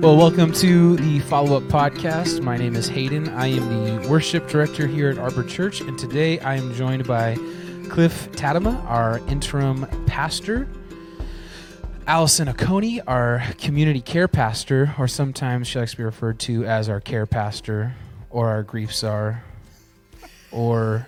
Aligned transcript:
Well, 0.00 0.16
welcome 0.16 0.50
to 0.54 0.96
the 0.96 1.18
follow 1.18 1.58
up 1.58 1.64
podcast. 1.64 2.40
My 2.42 2.56
name 2.56 2.74
is 2.74 2.88
Hayden. 2.88 3.28
I 3.28 3.48
am 3.48 4.00
the 4.00 4.08
worship 4.08 4.48
director 4.48 4.86
here 4.86 5.10
at 5.10 5.18
Arbor 5.18 5.44
Church, 5.44 5.82
and 5.82 5.98
today 5.98 6.38
I 6.38 6.56
am 6.56 6.72
joined 6.72 7.06
by 7.06 7.34
Cliff 7.90 8.32
Tadema, 8.32 8.82
our 8.86 9.18
interim 9.28 9.86
pastor, 10.06 10.66
Allison 12.06 12.48
Oconee, 12.48 13.02
our 13.02 13.42
community 13.58 14.00
care 14.00 14.26
pastor, 14.26 14.94
or 14.98 15.06
sometimes 15.06 15.68
she 15.68 15.78
likes 15.78 15.90
to 15.90 15.98
be 15.98 16.04
referred 16.04 16.38
to 16.40 16.64
as 16.64 16.88
our 16.88 17.00
care 17.00 17.26
pastor, 17.26 17.94
or 18.30 18.48
our 18.48 18.62
grief 18.62 18.94
czar, 18.94 19.44
or 20.50 21.06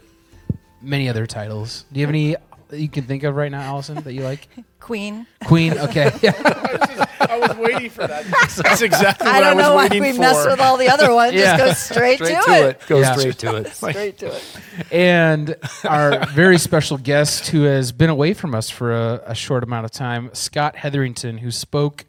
many 0.82 1.08
other 1.08 1.26
titles. 1.26 1.86
Do 1.90 1.98
you 1.98 2.06
have 2.06 2.14
any 2.14 2.36
you 2.72 2.88
can 2.88 3.04
think 3.04 3.22
of 3.22 3.36
right 3.36 3.50
now, 3.50 3.62
Allison, 3.62 4.02
that 4.02 4.12
you 4.12 4.22
like? 4.22 4.48
Queen. 4.80 5.26
Queen, 5.44 5.78
okay. 5.78 6.10
I 7.42 7.48
was 7.48 7.56
waiting 7.58 7.90
for 7.90 8.06
that. 8.06 8.24
That's 8.62 8.82
exactly 8.82 9.26
what 9.26 9.34
I 9.34 9.38
I, 9.38 9.40
don't 9.40 9.56
was 9.56 9.64
know 9.66 9.74
why 9.74 9.88
we 9.90 10.12
for. 10.12 10.18
mess 10.20 10.46
with 10.46 10.60
all 10.60 10.76
the 10.76 10.88
other 10.88 11.12
ones. 11.14 11.34
Yeah. 11.34 11.56
Just 11.56 11.88
go 11.90 11.94
straight, 11.94 12.16
Straight 12.16 12.36
to, 12.36 12.42
to 12.42 12.52
it. 12.52 12.68
it. 12.82 12.86
Go 12.88 13.00
Yeah. 13.00 13.14
straight 13.14 13.38
to 13.38 13.56
it. 13.56 13.68
Straight 13.74 14.18
to 14.18 14.26
it. 14.28 14.58
and 14.90 15.56
our 15.84 16.26
very 16.26 16.58
special 16.58 16.96
guest 16.98 17.48
who 17.48 17.62
has 17.62 17.92
been 17.92 18.10
away 18.10 18.34
from 18.34 18.54
us 18.54 18.70
for 18.70 18.92
a, 18.92 19.22
a 19.26 19.34
short 19.34 19.62
amount 19.64 19.84
of 19.84 19.90
time, 19.90 20.30
Scott 20.32 20.76
Hetherington, 20.76 21.38
who 21.38 21.50
spoke 21.50 22.04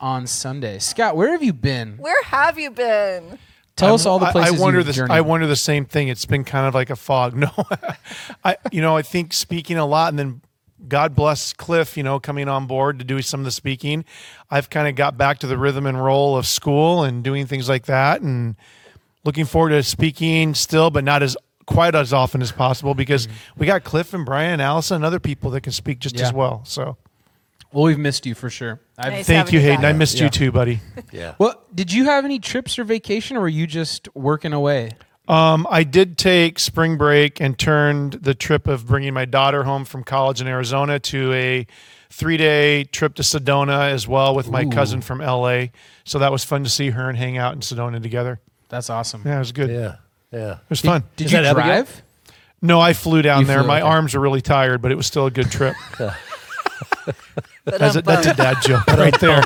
on 0.00 0.26
Sunday. 0.26 0.78
Scott, 0.78 1.16
where 1.16 1.30
have 1.32 1.42
you 1.42 1.52
been? 1.52 1.96
Where 1.98 2.22
have 2.24 2.58
you 2.58 2.70
been? 2.70 3.38
Tell 3.76 3.94
us 3.94 4.06
all 4.06 4.18
the 4.20 4.26
places 4.26 4.58
I 4.60 4.62
wonder 4.62 4.78
you've 4.80 4.86
the 4.86 4.92
journeyed. 4.92 5.14
I 5.14 5.20
wonder 5.22 5.46
the 5.48 5.56
same 5.56 5.84
thing. 5.84 6.06
It's 6.06 6.26
been 6.26 6.44
kind 6.44 6.66
of 6.68 6.74
like 6.74 6.90
a 6.90 6.96
fog. 6.96 7.34
No, 7.36 7.50
I 8.44 8.56
you 8.70 8.80
know 8.80 8.96
I 8.96 9.02
think 9.02 9.32
speaking 9.32 9.78
a 9.78 9.84
lot, 9.86 10.10
and 10.10 10.18
then 10.18 10.40
God 10.88 11.14
bless 11.14 11.52
Cliff, 11.52 11.96
you 11.96 12.02
know, 12.02 12.20
coming 12.20 12.48
on 12.48 12.66
board 12.66 12.98
to 12.98 13.04
do 13.04 13.22
some 13.22 13.40
of 13.40 13.44
the 13.44 13.50
speaking. 13.50 14.04
I've 14.50 14.70
kind 14.70 14.88
of 14.88 14.94
got 14.94 15.16
back 15.16 15.38
to 15.40 15.46
the 15.46 15.58
rhythm 15.58 15.86
and 15.86 16.02
roll 16.02 16.36
of 16.36 16.46
school 16.46 17.04
and 17.04 17.22
doing 17.22 17.46
things 17.46 17.68
like 17.68 17.86
that, 17.86 18.20
and 18.20 18.56
looking 19.24 19.44
forward 19.44 19.70
to 19.70 19.82
speaking 19.82 20.54
still, 20.54 20.90
but 20.90 21.04
not 21.04 21.22
as 21.22 21.36
quite 21.66 21.94
as 21.94 22.12
often 22.12 22.42
as 22.42 22.52
possible 22.52 22.94
because 22.94 23.26
mm-hmm. 23.26 23.60
we 23.60 23.66
got 23.66 23.84
Cliff 23.84 24.12
and 24.12 24.26
Brian, 24.26 24.52
and 24.54 24.62
Allison, 24.62 24.96
and 24.96 25.04
other 25.04 25.20
people 25.20 25.50
that 25.52 25.62
can 25.62 25.72
speak 25.72 25.98
just 25.98 26.16
Yeah. 26.18 26.26
as 26.26 26.32
well. 26.32 26.62
So 26.64 26.96
well, 27.72 27.84
we've 27.84 27.98
missed 27.98 28.24
you 28.24 28.34
for 28.34 28.50
sure. 28.50 28.80
I've, 28.96 29.12
Nice. 29.12 29.26
thank 29.26 29.52
you, 29.52 29.58
you 29.58 29.64
Hayden. 29.64 29.82
back. 29.82 29.94
I 29.94 29.98
missed 29.98 30.18
Yeah. 30.18 30.24
you 30.24 30.30
too, 30.30 30.52
buddy. 30.52 30.80
Yeah. 31.10 31.34
Well, 31.38 31.60
did 31.74 31.92
you 31.92 32.04
have 32.04 32.24
any 32.24 32.38
trips 32.38 32.78
or 32.78 32.84
vacation, 32.84 33.36
or 33.36 33.40
were 33.40 33.48
you 33.48 33.66
just 33.66 34.08
working 34.14 34.52
away? 34.52 34.92
Um, 35.26 35.66
I 35.70 35.84
did 35.84 36.18
take 36.18 36.58
spring 36.58 36.98
break 36.98 37.40
and 37.40 37.58
turned 37.58 38.12
the 38.14 38.34
trip 38.34 38.66
of 38.66 38.86
bringing 38.86 39.14
my 39.14 39.24
daughter 39.24 39.62
home 39.64 39.84
from 39.86 40.04
college 40.04 40.40
in 40.40 40.46
Arizona 40.46 40.98
to 40.98 41.32
a 41.32 41.66
three 42.10 42.36
day 42.36 42.84
trip 42.84 43.14
to 43.14 43.22
Sedona 43.22 43.90
as 43.90 44.06
well 44.06 44.34
with 44.34 44.50
my 44.50 44.64
Ooh. 44.64 44.70
cousin 44.70 45.00
from 45.00 45.20
LA. 45.20 45.66
So 46.04 46.18
that 46.18 46.30
was 46.30 46.44
fun 46.44 46.62
to 46.64 46.70
see 46.70 46.90
her 46.90 47.08
and 47.08 47.16
hang 47.16 47.38
out 47.38 47.54
in 47.54 47.60
Sedona 47.60 48.02
together. 48.02 48.38
That's 48.68 48.90
awesome. 48.90 49.22
Yeah, 49.24 49.36
it 49.36 49.38
was 49.40 49.52
good. 49.52 49.70
It 49.70 49.94
Yeah. 50.30 50.52
it 50.52 50.58
was 50.70 50.80
fun. 50.80 51.04
did 51.16 51.26
Is 51.26 51.32
you 51.32 51.38
that 51.38 51.46
Abigail? 51.46 51.66
drive? 51.84 52.02
No, 52.60 52.80
I 52.80 52.92
flew 52.92 53.22
down 53.22 53.40
You 53.40 53.46
there. 53.46 53.58
flew, 53.60 53.68
my 53.68 53.80
okay. 53.80 53.88
arms 53.88 54.14
were 54.14 54.20
really 54.20 54.40
tired, 54.40 54.82
but 54.82 54.90
it 54.92 54.94
was 54.96 55.06
still 55.06 55.26
a 55.26 55.30
good 55.30 55.50
trip. 55.50 55.74
That's 57.66 57.96
a, 57.96 58.02
that's 58.02 58.26
a 58.26 58.34
dad 58.34 58.56
joke 58.62 58.86
right 58.88 59.18
there. 59.20 59.42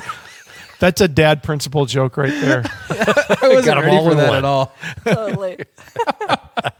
That's 0.81 1.01
a 1.01 1.09
dad 1.09 1.43
principle 1.43 1.87
joke 1.87 2.17
right 2.17 2.31
there. 2.33 2.63
I 2.91 3.39
wasn't 3.43 3.65
Got 3.67 3.79
'em 3.79 3.85
ready 3.85 3.97
all 3.97 4.09
for 4.09 4.15
that 4.15 4.29
one. 4.29 4.39
at 4.39 4.45
all. 4.45 4.73
totally. 5.05 5.65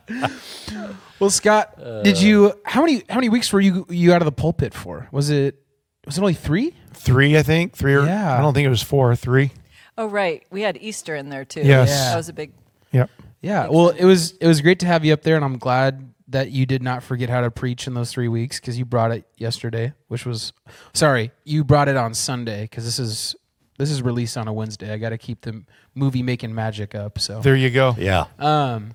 Well, 1.21 1.31
Scott, 1.31 1.77
did 2.05 2.21
you? 2.21 2.53
How 2.65 2.81
many? 2.83 3.03
How 3.09 3.17
many 3.17 3.29
weeks 3.29 3.53
were 3.53 3.61
you 3.61 3.85
you 3.89 4.13
out 4.13 4.23
of 4.23 4.27
the 4.27 4.33
pulpit 4.33 4.73
for? 4.73 5.09
Was 5.11 5.31
it? 5.31 5.61
Was 6.07 6.17
it 6.17 6.21
only 6.21 6.35
three? 6.35 6.75
Three, 6.95 7.37
I 7.37 7.43
think. 7.43 7.75
Three 7.75 7.95
or 7.95 8.05
Yeah. 8.05 8.39
I 8.39 8.41
don't 8.41 8.55
think 8.55 8.67
it 8.67 8.71
was 8.71 8.83
four 8.83 9.11
or 9.11 9.17
three. 9.17 9.51
Oh, 9.97 10.07
right. 10.07 10.45
We 10.53 10.63
had 10.63 10.79
Easter 10.81 11.17
in 11.17 11.29
there 11.29 11.45
too. 11.45 11.63
Yes. 11.63 11.89
Yeah. 11.89 12.11
That 12.11 12.17
was 12.19 12.29
a 12.29 12.33
big. 12.33 12.53
Yep. 12.93 13.11
Yeah. 13.43 13.67
Well, 13.69 13.89
it 13.89 14.05
was 14.05 14.33
it 14.41 14.47
was 14.47 14.61
great 14.61 14.79
to 14.81 14.87
have 14.87 15.05
you 15.05 15.13
up 15.13 15.23
there, 15.23 15.35
and 15.35 15.45
I'm 15.45 15.59
glad 15.59 16.15
that 16.29 16.53
you 16.53 16.67
did 16.67 16.83
not 16.85 17.03
forget 17.03 17.29
how 17.29 17.41
to 17.41 17.51
preach 17.51 17.89
in 17.89 17.95
those 17.95 18.13
three 18.13 18.29
weeks 18.29 18.61
because 18.61 18.79
you 18.79 18.85
brought 18.85 19.11
it 19.11 19.25
yesterday, 19.37 19.95
which 20.07 20.25
was 20.25 20.53
sorry, 20.95 21.33
you 21.43 21.65
brought 21.65 21.89
it 21.89 21.97
on 21.97 22.15
Sunday 22.15 22.63
because 22.63 22.85
this 22.85 23.01
is 23.01 23.35
this 23.79 23.91
is 23.91 24.03
released 24.03 24.37
on 24.37 24.47
a 24.49 24.53
Wednesday. 24.53 24.93
I 24.93 24.99
got 24.99 25.11
to 25.11 25.19
keep 25.19 25.41
the 25.43 25.63
movie 25.95 26.23
making 26.23 26.55
magic 26.55 26.95
up. 26.95 27.19
So 27.19 27.41
There 27.41 27.57
you 27.57 27.71
go. 27.71 27.95
Yeah. 27.99 28.27
um, 28.39 28.93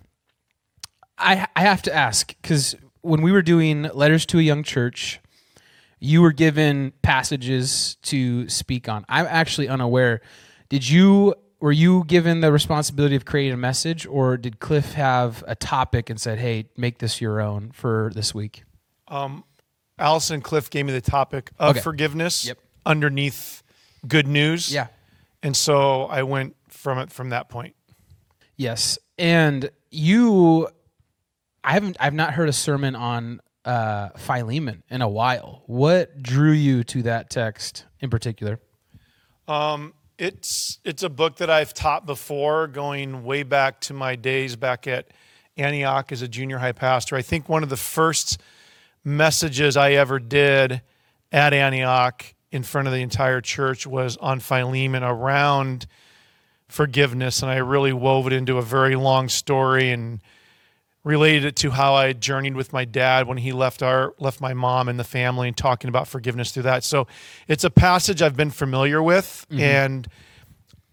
I 1.17 1.47
I 1.55 1.61
have 1.61 1.81
to 1.83 1.93
ask 1.95 2.27
because 2.41 2.75
when 3.01 3.21
we 3.21 3.31
were 3.31 3.41
doing 3.41 3.83
letters 3.93 4.25
to 4.27 4.39
a 4.39 4.41
young 4.41 4.63
church, 4.63 5.19
you 5.99 6.21
were 6.21 6.31
given 6.33 6.91
passages 7.01 7.95
to 8.03 8.47
speak 8.49 8.87
on. 8.89 9.05
I'm 9.09 9.25
actually 9.27 9.67
unaware. 9.69 10.21
Did 10.69 10.87
you 10.89 11.35
were 11.59 11.71
you 11.71 12.03
given 12.07 12.41
the 12.41 12.51
responsibility 12.51 13.15
of 13.15 13.23
creating 13.23 13.53
a 13.53 13.57
message, 13.57 14.05
or 14.05 14.35
did 14.35 14.59
Cliff 14.59 14.93
have 14.93 15.43
a 15.47 15.55
topic 15.55 16.09
and 16.09 16.19
said, 16.19 16.39
"Hey, 16.39 16.65
make 16.75 16.97
this 16.99 17.21
your 17.21 17.39
own 17.39 17.71
for 17.71 18.11
this 18.13 18.35
week"? 18.35 18.63
Allison 19.99 20.41
Cliff 20.41 20.69
gave 20.69 20.85
me 20.85 20.91
the 20.91 20.99
topic 21.01 21.51
of 21.59 21.71
Okay. 21.77 21.81
forgiveness 21.81 22.45
Yep. 22.45 22.57
underneath 22.85 23.62
good 24.07 24.27
news. 24.27 24.73
Yeah. 24.73 24.87
And 25.41 25.55
so 25.55 26.03
I 26.03 26.23
went 26.23 26.55
from 26.69 26.99
it 26.99 27.11
from 27.11 27.29
that 27.29 27.49
point. 27.49 27.75
Yes, 28.55 28.97
and 29.17 29.69
you, 29.91 30.67
I 31.63 31.73
haven't, 31.73 31.97
I've 31.99 32.13
not 32.13 32.33
heard 32.33 32.49
a 32.49 32.53
sermon 32.53 32.95
on 32.95 33.41
uh, 33.65 34.09
Philemon 34.17 34.83
in 34.89 35.01
a 35.01 35.09
while. 35.09 35.63
What 35.65 36.21
drew 36.21 36.51
you 36.51 36.83
to 36.85 37.03
that 37.03 37.29
text 37.29 37.85
in 37.99 38.09
particular? 38.09 38.59
Um, 39.47 39.93
It's 40.19 40.79
it's 40.85 41.03
a 41.03 41.09
book 41.09 41.37
that 41.37 41.49
I've 41.49 41.73
taught 41.73 42.05
before, 42.05 42.67
going 42.67 43.23
way 43.23 43.43
back 43.43 43.81
to 43.81 43.93
my 43.93 44.15
days 44.15 44.55
back 44.55 44.87
at 44.87 45.07
Antioch 45.57 46.11
as 46.11 46.21
a 46.21 46.27
junior 46.27 46.59
high 46.59 46.71
pastor. 46.71 47.15
I 47.15 47.23
think 47.23 47.49
one 47.49 47.63
of 47.63 47.69
the 47.69 47.77
first 47.77 48.39
messages 49.03 49.75
I 49.75 49.93
ever 49.93 50.19
did 50.19 50.81
at 51.31 51.53
Antioch 51.53 52.33
in 52.53 52.61
front 52.61 52.87
of 52.87 52.93
the 52.93 53.01
entire 53.01 53.41
church 53.41 53.87
was 53.87 54.15
on 54.17 54.39
Philemon 54.39 55.03
around 55.03 55.87
forgiveness, 56.67 57.41
and 57.41 57.51
I 57.51 57.57
really 57.57 57.91
wove 57.91 58.27
it 58.27 58.33
into 58.33 58.59
a 58.59 58.61
very 58.61 58.95
long 58.95 59.27
story 59.27 59.89
and 59.89 60.21
related 61.03 61.45
it 61.45 61.55
to 61.57 61.71
how 61.71 61.95
I 61.95 62.13
journeyed 62.13 62.55
with 62.55 62.71
my 62.71 62.85
dad 62.85 63.27
when 63.27 63.37
he 63.39 63.51
left 63.51 63.81
our 63.81 64.13
left 64.19 64.39
my 64.39 64.53
mom 64.53 64.87
and 64.87 64.99
the 64.99 65.03
family 65.03 65.47
and 65.47 65.57
talking 65.57 65.89
about 65.89 66.07
forgiveness 66.07 66.51
through 66.51 66.63
that. 66.63 66.83
So 66.83 67.07
it's 67.47 67.63
a 67.63 67.71
passage 67.71 68.21
I've 68.21 68.37
been 68.37 68.51
familiar 68.51 69.01
with 69.01 69.47
mm-hmm. 69.49 69.59
and 69.59 70.07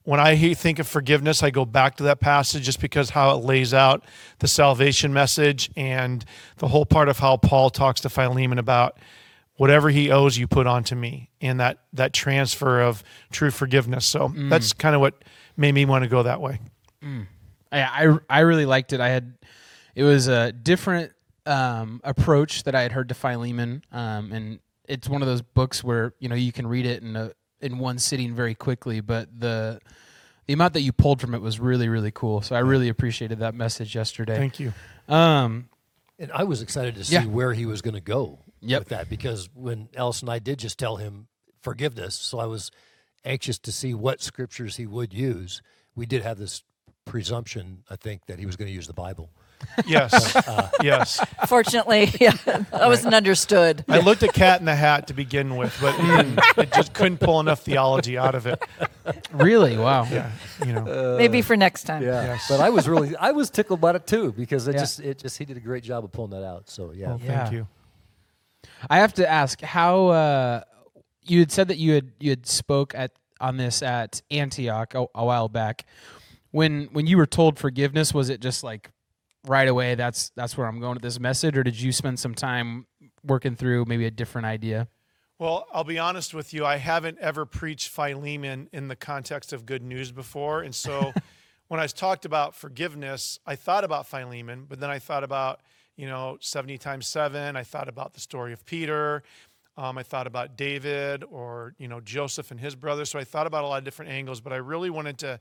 when 0.05 0.19
I 0.19 0.55
think 0.55 0.79
of 0.79 0.89
forgiveness, 0.89 1.43
I 1.43 1.51
go 1.51 1.67
back 1.67 1.97
to 1.97 2.05
that 2.05 2.21
passage 2.21 2.65
just 2.65 2.81
because 2.81 3.11
how 3.11 3.37
it 3.37 3.45
lays 3.45 3.75
out 3.75 4.03
the 4.39 4.49
salvation 4.49 5.13
message 5.13 5.71
and 5.77 6.25
the 6.57 6.69
whole 6.69 6.87
part 6.87 7.09
of 7.11 7.19
how 7.19 7.37
Paul 7.37 7.69
talks 7.69 8.01
to 8.01 8.09
Philemon 8.09 8.59
about 8.59 8.99
whatever 9.61 9.91
he 9.91 10.11
owes 10.11 10.39
you 10.39 10.47
put 10.49 10.67
onto 10.67 10.95
me 10.95 11.29
and 11.43 11.61
that 11.61 11.77
that 11.93 12.15
transfer 12.15 12.81
of 12.81 13.05
true 13.31 13.51
forgiveness. 13.51 14.07
So 14.07 14.33
that's 14.35 14.73
kind 14.73 14.95
of 14.95 15.03
what 15.03 15.23
made 15.55 15.73
me 15.73 15.85
want 15.85 16.03
to 16.03 16.09
go 16.09 16.23
that 16.23 16.41
way. 16.41 16.61
I, 17.71 17.79
I 18.07 18.19
I 18.31 18.41
really 18.41 18.65
liked 18.65 18.95
it. 18.95 19.01
I 19.01 19.11
had 19.11 19.35
it 19.95 20.03
was 20.03 20.29
a 20.29 20.51
different 20.51 21.13
um, 21.45 22.01
approach 22.05 22.63
that 22.63 22.75
I 22.75 22.81
had 22.81 22.93
heard 22.93 23.11
to 23.11 23.15
Philemon, 23.15 23.85
um, 23.93 24.33
and 24.33 24.61
it's 24.89 25.11
one 25.11 25.21
of 25.21 25.29
those 25.29 25.43
books 25.43 25.85
where 25.85 26.15
you 26.21 26.31
know 26.31 26.37
you 26.37 26.53
can 26.53 26.67
read 26.67 26.87
it 26.87 27.03
in 27.03 27.15
a 27.15 27.33
in 27.61 27.79
one 27.79 27.99
sitting 27.99 28.35
very 28.35 28.55
quickly, 28.55 29.03
but 29.03 29.29
the 29.39 29.79
the 30.47 30.55
amount 30.55 30.73
that 30.73 30.81
you 30.81 30.93
pulled 30.93 31.21
from 31.21 31.35
it 31.35 31.43
was 31.43 31.61
really 31.61 31.91
really 31.91 32.13
cool. 32.13 32.41
So 32.41 32.57
I 32.57 32.61
really 32.61 32.89
appreciated 32.89 33.41
that 33.41 33.55
message 33.55 33.95
yesterday. 33.95 34.37
Thank 34.39 34.59
you. 34.59 34.73
Um, 35.07 35.69
And 36.19 36.33
I 36.33 36.45
was 36.45 36.63
excited 36.63 36.95
to 36.95 37.05
see 37.05 37.15
Yeah. 37.17 37.27
where 37.27 37.53
he 37.53 37.67
was 37.67 37.83
going 37.83 37.95
to 37.95 38.01
go 38.01 38.39
Yep. 38.63 38.81
with 38.81 38.89
that 38.89 39.09
because 39.09 39.49
when 39.55 39.89
Alice 39.97 40.21
and 40.21 40.31
I 40.31 40.39
did 40.39 40.59
just 40.59 40.79
tell 40.79 40.97
him 40.97 41.29
forgiveness, 41.61 42.15
so 42.15 42.39
I 42.39 42.47
was 42.47 42.71
anxious 43.25 43.59
to 43.61 43.73
see 43.73 43.95
what 43.95 44.21
scriptures 44.23 44.77
he 44.77 44.87
would 44.87 45.13
use. 45.13 45.63
We 45.95 46.07
did 46.07 46.23
have 46.23 46.39
this 46.39 46.63
presumption, 47.05 47.83
I 47.91 47.97
think, 47.97 48.27
that 48.27 48.39
he 48.39 48.47
was 48.47 48.57
going 48.57 48.69
to 48.69 48.75
use 48.75 48.87
the 48.87 48.93
Bible. 48.93 49.31
Yes. 49.87 50.35
Uh, 50.37 50.71
yes. 50.83 51.23
Fortunately, 51.47 52.11
yeah, 52.21 52.33
that 52.47 52.71
wasn't 52.73 53.15
understood. 53.15 53.85
I 53.89 54.01
looked 54.01 54.23
at 54.23 54.33
Cat 54.33 54.61
in 54.61 54.67
the 54.67 54.75
Hat 54.75 55.09
to 55.09 55.15
begin 55.15 55.57
with, 55.57 55.77
but 55.81 55.95
mm. 55.97 56.59
it 56.63 56.73
just 56.73 56.95
couldn't 56.95 57.19
pull 57.19 57.41
enough 57.41 57.61
theology 57.63 58.17
out 58.17 58.35
of 58.35 58.47
it. 58.47 58.63
really, 59.33 59.77
wow. 59.77 60.07
Yeah, 60.11 60.31
you 60.65 60.73
know. 60.73 61.15
Uh, 61.15 61.19
Maybe 61.19 61.43
for 61.43 61.57
next 61.57 61.85
time. 61.85 62.03
Yes. 62.03 62.47
But 62.49 62.61
I 62.61 62.71
was 62.71 62.89
really, 62.89 63.15
I 63.17 63.33
was 63.33 63.51
tickled 63.51 63.81
about 63.81 63.97
it 63.97 64.07
too 64.07 64.33
because 64.33 64.67
it 64.67 64.75
Yeah. 64.75 64.81
just, 64.81 65.01
it 65.01 65.19
just, 65.19 65.37
he 65.37 65.45
did 65.45 65.57
a 65.57 65.61
great 65.61 65.85
job 65.85 66.05
of 66.05 66.13
pulling 66.13 66.31
that 66.31 66.45
out. 66.45 66.71
So 66.71 66.93
yeah. 66.93 67.09
Well, 67.09 67.21
Yeah. 67.23 67.43
thank 67.43 67.53
you. 67.53 67.67
I 68.89 68.99
have 68.99 69.15
to 69.15 69.29
ask 69.29 69.61
how 69.61 70.09
uh, 70.09 70.63
you 71.23 71.41
had 71.41 71.53
said 71.53 71.69
that 71.69 71.79
you 71.79 71.95
had 71.95 72.13
you 72.19 72.31
had 72.31 72.47
spoke 72.47 72.95
at 72.95 73.13
on 73.41 73.57
this 73.57 73.83
at 73.83 74.23
Antioch 74.31 74.95
a, 74.95 75.07
a 75.15 75.25
while 75.25 75.49
back. 75.49 75.87
When 76.51 76.89
when 76.93 77.07
you 77.07 77.17
were 77.17 77.27
told 77.27 77.59
forgiveness, 77.59 78.13
was 78.13 78.29
it 78.29 78.41
just 78.41 78.65
like 78.65 78.91
right 79.47 79.69
away? 79.69 79.95
That's 79.95 80.31
that's 80.37 80.57
where 80.57 80.67
I'm 80.67 80.81
going 80.81 80.95
with 80.95 81.03
this 81.03 81.21
message, 81.21 81.57
or 81.57 81.63
did 81.63 81.81
you 81.81 81.93
spend 81.93 82.19
some 82.19 82.35
time 82.35 82.87
working 83.25 83.57
through 83.57 83.85
maybe 83.87 84.07
a 84.07 84.11
different 84.11 84.47
idea? 84.47 84.89
Well, 85.41 85.67
I'll 85.73 85.85
be 85.85 85.99
honest 85.99 86.35
with 86.35 86.53
you. 86.53 86.67
I 86.67 86.77
haven't 86.77 87.19
ever 87.19 87.47
preached 87.47 87.89
Philemon 87.89 88.69
in 88.75 88.89
the 88.89 88.97
context 88.97 89.55
of 89.55 89.65
good 89.65 89.83
news 89.83 90.13
before. 90.13 90.61
And 90.61 90.75
so 90.75 91.15
when 91.69 91.81
I 91.81 91.85
was 91.85 91.95
talked 91.95 92.27
about 92.27 92.55
forgiveness, 92.55 93.39
I 93.47 93.57
thought 93.57 93.83
about 93.83 94.07
Philemon, 94.07 94.67
but 94.69 94.81
then 94.81 94.91
I 94.91 94.99
thought 94.99 95.25
about, 95.25 95.61
you 96.01 96.07
know, 96.07 96.39
70 96.41 96.79
times 96.79 97.07
seven. 97.07 97.57
I 97.57 97.63
thought 97.63 97.89
about 97.89 98.15
the 98.15 98.21
story 98.21 98.53
of 98.53 98.65
Peter. 98.65 99.23
Um, 99.77 99.99
I 99.99 100.03
thought 100.03 100.27
about 100.27 100.57
David 100.57 101.25
or, 101.31 101.75
you 101.79 101.89
know, 101.89 102.01
Joseph 102.01 102.51
and 102.51 102.59
his 102.59 102.75
brothers. 102.75 103.11
So 103.11 103.19
I 103.19 103.25
thought 103.25 103.47
about 103.47 103.65
a 103.65 103.67
lot 103.67 103.79
of 103.79 103.85
different 103.85 104.11
angles, 104.11 104.41
but 104.41 104.53
I 104.53 104.57
really 104.57 104.91
wanted 104.91 105.19
to, 105.19 105.41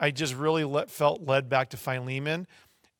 I 0.00 0.10
just 0.10 0.34
really 0.34 0.64
let, 0.64 0.90
felt 0.90 1.22
led 1.22 1.48
back 1.48 1.70
to 1.70 1.76
Philemon. 1.76 2.46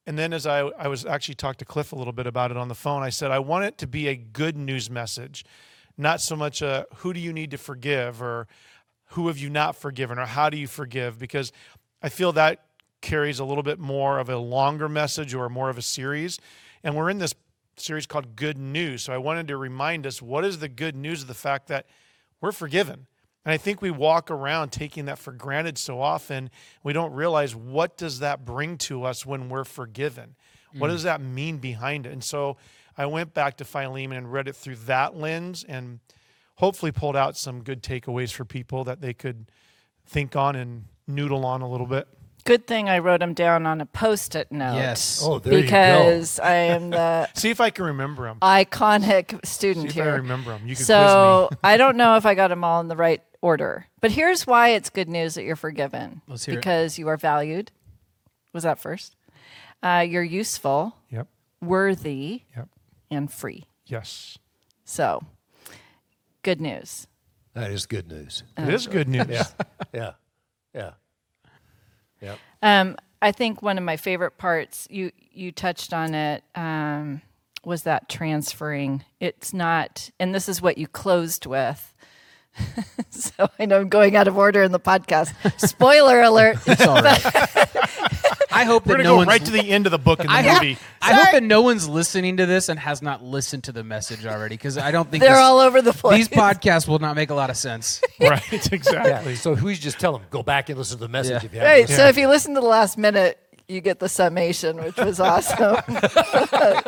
And 0.07 0.19
then 0.19 0.33
as 0.33 0.47
I, 0.47 0.61
I 0.61 0.89
was 0.89 1.05
actually 1.05 1.35
talked 1.35 1.59
to 1.61 1.65
Cliff 1.65 1.93
a 1.93 1.97
little 1.97 2.13
bit 2.13 2.27
about 2.27 2.51
it 2.51 2.57
on 2.57 2.69
the 2.69 2.75
phone, 2.75 3.03
I 3.03 3.11
said, 3.11 3.31
I 3.31 3.41
want 3.41 3.65
it 3.65 3.77
to 3.79 3.87
be 3.87 4.09
a 4.09 4.17
good 4.17 4.57
news 4.57 4.89
message 4.89 5.45
not 5.97 6.21
so 6.21 6.37
much 6.37 6.63
a 6.63 6.87
who 6.97 7.13
do 7.13 7.21
you 7.21 7.33
need 7.33 7.51
to 7.53 7.59
forgive 7.59 8.21
or 8.21 8.47
who 9.11 9.29
have 9.29 9.39
you 9.39 9.49
not 9.49 9.77
forgiven 9.77 10.19
or 10.19 10.27
how 10.27 10.51
do 10.51 10.57
you 10.57 10.67
forgive 10.67 11.19
because 11.19 11.53
I 12.03 12.09
feel 12.09 12.33
that 12.33 12.65
carries 13.01 13.39
a 13.39 13.45
little 13.45 13.63
bit 13.63 13.79
more 13.79 14.19
of 14.19 14.29
a 14.29 14.39
longer 14.39 14.89
message 14.89 15.35
or 15.35 15.49
more 15.49 15.69
of 15.69 15.79
a 15.79 15.83
series. 15.83 16.39
And 16.85 16.95
we're 16.95 17.09
in 17.09 17.19
this 17.19 17.35
series 17.77 18.07
called 18.07 18.37
Good 18.37 18.59
News. 18.59 19.03
So 19.03 19.13
I 19.13 19.19
wanted 19.19 19.49
to 19.49 19.57
remind 19.57 20.07
us 20.07 20.21
what 20.21 20.45
is 20.45 20.59
the 20.59 20.69
good 20.69 20.95
news 20.95 21.23
of 21.23 21.29
the 21.29 21.35
fact 21.35 21.67
that 21.69 21.87
we're 22.43 22.53
forgiven. 22.53 23.07
And 23.45 23.53
I 23.53 23.57
think 23.57 23.81
we 23.81 23.91
walk 23.91 24.31
around 24.31 24.71
taking 24.71 25.07
that 25.07 25.19
for 25.19 25.33
granted 25.33 25.79
so 25.79 26.01
often. 26.01 26.51
We 26.83 26.93
don't 26.93 27.13
realize 27.13 27.57
what 27.57 27.97
does 27.97 28.19
that 28.21 28.45
bring 28.45 28.77
to 28.79 29.05
us 29.05 29.25
when 29.25 29.49
we're 29.49 29.65
forgiven? 29.65 30.37
What 30.77 30.89
does 30.89 31.03
mm. 31.03 31.05
that 31.05 31.21
mean 31.21 31.59
behind 31.59 32.07
it? 32.07 32.13
And 32.13 32.23
so 32.23 32.59
I 32.99 33.07
went 33.07 33.33
back 33.33 33.57
to 33.59 33.65
Philemon 33.65 34.19
and 34.19 34.33
read 34.33 34.47
it 34.47 34.57
through 34.57 34.77
that 34.87 35.17
lens 35.17 35.65
and 35.67 36.01
hopefully 36.57 36.93
pulled 36.93 37.17
out 37.17 37.37
some 37.37 37.63
good 37.63 37.83
takeaways 37.83 38.33
for 38.33 38.45
people 38.45 38.85
that 38.85 39.01
they 39.01 39.15
could 39.15 39.47
think 40.07 40.37
on 40.37 40.55
and 40.55 40.85
noodle 41.07 41.45
on 41.47 41.63
a 41.63 41.69
little 41.69 41.87
bit. 41.87 42.09
Good 42.45 42.67
thing 42.67 42.89
I 42.91 42.99
wrote 42.99 43.21
them 43.21 43.33
down 43.33 43.65
on 43.67 43.81
a 43.81 43.87
post-it 43.87 44.53
note. 44.53 44.75
Yes. 44.77 45.23
Oh, 45.25 45.39
there 45.39 45.55
you 45.55 45.61
go. 45.61 45.65
because 45.65 46.39
I 46.39 46.53
am 46.55 46.91
the 46.91 47.27
See 47.35 47.49
if 47.51 47.59
I 47.61 47.71
can 47.71 47.87
remember 47.87 48.25
them. 48.25 48.39
iconic 48.43 49.45
student 49.47 49.93
See 49.93 50.01
if 50.01 50.07
I 50.07 50.11
remember 50.11 50.51
them. 50.51 50.69
You 50.69 50.77
can 50.77 50.85
So 50.85 51.47
quiz 51.49 51.57
me. 51.57 51.61
I 51.65 51.77
don't 51.79 51.97
know 51.97 52.17
if 52.17 52.27
I 52.27 52.35
got 52.35 52.49
them 52.49 52.63
all 52.63 52.81
in 52.83 52.89
the 52.89 52.97
right 52.97 53.23
order, 53.41 53.87
but 54.03 54.11
here's 54.11 54.47
why 54.47 54.69
it's 54.71 54.91
good 54.91 55.09
news 55.09 55.35
that 55.37 55.45
you're 55.45 55.57
forgiven. 55.57 56.21
Let's 56.29 56.45
hear 56.45 56.55
it. 56.55 56.59
because 56.59 56.99
you 56.99 57.09
are 57.09 57.17
valued. 57.17 57.71
Was 58.53 58.63
that 58.65 58.79
first? 58.79 59.17
Uh, 59.83 60.05
you're 60.07 60.23
useful, 60.23 60.97
Yep. 61.11 61.29
worthy, 61.63 62.43
Yep. 62.57 62.69
and 63.11 63.33
free. 63.33 63.65
Yes. 63.87 64.39
So, 64.85 65.23
good 66.43 66.61
news. 66.61 67.07
That 67.55 67.71
is 67.71 67.87
good 67.87 68.09
news. 68.09 68.43
It 68.59 68.69
is 68.69 68.87
good 68.87 69.09
news. 69.09 69.27
Yeah. 69.31 69.45
Yeah. 69.95 70.13
Yeah. 70.75 70.91
Yep. 72.25 72.39
Um, 72.63 72.97
I 73.23 73.33
think 73.33 73.63
one 73.63 73.79
of 73.79 73.85
my 73.85 73.97
favorite 73.97 74.37
parts 74.39 74.87
you 74.91 75.11
you 75.33 75.53
touched 75.53 75.93
on 75.93 76.15
it 76.15 76.45
um, 76.55 77.23
was 77.65 77.85
that 77.85 78.09
transferring. 78.09 79.05
It's 79.21 79.53
not, 79.55 80.11
and 80.21 80.35
this 80.35 80.49
is 80.49 80.61
what 80.61 80.79
you 80.79 80.87
closed 80.87 81.47
with. 81.47 81.95
so 83.11 83.49
I 83.59 83.67
know 83.67 83.81
I'm 83.81 83.89
going 83.89 84.15
out 84.15 84.29
of 84.29 84.37
order 84.39 84.63
in 84.63 84.73
the 84.73 84.81
podcast. 84.81 85.33
Spoiler 85.61 86.21
alert. 86.23 86.59
It's 86.67 86.87
all 86.87 87.03
right. 87.03 87.51
I 88.55 88.65
hope 88.65 88.87
We're 88.87 88.93
that 88.93 88.97
gonna 88.99 89.05
no 89.05 89.11
go 89.13 89.17
one's 89.19 89.29
right 89.29 89.45
to 89.45 89.51
the 89.51 89.71
end 89.71 89.87
of 89.87 89.91
the 89.93 89.99
book 89.99 90.21
in 90.21 90.27
the 90.27 90.33
I, 90.33 90.55
movie. 90.55 90.79
I 91.03 91.13
hope 91.15 91.33
that 91.33 91.43
no 91.43 91.61
one's 91.63 91.89
listening 91.89 92.37
to 92.39 92.47
this 92.47 92.69
and 92.69 92.79
has 92.79 93.03
not 93.03 93.23
listened 93.23 93.65
to 93.65 93.73
the 93.73 93.83
message 93.85 94.25
already 94.27 94.55
because 94.57 94.79
I 94.79 94.91
don't 94.91 95.11
think 95.11 95.23
They're 95.23 95.33
this- 95.35 95.41
all 95.43 95.59
over 95.59 95.83
the 95.83 95.93
place. 95.93 96.29
these 96.29 96.37
podcasts 96.39 96.87
will 96.89 96.99
not 97.01 97.17
make 97.17 97.31
a 97.31 97.35
lot 97.35 97.51
of 97.51 97.57
sense. 97.57 98.01
right. 98.21 98.43
Yeah. 98.53 98.61
Exactly. 98.73 99.35
So 99.37 99.55
we 99.55 99.75
just 99.75 99.99
tell 100.01 100.13
them 100.13 100.23
go 100.31 100.43
back 100.43 100.69
and 100.69 100.79
listen 100.79 100.99
to 100.99 101.05
the 101.05 101.09
message 101.09 101.33
Yeah. 101.33 101.37
if 101.47 101.53
you 101.53 101.59
haven't. 101.61 101.73
Right. 101.73 101.81
listened. 101.83 101.97
So 101.99 102.07
if 102.09 102.17
you 102.17 102.29
listen 102.29 102.55
to 102.55 102.61
the 102.61 102.67
last 102.67 102.97
minute, 102.99 103.39
you 103.69 103.81
get 103.81 103.99
the 103.99 104.09
summation, 104.09 104.77
which 104.83 104.97
was 104.97 105.21
awesome. 105.21 105.77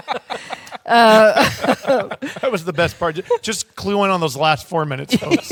That 0.86 2.48
was 2.52 2.64
the 2.64 2.72
best 2.72 2.98
part. 2.98 3.18
Just 3.42 3.74
clue 3.74 4.04
in 4.04 4.10
on 4.10 4.20
those 4.20 4.36
last 4.36 4.68
four 4.68 4.84
minutes. 4.84 5.16
folks. 5.16 5.50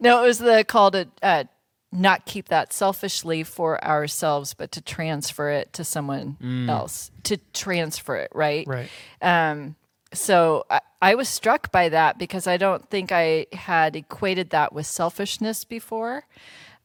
no, 0.00 0.22
it 0.24 0.26
was 0.26 0.38
the 0.38 0.64
call 0.64 0.90
to 0.92 1.06
uh, 1.22 1.44
not 1.92 2.24
keep 2.24 2.48
that 2.48 2.72
selfishly 2.72 3.42
for 3.42 3.82
ourselves, 3.84 4.54
but 4.54 4.72
to 4.72 4.80
transfer 4.80 5.50
it 5.50 5.72
to 5.74 5.84
someone 5.84 6.36
else, 6.68 7.10
to 7.24 7.36
transfer 7.52 8.16
it, 8.16 8.30
right? 8.34 8.66
right. 8.66 8.88
Um, 9.20 9.76
so 10.14 10.64
I, 10.70 10.80
I 11.00 11.14
was 11.14 11.28
struck 11.28 11.70
by 11.70 11.88
that 11.90 12.18
because 12.18 12.46
I 12.46 12.56
don't 12.56 12.88
think 12.88 13.12
I 13.12 13.46
had 13.52 13.94
equated 13.96 14.50
that 14.50 14.72
with 14.72 14.86
selfishness 14.86 15.64
before, 15.64 16.24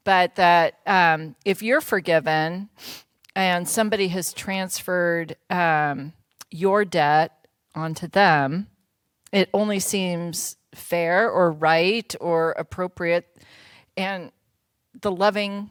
but 0.03 0.35
that 0.35 0.79
um, 0.85 1.35
if 1.45 1.61
you're 1.61 1.81
forgiven 1.81 2.69
and 3.35 3.67
somebody 3.67 4.09
has 4.09 4.33
transferred 4.33 5.35
um, 5.49 6.13
your 6.49 6.83
debt 6.83 7.47
onto 7.75 8.07
them, 8.07 8.67
it 9.31 9.49
only 9.53 9.79
seems 9.79 10.55
fair 10.73 11.29
or 11.29 11.51
right 11.51 12.15
or 12.19 12.51
appropriate. 12.51 13.37
And 13.95 14.31
the 15.01 15.11
loving 15.11 15.69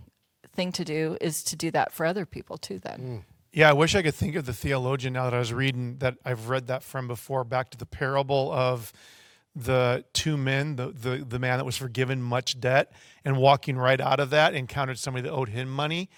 thing 0.55 0.73
to 0.73 0.85
do 0.85 1.17
is 1.21 1.43
to 1.45 1.57
do 1.57 1.71
that 1.71 1.93
for 1.93 2.07
other 2.07 2.27
people 2.27 2.57
too, 2.57 2.79
then. 2.79 3.01
Mm. 3.01 3.25
Yeah, 3.53 3.71
I 3.71 3.73
wish 3.73 3.95
I 3.95 4.03
could 4.03 4.15
think 4.15 4.37
of 4.37 4.45
the 4.45 4.53
theologian 4.53 5.15
now 5.15 5.25
that 5.25 5.35
I 5.35 5.39
was 5.39 5.53
reading 5.53 5.97
that 5.99 6.17
I've 6.25 6.51
read 6.51 6.67
that 6.67 6.83
from 6.83 7.09
before, 7.09 7.43
back 7.43 7.71
to 7.71 7.79
the 7.79 7.87
parable 7.87 8.53
of 8.53 8.93
the 9.55 10.05
two 10.13 10.37
men, 10.37 10.77
the, 10.77 10.89
the, 10.89 11.25
the 11.27 11.39
man 11.39 11.59
that 11.59 11.65
was 11.65 11.77
forgiven 11.77 12.21
much 12.21 12.61
debt 12.61 12.93
and 13.25 13.39
walking 13.39 13.79
right 13.79 13.99
out 13.99 14.21
of 14.21 14.29
that 14.31 14.55
encountered 14.55 14.99
somebody 14.99 15.23
that 15.23 15.33
owed 15.33 15.49
him 15.49 15.71
money 15.71 16.11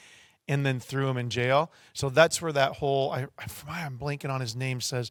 and 0.48 0.66
then 0.66 0.80
threw 0.80 1.08
him 1.08 1.16
in 1.16 1.30
jail. 1.30 1.70
So 1.92 2.08
that's 2.08 2.42
where 2.42 2.52
that 2.52 2.72
whole, 2.72 3.12
I, 3.12 3.26
I, 3.38 3.46
I'm 3.68 3.98
blanking 3.98 4.30
on 4.30 4.40
his 4.40 4.56
name, 4.56 4.80
says, 4.80 5.10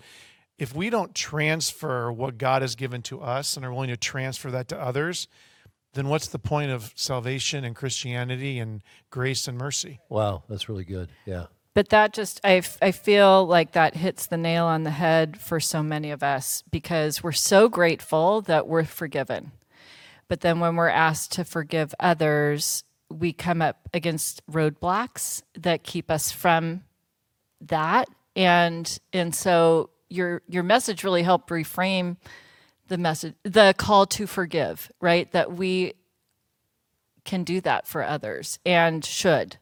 if 0.57 0.75
we 0.75 0.89
don't 0.89 1.15
transfer 1.15 2.11
what 2.11 2.38
God 2.38 2.61
has 2.61 2.75
given 2.75 3.01
to 3.03 3.21
us 3.21 3.55
and 3.55 3.65
are 3.65 3.71
willing 3.71 3.89
to 3.89 3.97
transfer 3.97 4.51
that 4.51 4.67
to 4.69 4.81
others, 4.81 5.29
then 5.97 6.07
what's 6.07 6.27
the 6.27 6.39
point 6.39 6.71
of 6.71 6.94
salvation 6.95 7.63
and 7.63 7.75
Christianity 7.75 8.59
and 8.59 8.83
grace 9.09 9.47
and 9.47 9.57
mercy? 9.57 9.99
Wow, 10.09 10.44
that's 10.47 10.69
really 10.69 10.85
good. 10.85 11.09
Yeah. 11.25 11.47
But 11.73 11.89
that 11.89 12.13
just, 12.13 12.39
I, 12.44 12.61
I 12.81 12.91
feel 12.91 13.45
like 13.45 13.73
that 13.73 13.95
hits 13.95 14.27
the 14.27 14.38
nail 14.38 14.65
on 14.65 14.83
the 14.83 14.91
head 14.91 15.39
for 15.39 15.59
so 15.59 15.83
many 15.83 16.11
of 16.11 16.23
us 16.23 16.63
because 16.71 17.23
we're 17.23 17.31
so 17.31 17.69
grateful 17.69 18.41
that 18.41 18.67
we're 18.67 18.83
forgiven. 18.83 19.51
But 20.27 20.41
then 20.41 20.59
when 20.59 20.75
we're 20.75 20.88
asked 20.89 21.31
to 21.33 21.45
forgive 21.45 21.94
others, 22.00 22.83
we 23.09 23.31
come 23.31 23.62
up 23.62 23.89
against 23.93 24.45
roadblocks 24.51 25.41
that 25.55 25.83
keep 25.83 26.12
us 26.12 26.31
from 26.31 26.83
that. 27.62 28.07
And, 28.36 29.00
and 29.13 29.33
so 29.33 29.91
your, 30.10 30.41
your 30.48 30.63
message 30.63 31.03
really 31.03 31.24
helped 31.24 31.50
reframe 31.50 32.17
the 32.88 32.98
message, 32.98 33.36
the 33.44 33.74
call 33.77 34.06
to 34.08 34.27
forgive, 34.27 34.91
right? 35.01 35.32
That 35.32 35.53
we 35.53 35.94
can 37.25 37.44
do 37.44 37.60
that 37.62 37.88
for 37.88 38.03
others 38.03 38.58
and 38.65 39.03
should 39.03 39.58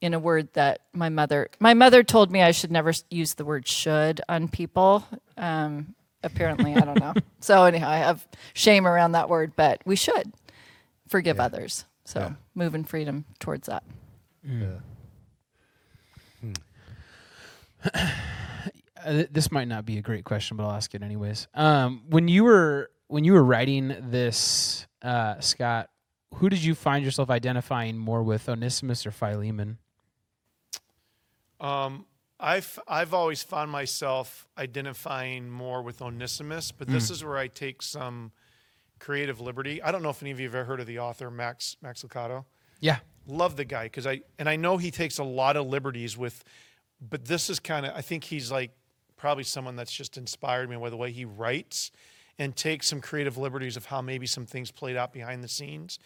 in 0.00 0.14
a 0.14 0.18
word 0.18 0.48
that 0.54 0.80
my 0.92 1.08
mother 1.08 1.50
my 1.58 1.74
mother 1.74 2.02
told 2.02 2.30
me 2.30 2.42
I 2.42 2.52
should 2.52 2.70
never 2.70 2.92
use 3.10 3.34
the 3.34 3.44
word 3.44 3.66
should 3.66 4.20
on 4.28 4.48
people. 4.48 5.04
Um, 5.36 5.94
apparently, 6.22 6.74
I 6.74 6.84
don't 6.84 6.98
know. 7.00 7.14
so 7.40 7.64
anyhow, 7.64 7.88
I 7.90 7.96
have 7.98 8.26
shame 8.54 8.86
around 8.86 9.12
that 9.12 9.28
word, 9.28 9.52
but 9.56 9.82
we 9.84 9.96
should 9.96 10.32
forgive 11.08 11.40
others. 11.40 11.84
So 12.04 12.20
Yeah. 12.20 12.32
move 12.54 12.74
in 12.74 12.84
freedom 12.84 13.24
towards 13.40 13.66
that. 13.68 13.82
Uh, 19.04 19.24
this 19.30 19.50
might 19.50 19.68
not 19.68 19.84
be 19.84 19.98
a 19.98 20.02
great 20.02 20.24
question, 20.24 20.56
but 20.56 20.64
I'll 20.64 20.72
ask 20.72 20.94
it 20.94 21.02
anyways. 21.02 21.48
Um, 21.54 22.02
when 22.08 22.28
you 22.28 22.44
were 22.44 22.90
when 23.08 23.24
you 23.24 23.32
were 23.32 23.42
writing 23.42 23.94
this, 24.10 24.86
uh, 25.02 25.40
Scott, 25.40 25.90
who 26.34 26.48
did 26.48 26.62
you 26.62 26.74
find 26.74 27.04
yourself 27.04 27.28
identifying 27.30 27.98
more 27.98 28.22
with, 28.22 28.48
Onesimus 28.48 29.04
or 29.04 29.10
Philemon? 29.10 29.78
Um, 31.60 32.06
I've 32.38 32.78
I've 32.88 33.12
always 33.12 33.42
found 33.42 33.70
myself 33.70 34.48
identifying 34.56 35.50
more 35.50 35.82
with 35.82 36.00
Onesimus, 36.00 36.72
but 36.72 36.88
this 36.88 37.10
is 37.10 37.24
where 37.24 37.36
I 37.36 37.48
take 37.48 37.82
some 37.82 38.32
creative 38.98 39.40
liberty. 39.40 39.82
I 39.82 39.92
don't 39.92 40.02
know 40.02 40.10
if 40.10 40.22
any 40.22 40.30
of 40.30 40.40
you 40.40 40.46
have 40.46 40.54
ever 40.54 40.64
heard 40.64 40.80
of 40.80 40.86
the 40.86 40.98
author 41.00 41.30
Max 41.30 41.76
Max 41.82 42.02
Lucado. 42.02 42.44
Yeah, 42.80 43.00
Love 43.26 43.56
the 43.56 43.64
guy 43.64 43.84
because 43.84 44.06
I 44.06 44.22
and 44.38 44.48
I 44.48 44.56
know 44.56 44.76
he 44.78 44.90
takes 44.90 45.18
a 45.18 45.24
lot 45.24 45.56
of 45.56 45.66
liberties 45.66 46.16
with, 46.16 46.42
but 47.00 47.26
this 47.26 47.50
is 47.50 47.60
kind 47.60 47.84
of 47.84 47.94
I 47.94 48.00
think 48.00 48.24
he's 48.24 48.50
like 48.50 48.72
probably 49.20 49.44
someone 49.44 49.76
that's 49.76 49.92
just 49.92 50.16
inspired 50.16 50.70
me 50.70 50.76
by 50.76 50.88
the 50.88 50.96
way 50.96 51.12
he 51.12 51.26
writes 51.26 51.92
and 52.38 52.56
takes 52.56 52.88
some 52.88 53.02
creative 53.02 53.36
liberties 53.36 53.76
of 53.76 53.86
how 53.86 54.00
maybe 54.00 54.26
some 54.26 54.46
things 54.46 54.70
played 54.70 54.96
out 54.96 55.12
behind 55.12 55.44
the 55.44 55.48
scenes. 55.48 55.98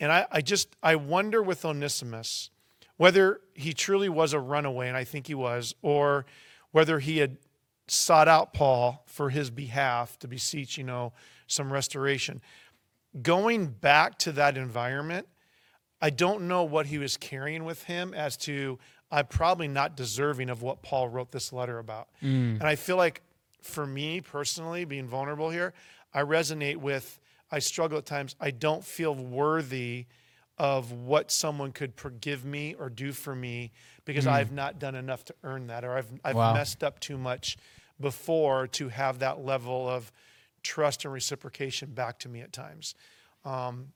And 0.00 0.10
I, 0.10 0.26
I 0.32 0.40
just 0.40 0.74
I 0.82 0.96
wonder 0.96 1.42
with 1.42 1.64
Onesimus 1.64 2.50
whether 2.96 3.40
he 3.54 3.72
truly 3.72 4.08
was 4.08 4.34
a 4.34 4.40
runaway, 4.40 4.88
and 4.88 4.96
I 4.96 5.04
think 5.04 5.26
he 5.26 5.34
was, 5.34 5.74
or 5.80 6.26
whether 6.70 6.98
he 6.98 7.16
had 7.16 7.38
sought 7.88 8.28
out 8.28 8.52
Paul 8.52 9.04
for 9.06 9.30
his 9.30 9.48
behalf 9.48 10.18
to 10.18 10.28
beseech, 10.28 10.76
you 10.76 10.84
know, 10.84 11.14
some 11.46 11.72
restoration. 11.72 12.42
Going 13.22 13.68
back 13.68 14.18
to 14.18 14.32
that 14.32 14.58
environment, 14.58 15.28
I 16.02 16.10
don't 16.10 16.46
know 16.46 16.62
what 16.64 16.86
he 16.86 16.98
was 16.98 17.16
carrying 17.16 17.64
with 17.64 17.84
him 17.84 18.12
as 18.12 18.36
to 18.38 18.78
I'm 19.10 19.26
probably 19.26 19.68
not 19.68 19.96
deserving 19.96 20.50
of 20.50 20.62
what 20.62 20.82
Paul 20.82 21.08
wrote 21.08 21.32
this 21.32 21.52
letter 21.52 21.78
about. 21.78 22.08
And 22.60 22.62
I 22.68 22.76
feel 22.76 22.96
like 22.96 23.22
for 23.62 23.86
me 23.86 24.20
personally, 24.20 24.84
being 24.84 25.06
vulnerable 25.06 25.50
here, 25.50 25.72
I 26.14 26.22
resonate 26.22 26.76
with, 26.76 27.18
I 27.50 27.58
struggle 27.58 27.98
at 27.98 28.06
times. 28.06 28.36
I 28.40 28.50
don't 28.50 28.84
feel 28.84 29.14
worthy 29.14 30.06
of 30.58 30.92
what 30.92 31.30
someone 31.30 31.72
could 31.72 31.94
forgive 31.94 32.44
me 32.44 32.74
or 32.78 32.90
do 32.90 33.12
for 33.12 33.34
me 33.34 33.72
because 34.04 34.26
I've 34.26 34.52
not 34.52 34.78
done 34.78 34.94
enough 34.94 35.24
to 35.26 35.34
earn 35.42 35.68
that 35.68 35.84
or 35.84 35.96
I've, 35.96 36.12
I've 36.24 36.36
Wow. 36.36 36.52
messed 36.52 36.84
up 36.84 37.00
too 37.00 37.16
much 37.16 37.56
before 37.98 38.66
to 38.68 38.88
have 38.90 39.18
that 39.20 39.44
level 39.44 39.88
of 39.88 40.12
trust 40.62 41.04
and 41.04 41.12
reciprocation 41.14 41.90
back 41.92 42.18
to 42.20 42.28
me 42.28 42.40
at 42.42 42.52
times. 42.52 42.94
Um, 43.44 43.92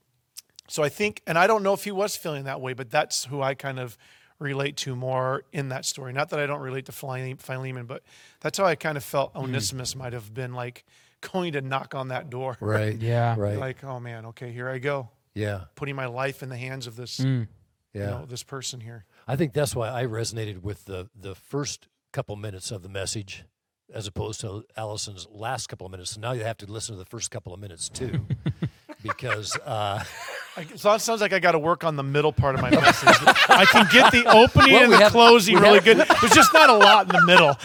so 0.69 0.83
I 0.83 0.89
think, 0.89 1.23
and 1.27 1.37
I 1.39 1.47
don't 1.47 1.63
know 1.63 1.75
if 1.75 1.85
he 1.85 1.91
was 1.91 2.17
feeling 2.17 2.45
that 2.45 2.61
way, 2.61 2.73
but 2.73 2.91
that's 2.91 3.27
who 3.27 3.43
I 3.43 3.55
kind 3.55 3.79
of 3.79 3.99
relate 4.39 4.77
to 4.79 4.95
more 4.97 5.45
in 5.53 5.69
that 5.69 5.85
story. 5.85 6.13
Not 6.13 6.31
that 6.31 6.41
I 6.41 6.47
don't 6.47 6.61
relate 6.61 6.87
to 6.87 6.93
Philemon, 6.93 7.87
but 7.87 8.03
that's 8.41 8.59
how 8.59 8.65
I 8.65 8.75
kind 8.75 8.97
of 8.97 9.05
felt 9.05 9.35
Onesimus 9.37 9.95
might 9.97 10.13
have 10.13 10.33
been 10.35 10.55
like 10.55 10.85
going 11.33 11.53
to 11.55 11.61
knock 11.63 11.95
on 11.95 12.09
that 12.09 12.31
door. 12.31 12.57
Right. 12.61 12.97
Yeah. 13.01 13.35
Right. 13.39 13.57
Like, 13.59 13.83
oh 13.85 14.01
man, 14.01 14.27
okay, 14.27 14.53
here 14.53 14.69
I 14.69 14.79
go, 14.79 15.11
yeah. 15.35 15.65
putting 15.75 15.97
my 15.97 16.07
life 16.07 16.43
in 16.43 16.49
the 16.49 16.57
hands 16.57 16.87
of 16.87 16.97
this, 16.97 17.19
Mm. 17.21 17.49
Yeah. 17.93 18.01
you 18.03 18.11
know, 18.11 18.27
this 18.27 18.43
person 18.43 18.81
here. 18.81 19.05
I 19.29 19.37
think 19.37 19.53
that's 19.53 19.75
why 19.77 19.89
I 19.89 20.05
resonated 20.05 20.63
with 20.63 20.85
the 20.87 21.09
the 21.19 21.35
first 21.37 21.87
couple 22.13 22.35
minutes 22.37 22.71
of 22.73 22.83
the 22.83 22.89
message 22.89 23.45
as 23.93 24.07
opposed 24.07 24.41
to 24.41 24.65
Allison's 24.77 25.29
last 25.31 25.69
couple 25.69 25.85
of 25.87 25.91
minutes. 25.93 26.11
So 26.13 26.21
now 26.21 26.33
you 26.33 26.43
have 26.43 26.57
to 26.59 26.67
listen 26.67 26.95
to 26.97 26.99
the 26.99 27.05
first 27.09 27.31
couple 27.31 27.53
of 27.55 27.61
minutes 27.61 27.89
too. 27.89 28.27
because 29.05 29.57
uh, 29.65 30.03
I, 30.57 30.67
so 30.77 30.93
it 30.93 31.01
sounds 31.01 31.21
like 31.21 31.33
I 31.33 31.39
got 31.41 31.53
to 31.53 31.59
work 31.59 31.85
on 31.85 31.97
the 31.97 32.03
middle 32.03 32.33
part 32.33 32.55
of 32.55 32.63
my 32.63 32.71
message. 32.71 33.09
I 33.49 33.67
can 33.71 33.87
get 33.93 34.13
the 34.13 34.25
opening 34.27 34.73
Well, 34.73 34.83
and 34.85 34.91
we 34.93 34.97
the 34.97 35.03
have- 35.03 35.13
closing 35.13 35.57
really 35.57 35.75
have- 35.81 35.85
good. 35.85 35.97
There's 36.21 36.33
just 36.33 36.53
not 36.55 36.71
a 36.71 36.75
lot 36.75 37.07
in 37.07 37.13
the 37.13 37.27
middle. 37.27 37.57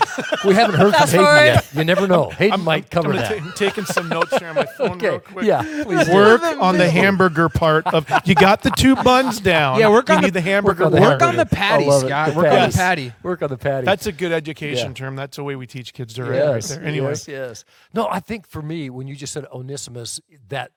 we 0.45 0.53
haven't 0.53 0.75
heard 0.75 0.91
from 0.91 0.99
Fast 0.99 1.11
Hayden 1.13 1.25
forward. 1.25 1.45
yet. 1.45 1.69
You 1.73 1.83
never 1.85 2.07
know. 2.07 2.29
Hayden 2.31 2.61
might 2.61 2.89
cover 2.89 3.09
I'm, 3.11 3.15
that. 3.17 3.29
ta- 3.37 3.43
I'm 3.45 3.51
taking 3.53 3.85
some 3.85 4.09
notes 4.09 4.35
here 4.37 4.49
on 4.49 4.55
my 4.55 4.65
phone 4.65 4.97
real 4.99 5.13
okay. 5.13 5.33
quick. 5.33 5.45
Yeah. 5.45 5.61
Please 5.83 6.07
do. 6.07 6.13
Work 6.13 6.41
on 6.43 6.77
the 6.77 6.89
hamburger 6.89 7.47
part 7.47 7.87
of 7.87 8.05
you 8.25 8.35
got 8.35 8.63
the 8.63 8.71
two 8.71 8.95
buns 8.97 9.39
down. 9.39 9.79
Yeah, 9.79 9.89
work 9.89 10.09
you 10.09 10.15
on 10.15 10.21
need 10.21 10.27
the- 10.29 10.39
the 10.39 10.41
hamburger. 10.41 10.85
on 10.85 10.91
the. 10.91 10.99
Work 11.01 11.21
on 11.21 11.35
the 11.37 11.45
patty, 11.45 11.85
I 11.85 11.87
love 11.87 12.03
it. 12.03 12.07
Scott. 12.07 12.29
The 12.31 12.35
Work 12.37 12.51
on 12.53 12.69
the 12.69 12.75
patty. 12.75 13.13
Work 13.23 13.41
on 13.43 13.49
the 13.49 13.57
patty. 13.57 13.85
That's 13.85 14.07
a 14.07 14.11
good 14.11 14.31
education 14.31 14.87
Yeah. 14.89 14.93
term. 14.93 15.15
That's 15.15 15.37
the 15.37 15.43
way 15.43 15.55
we 15.55 15.67
teach 15.67 15.93
kids 15.93 16.15
to 16.15 16.23
write 16.23 16.35
yes, 16.35 16.71
right 16.71 16.79
there. 16.79 16.87
Anyway, 16.89 17.09
yes, 17.09 17.27
yes. 17.27 17.65
No, 17.93 18.07
I 18.09 18.19
think 18.19 18.47
for 18.47 18.61
me, 18.63 18.89
when 18.89 19.07
you 19.07 19.15
just 19.15 19.31
said 19.31 19.45
Onesimus, 19.53 20.19
that 20.49 20.71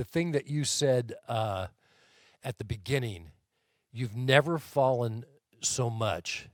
the 0.00 0.04
thing 0.04 0.32
that 0.32 0.46
you 0.46 0.64
said 0.64 1.12
uh, 1.28 1.66
at 2.42 2.56
the 2.56 2.64
beginning, 2.64 3.32
you've 3.92 4.16
never 4.16 4.56
fallen 4.58 5.26
so 5.60 5.90
much 5.90 6.48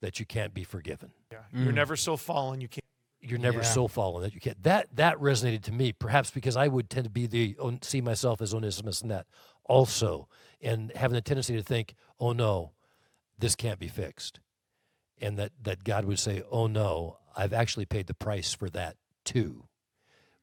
that 0.00 0.20
you 0.20 0.24
can't 0.26 0.54
be 0.54 0.62
forgiven. 0.62 1.10
yeah, 1.32 1.38
you're 1.52 1.72
never 1.72 1.96
so 1.96 2.16
fallen 2.16 2.60
you 2.60 2.68
can't. 2.68 2.84
You're 3.20 3.40
never 3.40 3.58
Yeah. 3.58 3.64
so 3.64 3.88
fallen 3.88 4.22
that 4.22 4.34
you 4.34 4.40
can't. 4.40 4.62
That 4.62 4.86
that 4.94 5.16
resonated 5.18 5.62
to 5.64 5.72
me, 5.72 5.90
perhaps 5.92 6.30
because 6.30 6.56
I 6.56 6.68
would 6.68 6.88
tend 6.88 7.02
to 7.04 7.10
be 7.10 7.26
the 7.26 7.56
see 7.82 8.00
myself 8.00 8.40
as 8.40 8.54
Onesimus 8.54 9.02
in 9.02 9.08
that 9.08 9.26
also, 9.64 10.28
and 10.60 10.92
having 10.94 11.16
a 11.16 11.20
tendency 11.20 11.56
to 11.56 11.62
think, 11.62 11.94
oh 12.20 12.32
no, 12.32 12.70
this 13.36 13.56
can't 13.56 13.80
be 13.80 13.88
fixed, 13.88 14.38
and 15.20 15.36
that 15.40 15.50
that 15.60 15.82
God 15.82 16.04
would 16.04 16.20
say, 16.20 16.44
oh 16.52 16.68
no, 16.68 17.18
I've 17.36 17.52
actually 17.52 17.86
paid 17.86 18.06
the 18.06 18.14
price 18.14 18.52
for 18.54 18.70
that 18.70 18.96
too, 19.24 19.64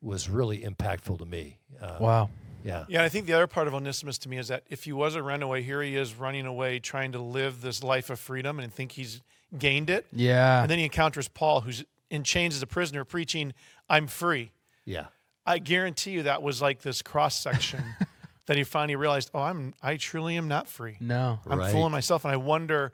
was 0.01 0.29
really 0.29 0.59
impactful 0.59 1.19
to 1.19 1.25
me. 1.25 1.59
Uh, 1.81 1.97
Wow. 1.99 2.29
Yeah, 2.63 2.85
Yeah, 2.89 2.99
and 2.99 3.05
I 3.05 3.09
think 3.09 3.25
the 3.25 3.33
other 3.33 3.47
part 3.47 3.67
of 3.67 3.73
Onesimus 3.73 4.17
to 4.19 4.29
me 4.29 4.37
is 4.37 4.47
that 4.49 4.63
if 4.69 4.83
he 4.83 4.91
was 4.93 5.15
a 5.15 5.23
runaway, 5.23 5.61
here 5.61 5.81
he 5.81 5.95
is 5.95 6.13
running 6.15 6.45
away, 6.45 6.79
trying 6.79 7.11
to 7.13 7.19
live 7.19 7.61
this 7.61 7.83
life 7.83 8.09
of 8.09 8.19
freedom 8.19 8.59
and 8.59 8.73
think 8.73 8.93
he's 8.93 9.21
gained 9.57 9.89
it. 9.89 10.05
Yeah. 10.11 10.61
And 10.61 10.69
then 10.69 10.77
he 10.77 10.83
encounters 10.83 11.27
Paul, 11.27 11.61
who's 11.61 11.83
in 12.09 12.23
chains 12.23 12.55
as 12.55 12.61
a 12.61 12.67
prisoner, 12.67 13.03
preaching, 13.05 13.53
"I'm 13.89 14.07
free." 14.07 14.51
yeah, 14.85 15.07
I 15.45 15.59
guarantee 15.59 16.11
you 16.11 16.23
that 16.23 16.41
was 16.41 16.61
like 16.61 16.81
this 16.81 17.01
cross 17.01 17.39
section 17.39 17.83
that 18.47 18.57
he 18.57 18.63
finally 18.63 18.95
realized, 18.95 19.29
"Oh, 19.33 19.39
I'm 19.41 19.73
I 19.81 19.97
truly 19.97 20.35
am 20.37 20.47
not 20.47 20.67
free. 20.67 20.97
no. 20.99 21.39
I'm 21.47 21.59
Right. 21.59 21.71
fooling 21.71 21.91
myself." 21.91 22.25
And 22.25 22.31
I 22.33 22.37
wonder, 22.37 22.91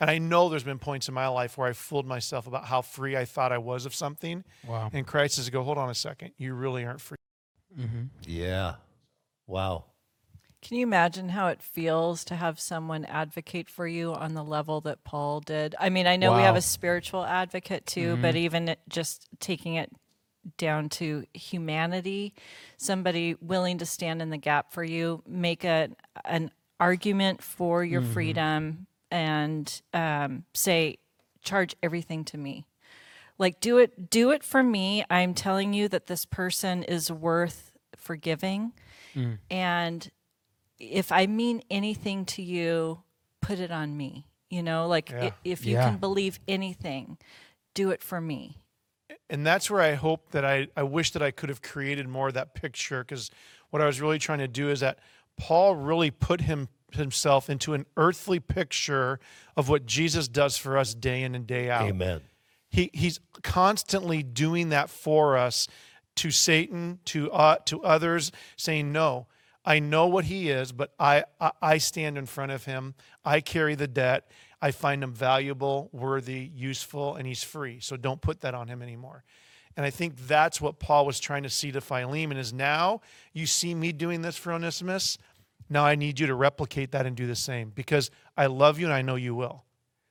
and 0.00 0.10
I 0.10 0.18
know 0.18 0.48
there's 0.48 0.64
been 0.64 0.78
points 0.78 1.08
in 1.08 1.14
my 1.14 1.28
life 1.28 1.56
where 1.58 1.66
I 1.68 1.72
fooled 1.72 2.06
myself 2.06 2.46
about 2.46 2.66
how 2.66 2.82
free 2.82 3.16
I 3.16 3.24
thought 3.24 3.52
I 3.52 3.58
was 3.58 3.84
of 3.86 3.94
something, 3.94 4.44
Wow. 4.66 4.90
and 4.92 5.06
Christ 5.06 5.34
says, 5.36 5.48
"Go, 5.50 5.62
hold 5.62 5.78
on 5.78 5.88
a 5.90 5.94
second. 5.94 6.32
You 6.38 6.54
really 6.54 6.84
aren't 6.84 7.00
free." 7.00 7.16
Mm-hmm. 7.78 8.02
yeah. 8.24 8.74
Wow. 9.48 9.86
Can 10.60 10.76
you 10.76 10.82
imagine 10.82 11.30
how 11.30 11.48
it 11.48 11.62
feels 11.62 12.24
to 12.26 12.36
have 12.36 12.60
someone 12.60 13.04
advocate 13.04 13.70
for 13.70 13.86
you 13.86 14.12
on 14.12 14.34
the 14.34 14.44
level 14.44 14.80
that 14.82 15.02
Paul 15.02 15.40
did? 15.40 15.74
I 15.78 15.88
mean, 15.88 16.06
I 16.06 16.16
know 16.16 16.36
we 16.36 16.42
have 16.42 16.56
a 16.56 16.60
spiritual 16.60 17.24
advocate 17.24 17.86
too, 17.86 18.18
but 18.20 18.36
even 18.36 18.76
just 18.88 19.28
taking 19.40 19.74
it 19.74 19.90
down 20.56 20.88
to 20.88 21.24
humanity, 21.32 22.34
somebody 22.76 23.36
willing 23.40 23.78
to 23.78 23.86
stand 23.86 24.20
in 24.20 24.30
the 24.30 24.36
gap 24.36 24.72
for 24.72 24.84
you, 24.84 25.22
make 25.26 25.64
a 25.64 25.90
an 26.24 26.50
argument 26.80 27.42
for 27.42 27.84
your 27.84 28.02
freedom, 28.02 28.86
and 29.10 29.80
um, 29.94 30.44
say, 30.54 30.98
charge 31.42 31.74
everything 31.82 32.24
to 32.24 32.38
me. 32.38 32.66
Like 33.38 33.60
do 33.60 33.78
it 33.78 34.10
do 34.10 34.32
it 34.32 34.42
for 34.42 34.62
me. 34.62 35.04
I'm 35.08 35.34
telling 35.34 35.72
you 35.72 35.88
that 35.88 36.06
this 36.06 36.24
person 36.24 36.82
is 36.82 37.10
worth 37.12 37.72
forgiving 37.96 38.72
Mm. 39.14 39.38
and 39.50 40.10
if 40.78 41.10
i 41.12 41.26
mean 41.26 41.62
anything 41.70 42.24
to 42.26 42.42
you 42.42 43.02
put 43.40 43.58
it 43.58 43.70
on 43.70 43.96
me 43.96 44.26
you 44.50 44.62
know 44.62 44.86
like 44.86 45.12
i 45.12 45.24
Yeah. 45.24 45.30
if 45.44 45.64
you 45.66 45.74
Yeah. 45.74 45.88
can 45.90 45.98
believe 45.98 46.38
anything 46.48 47.18
do 47.74 47.90
it 47.90 48.02
for 48.02 48.20
me 48.20 48.56
and 49.30 49.46
that's 49.46 49.70
where 49.70 49.82
I 49.82 49.92
hope 49.94 50.30
that 50.30 50.44
I, 50.44 50.68
I 50.74 50.82
wish 50.84 51.10
that 51.10 51.20
I 51.22 51.30
could 51.30 51.50
have 51.50 51.60
created 51.60 52.08
more 52.08 52.28
of 52.28 52.34
that 52.34 52.54
picture 52.54 53.04
because 53.04 53.30
what 53.68 53.82
I 53.82 53.86
was 53.86 54.00
really 54.00 54.18
trying 54.18 54.38
to 54.38 54.48
do 54.48 54.70
is 54.70 54.80
that 54.80 54.98
Paul 55.36 55.76
really 55.76 56.10
put 56.10 56.40
him 56.42 56.68
himself 56.92 57.50
into 57.50 57.74
an 57.74 57.84
earthly 57.98 58.40
picture 58.40 59.20
of 59.54 59.68
what 59.68 59.84
Jesus 59.84 60.28
does 60.28 60.56
for 60.56 60.78
us 60.78 60.94
day 60.94 61.22
in 61.22 61.34
and 61.34 61.46
day 61.46 61.68
out. 61.70 61.88
Amen. 61.88 62.22
He 62.70 62.90
he's 62.94 63.20
constantly 63.42 64.22
doing 64.22 64.70
that 64.70 64.88
for 64.88 65.36
us 65.36 65.68
to 66.18 66.30
Satan, 66.30 67.00
to 67.06 67.30
uh, 67.32 67.56
to 67.66 67.82
others, 67.82 68.32
saying, 68.56 68.92
"No, 68.92 69.26
I 69.64 69.78
know 69.78 70.06
what 70.06 70.26
he 70.26 70.50
is, 70.50 70.72
but 70.72 70.92
I, 70.98 71.24
I 71.40 71.52
I 71.60 71.78
stand 71.78 72.18
in 72.18 72.26
front 72.26 72.52
of 72.52 72.64
him. 72.64 72.94
I 73.24 73.40
carry 73.40 73.74
the 73.74 73.88
debt. 73.88 74.30
I 74.60 74.72
find 74.72 75.02
him 75.02 75.12
valuable, 75.12 75.88
worthy, 75.92 76.50
useful, 76.54 77.14
and 77.16 77.26
he's 77.26 77.44
free. 77.44 77.78
So 77.80 77.96
don't 77.96 78.20
put 78.20 78.40
that 78.42 78.54
on 78.54 78.68
him 78.68 78.82
anymore." 78.82 79.24
And 79.76 79.86
I 79.86 79.90
think 79.90 80.16
that's 80.26 80.60
what 80.60 80.80
Paul 80.80 81.06
was 81.06 81.20
trying 81.20 81.44
to 81.44 81.48
see 81.48 81.70
to 81.70 81.80
Philemon 81.80 82.36
is 82.36 82.52
now 82.52 83.00
you 83.32 83.46
see 83.46 83.76
me 83.76 83.92
doing 83.92 84.22
this 84.22 84.36
for 84.36 84.52
Onesimus. 84.52 85.18
Now 85.70 85.84
I 85.84 85.94
need 85.94 86.18
you 86.18 86.26
to 86.26 86.34
replicate 86.34 86.90
that 86.90 87.06
and 87.06 87.14
do 87.14 87.28
the 87.28 87.36
same 87.36 87.70
because 87.70 88.10
I 88.36 88.46
love 88.46 88.80
you 88.80 88.86
and 88.86 88.92
I 88.92 89.02
know 89.02 89.14
you 89.14 89.36
will. 89.36 89.64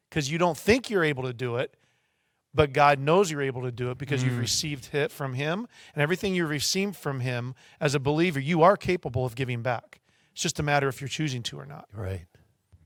Because 0.10 0.32
you 0.32 0.38
don't 0.38 0.58
think 0.58 0.90
you're 0.90 1.04
able 1.04 1.24
to 1.24 1.34
do 1.34 1.58
it, 1.58 1.76
but 2.54 2.74
God 2.74 3.00
knows 3.00 3.30
you're 3.30 3.42
able 3.42 3.64
to 3.64 3.72
do 3.72 3.92
it 3.92 3.98
because 3.98 4.24
you've 4.24 4.34
mm. 4.34 4.40
received 4.40 4.94
it 4.94 5.12
from 5.12 5.34
Him, 5.34 5.68
and 5.94 6.02
everything 6.02 6.36
you've 6.36 6.50
received 6.50 6.96
from 6.96 7.20
Him 7.20 7.56
as 7.80 7.96
a 7.96 8.00
believer, 8.00 8.40
you 8.40 8.64
are 8.64 8.78
capable 8.78 9.26
of 9.26 9.36
giving 9.36 9.62
back. 9.62 10.02
It's 10.32 10.42
just 10.42 10.60
a 10.60 10.64
matter 10.64 10.88
if 10.88 11.02
you're 11.02 11.08
choosing 11.08 11.44
to 11.44 11.60
or 11.60 11.66
not. 11.66 11.88
Right. 11.94 12.26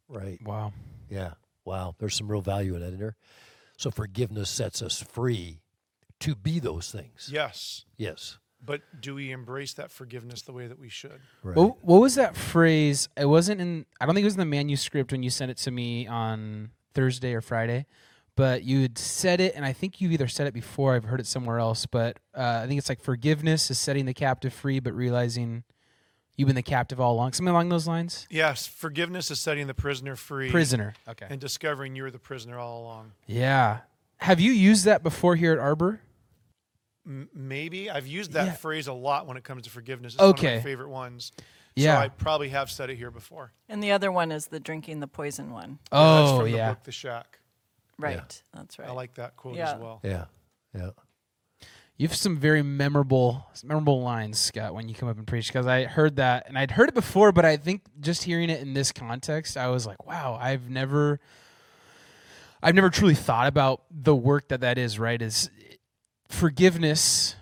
Right. 0.07 0.39
Wow. 0.43 0.73
Yeah. 1.09 1.33
Wow. 1.65 1.95
There's 1.99 2.15
some 2.15 2.29
real 2.29 2.41
value 2.41 2.75
in 2.75 2.81
that 2.81 2.93
in 2.93 2.99
there. 2.99 3.15
So 3.77 3.91
forgiveness 3.91 4.49
sets 4.49 4.81
us 4.81 5.01
free 5.01 5.61
to 6.19 6.35
be 6.35 6.59
those 6.59 6.91
things. 6.91 7.29
Yes, 7.31 7.85
Yes. 7.97 8.37
but 8.63 8.81
do 8.99 9.15
we 9.15 9.31
embrace 9.31 9.73
that 9.73 9.91
forgiveness 9.91 10.43
the 10.43 10.53
way 10.53 10.67
that 10.67 10.79
we 10.79 10.87
should? 10.87 11.19
Right. 11.43 11.57
What, 11.57 11.83
what 11.83 11.99
was 11.99 12.15
that 12.15 12.37
phrase? 12.37 13.09
It 13.17 13.25
wasn't 13.25 13.59
in. 13.59 13.85
I 13.99 14.05
don't 14.05 14.13
think 14.13 14.23
it 14.23 14.27
was 14.27 14.35
in 14.35 14.39
the 14.39 14.45
manuscript 14.45 15.11
when 15.11 15.23
you 15.23 15.31
sent 15.31 15.49
it 15.51 15.57
to 15.57 15.71
me 15.71 16.07
on 16.07 16.71
Thursday 16.93 17.33
or 17.33 17.41
Friday, 17.41 17.87
but 18.35 18.63
you 18.63 18.81
had 18.81 18.97
said 18.97 19.39
it, 19.41 19.55
and 19.55 19.65
I 19.65 19.73
think 19.73 19.99
you've 20.01 20.11
either 20.11 20.27
said 20.27 20.47
it 20.47 20.53
before. 20.53 20.95
I've 20.95 21.03
heard 21.05 21.19
it 21.19 21.27
somewhere 21.27 21.59
else, 21.59 21.85
but 21.85 22.17
uh, 22.35 22.61
I 22.63 22.67
think 22.67 22.77
it's 22.79 22.89
like 22.89 23.01
forgiveness 23.01 23.69
is 23.71 23.79
setting 23.79 24.05
the 24.05 24.13
captive 24.13 24.53
free, 24.53 24.79
but 24.79 24.93
realizing 24.93 25.63
you've 26.37 26.47
been 26.47 26.55
the 26.55 26.63
captive 26.63 26.99
all 26.99 27.13
along. 27.13 27.33
Something 27.33 27.51
along 27.51 27.69
those 27.69 27.87
lines. 27.87 28.25
Yes, 28.29 28.65
forgiveness 28.67 29.29
is 29.31 29.39
setting 29.39 29.67
the 29.67 29.73
prisoner 29.73 30.15
free 30.15 30.49
Prisoner. 30.49 30.93
Okay. 31.07 31.27
and 31.29 31.39
discovering 31.41 31.95
you 31.95 32.03
were 32.03 32.11
the 32.11 32.19
prisoner 32.19 32.57
all 32.57 32.81
along. 32.83 33.11
Yeah. 33.27 33.79
Have 34.17 34.39
you 34.39 34.51
used 34.51 34.85
that 34.85 35.03
before 35.03 35.35
here 35.35 35.51
at 35.53 35.59
Arbor? 35.59 35.99
M- 37.05 37.29
maybe 37.33 37.89
I've 37.89 38.07
used 38.07 38.33
that 38.33 38.45
Yeah. 38.45 38.51
phrase 38.53 38.87
a 38.87 38.93
lot 38.93 39.27
when 39.27 39.35
it 39.37 39.43
comes 39.43 39.63
to 39.63 39.69
forgiveness. 39.69 40.13
It's 40.13 40.21
one 40.21 40.29
of 40.29 40.35
Okay. 40.39 40.55
my 40.57 40.61
favorite 40.61 40.89
ones. 40.89 41.31
Yeah. 41.75 41.95
So 41.95 42.01
I 42.01 42.07
probably 42.09 42.49
have 42.49 42.69
said 42.69 42.89
it 42.89 42.95
here 42.97 43.11
before. 43.11 43.53
and 43.69 43.81
the 43.83 43.91
other 43.91 44.11
one 44.11 44.31
is 44.31 44.47
the 44.47 44.59
drinking 44.59 44.99
the 44.99 45.07
poison 45.07 45.51
one 45.51 45.79
Yeah, 45.91 45.99
that's 45.99 46.31
Oh 46.31 46.39
from 46.41 46.47
yeah. 46.49 46.69
the 46.69 46.75
book 46.75 46.83
The 46.83 46.91
Shack. 46.91 47.39
Right 47.99 48.43
that's 48.53 48.79
right 48.79 48.89
I 48.89 48.91
like 48.93 49.13
that 49.15 49.35
quote 49.35 49.55
Yeah. 49.55 49.73
as 49.73 49.79
well. 49.79 49.99
yeah. 50.03 50.25
Yeah. 50.75 50.91
You 51.97 52.07
have 52.07 52.15
some 52.15 52.37
very 52.37 52.63
memorable, 52.63 53.45
memorable 53.63 54.01
lines, 54.01 54.39
Scott, 54.39 54.73
when 54.73 54.89
you 54.89 54.95
come 54.95 55.07
up 55.07 55.17
and 55.17 55.27
preach. 55.27 55.47
Because 55.49 55.67
I 55.67 55.83
heard 55.83 56.15
that, 56.15 56.47
and 56.47 56.57
I'd 56.57 56.71
heard 56.71 56.89
it 56.89 56.95
before, 56.95 57.31
but 57.31 57.45
I 57.45 57.57
think 57.57 57.83
just 57.99 58.23
hearing 58.23 58.49
it 58.49 58.59
in 58.59 58.73
this 58.73 58.91
context, 58.91 59.55
I 59.55 59.67
was 59.67 59.85
like, 59.85 60.03
"Wow, 60.07 60.35
I've 60.41 60.67
never, 60.67 61.19
I've 62.63 62.73
never 62.73 62.89
truly 62.89 63.13
thought 63.13 63.45
about 63.45 63.83
the 63.91 64.15
work 64.15 64.47
that 64.47 64.61
that 64.61 64.79
is." 64.79 64.97
Right? 64.97 65.21
Is 65.21 65.51
forgiveness 66.27 67.35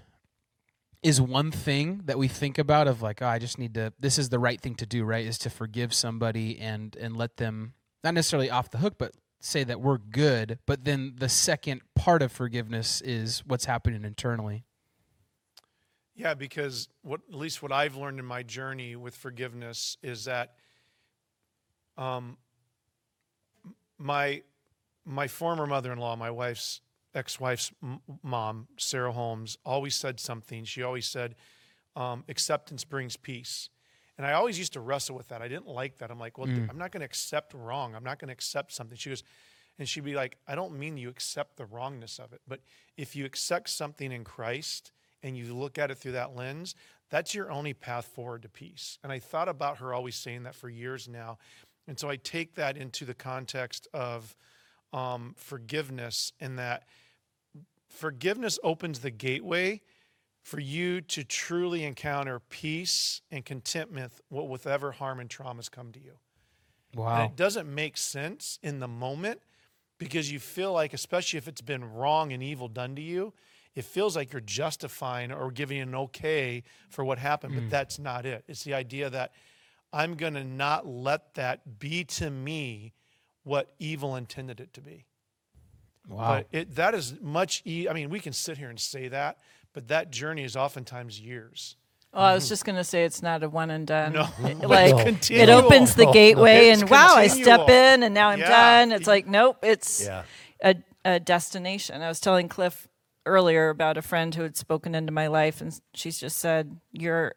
is 1.02 1.22
one 1.22 1.52
thing 1.52 2.02
that 2.06 2.18
we 2.18 2.28
think 2.28 2.58
about 2.58 2.88
of 2.90 3.02
like, 3.02 3.22
oh, 3.22 3.28
I 3.28 3.40
just 3.40 3.58
need 3.60 3.76
to. 3.76 3.94
This 3.98 4.18
is 4.20 4.28
the 4.28 4.40
right 4.40 4.60
thing 4.60 4.76
to 4.76 4.86
do. 4.86 5.06
Right? 5.06 5.26
Is 5.26 5.38
to 5.40 5.50
forgive 5.50 5.94
somebody 5.94 6.60
and 6.60 6.96
and 6.98 7.16
let 7.16 7.38
them 7.38 7.74
not 8.04 8.14
necessarily 8.14 8.50
off 8.50 8.70
the 8.72 8.80
hook, 8.80 8.96
but 8.98 9.14
say 9.40 9.64
that 9.64 9.80
we're 9.82 9.98
good, 9.98 10.60
but 10.66 10.84
then 10.86 11.14
the 11.18 11.30
second 11.30 11.82
part 11.96 12.22
of 12.22 12.32
forgiveness 12.32 13.02
is 13.02 13.44
what's 13.46 13.66
happening 13.66 14.04
internally. 14.04 14.66
Yeah, 16.16 16.34
because 16.34 16.90
what 17.02 17.22
at 17.30 17.36
least 17.36 17.64
what 17.64 17.72
I've 17.72 17.96
learned 17.96 18.20
in 18.20 18.26
my 18.26 18.44
journey 18.44 18.98
with 18.98 19.16
forgiveness 19.16 19.98
is 20.04 20.26
that 20.26 20.56
um, 21.98 22.38
my 23.98 24.42
my 25.06 25.28
former 25.28 25.66
mother-in-law, 25.66 26.18
my 26.18 26.30
wife's 26.30 26.82
ex-wife's 27.16 27.72
m- 27.82 28.02
mom, 28.22 28.68
Sarah 28.78 29.14
Holmes, 29.14 29.58
always 29.66 29.96
said 29.96 30.20
something. 30.20 30.66
She 30.66 30.84
always 30.84 31.08
said, 31.08 31.36
um, 31.96 32.26
"Acceptance 32.28 32.84
brings 32.84 33.16
peace." 33.16 33.70
And 34.20 34.28
I 34.28 34.34
always 34.34 34.60
used 34.60 34.74
to 34.74 34.82
wrestle 34.82 35.16
with 35.16 35.30
that. 35.30 35.42
I 35.42 35.48
didn't 35.48 35.70
like 35.70 36.00
that. 36.00 36.12
I'm 36.12 36.20
like, 36.20 36.38
well, 36.38 36.50
I'm 36.70 36.78
not 36.78 36.92
going 36.92 37.00
to 37.00 37.06
accept 37.06 37.54
wrong. 37.54 37.96
I'm 37.96 38.04
not 38.04 38.20
going 38.20 38.28
to 38.28 38.34
accept 38.34 38.74
something. 38.74 38.98
She 38.98 39.10
goes, 39.10 39.24
and 39.80 39.88
she'd 39.88 40.04
be 40.04 40.14
like, 40.14 40.36
I 40.46 40.56
don't 40.56 40.78
mean 40.78 40.98
you 40.98 41.08
accept 41.08 41.56
the 41.56 41.64
wrongness 41.64 42.20
of 42.20 42.34
it, 42.34 42.42
but 42.46 42.60
if 42.98 43.16
you 43.16 43.24
accept 43.24 43.70
something 43.70 44.12
in 44.12 44.26
Christ 44.26 44.92
and 45.24 45.38
you 45.38 45.54
look 45.54 45.78
at 45.78 45.90
it 45.90 46.00
through 46.00 46.12
that 46.12 46.36
lens, 46.36 46.76
that's 47.10 47.34
your 47.34 47.50
only 47.50 47.74
path 47.74 48.08
forward 48.08 48.42
to 48.42 48.50
peace. 48.50 49.00
And 49.04 49.12
I 49.14 49.20
thought 49.20 49.48
about 49.48 49.78
her 49.78 49.94
always 49.94 50.18
saying 50.18 50.44
that 50.44 50.54
for 50.54 50.68
years 50.68 51.08
now. 51.08 51.38
And 51.88 51.98
so 51.98 52.10
I 52.10 52.18
take 52.18 52.56
that 52.56 52.76
into 52.76 53.06
the 53.06 53.14
context 53.14 53.88
of 53.94 54.36
um, 54.92 55.34
forgiveness, 55.38 56.34
in 56.42 56.58
that 56.58 56.84
forgiveness 57.88 58.60
opens 58.64 59.00
the 59.00 59.12
gateway 59.12 59.80
for 60.50 60.60
you 60.60 61.00
to 61.00 61.24
truly 61.24 61.84
encounter 61.84 62.40
peace 62.50 63.22
and 63.30 63.46
contentment 63.46 64.12
with 64.32 64.46
whatever 64.48 64.92
harm 64.94 65.20
and 65.20 65.30
traumas 65.30 65.70
come 65.70 65.92
to 65.92 66.00
you. 66.00 66.18
And 66.94 67.02
Wow. 67.02 67.26
it 67.26 67.36
doesn't 67.36 67.74
make 67.74 67.98
sense 67.98 68.58
in 68.64 68.80
the 68.80 68.88
moment 68.88 69.42
because 70.00 70.32
you 70.32 70.40
feel 70.40 70.74
like, 70.74 70.92
especially 70.92 71.38
if 71.38 71.48
it's 71.48 71.62
been 71.62 71.86
wrong 71.94 72.34
and 72.34 72.42
evil 72.42 72.68
done 72.68 72.96
to 72.96 73.02
you, 73.02 73.32
it 73.76 73.86
feels 73.86 74.16
like 74.16 74.34
you're 74.34 74.42
justifying 74.42 75.32
or 75.32 75.52
giving 75.52 75.80
an 75.80 75.94
okay 75.94 76.64
for 76.90 77.06
what 77.06 77.20
happened, 77.20 77.54
but 77.54 77.66
mm. 77.66 77.70
that's 77.70 78.00
not 78.00 78.26
it. 78.26 78.44
It's 78.48 78.64
the 78.64 78.74
idea 78.74 79.12
that 79.12 79.32
I'm 79.94 80.16
going 80.16 80.34
to 80.34 80.44
not 80.44 80.88
let 80.88 81.36
that 81.36 81.78
be 81.78 82.04
to 82.06 82.32
me 82.32 82.94
what 83.44 83.76
evil 83.78 84.16
intended 84.16 84.60
it 84.60 84.74
to 84.74 84.82
be. 84.82 85.06
Wow. 86.08 86.38
But 86.38 86.48
it, 86.52 86.76
that 86.76 86.96
is 86.96 87.22
much, 87.22 87.62
e- 87.66 87.88
I 87.88 87.94
mean, 87.94 88.10
we 88.10 88.20
can 88.20 88.34
sit 88.34 88.58
here 88.58 88.70
and 88.70 88.80
say 88.80 89.10
that, 89.10 89.38
but 89.74 89.88
that 89.90 90.12
journey 90.12 90.44
is 90.44 90.56
oftentimes 90.56 91.20
years. 91.20 91.76
Oh, 92.14 92.22
I 92.24 92.34
was 92.34 92.50
just 92.50 92.66
going 92.66 92.76
to 92.76 92.84
say 92.84 93.04
it's 93.06 93.22
not 93.22 93.44
a 93.44 93.50
one 93.50 93.70
and 93.70 93.86
done. 93.86 94.14
No. 94.14 94.28
It- 94.40 94.58
like 94.68 94.96
No. 94.96 95.36
it 95.36 95.50
opens 95.50 95.96
the 95.96 96.06
gateway, 96.12 96.70
It's 96.70 96.82
and 96.82 96.90
wow, 96.90 97.16
I 97.16 97.28
step 97.28 97.70
in, 97.70 98.04
and 98.04 98.14
now 98.14 98.30
I'm 98.30 98.40
Yeah. 98.40 98.50
done. 98.86 98.92
It's 98.92 99.08
like 99.08 99.28
nope, 99.28 99.58
it's 99.64 100.04
Yeah. 100.04 100.24
a, 100.64 100.76
a 101.06 101.20
destination. 101.20 102.02
I 102.02 102.08
was 102.08 102.20
telling 102.20 102.48
Cliff 102.50 102.88
earlier 103.26 103.70
about 103.70 103.98
a 103.98 104.02
friend 104.02 104.34
who 104.34 104.42
had 104.42 104.58
spoken 104.58 104.96
into 104.96 105.12
my 105.12 105.28
life, 105.28 105.62
and 105.62 105.80
she's 105.94 106.20
just 106.20 106.40
said, 106.40 106.80
"Your 106.92 107.36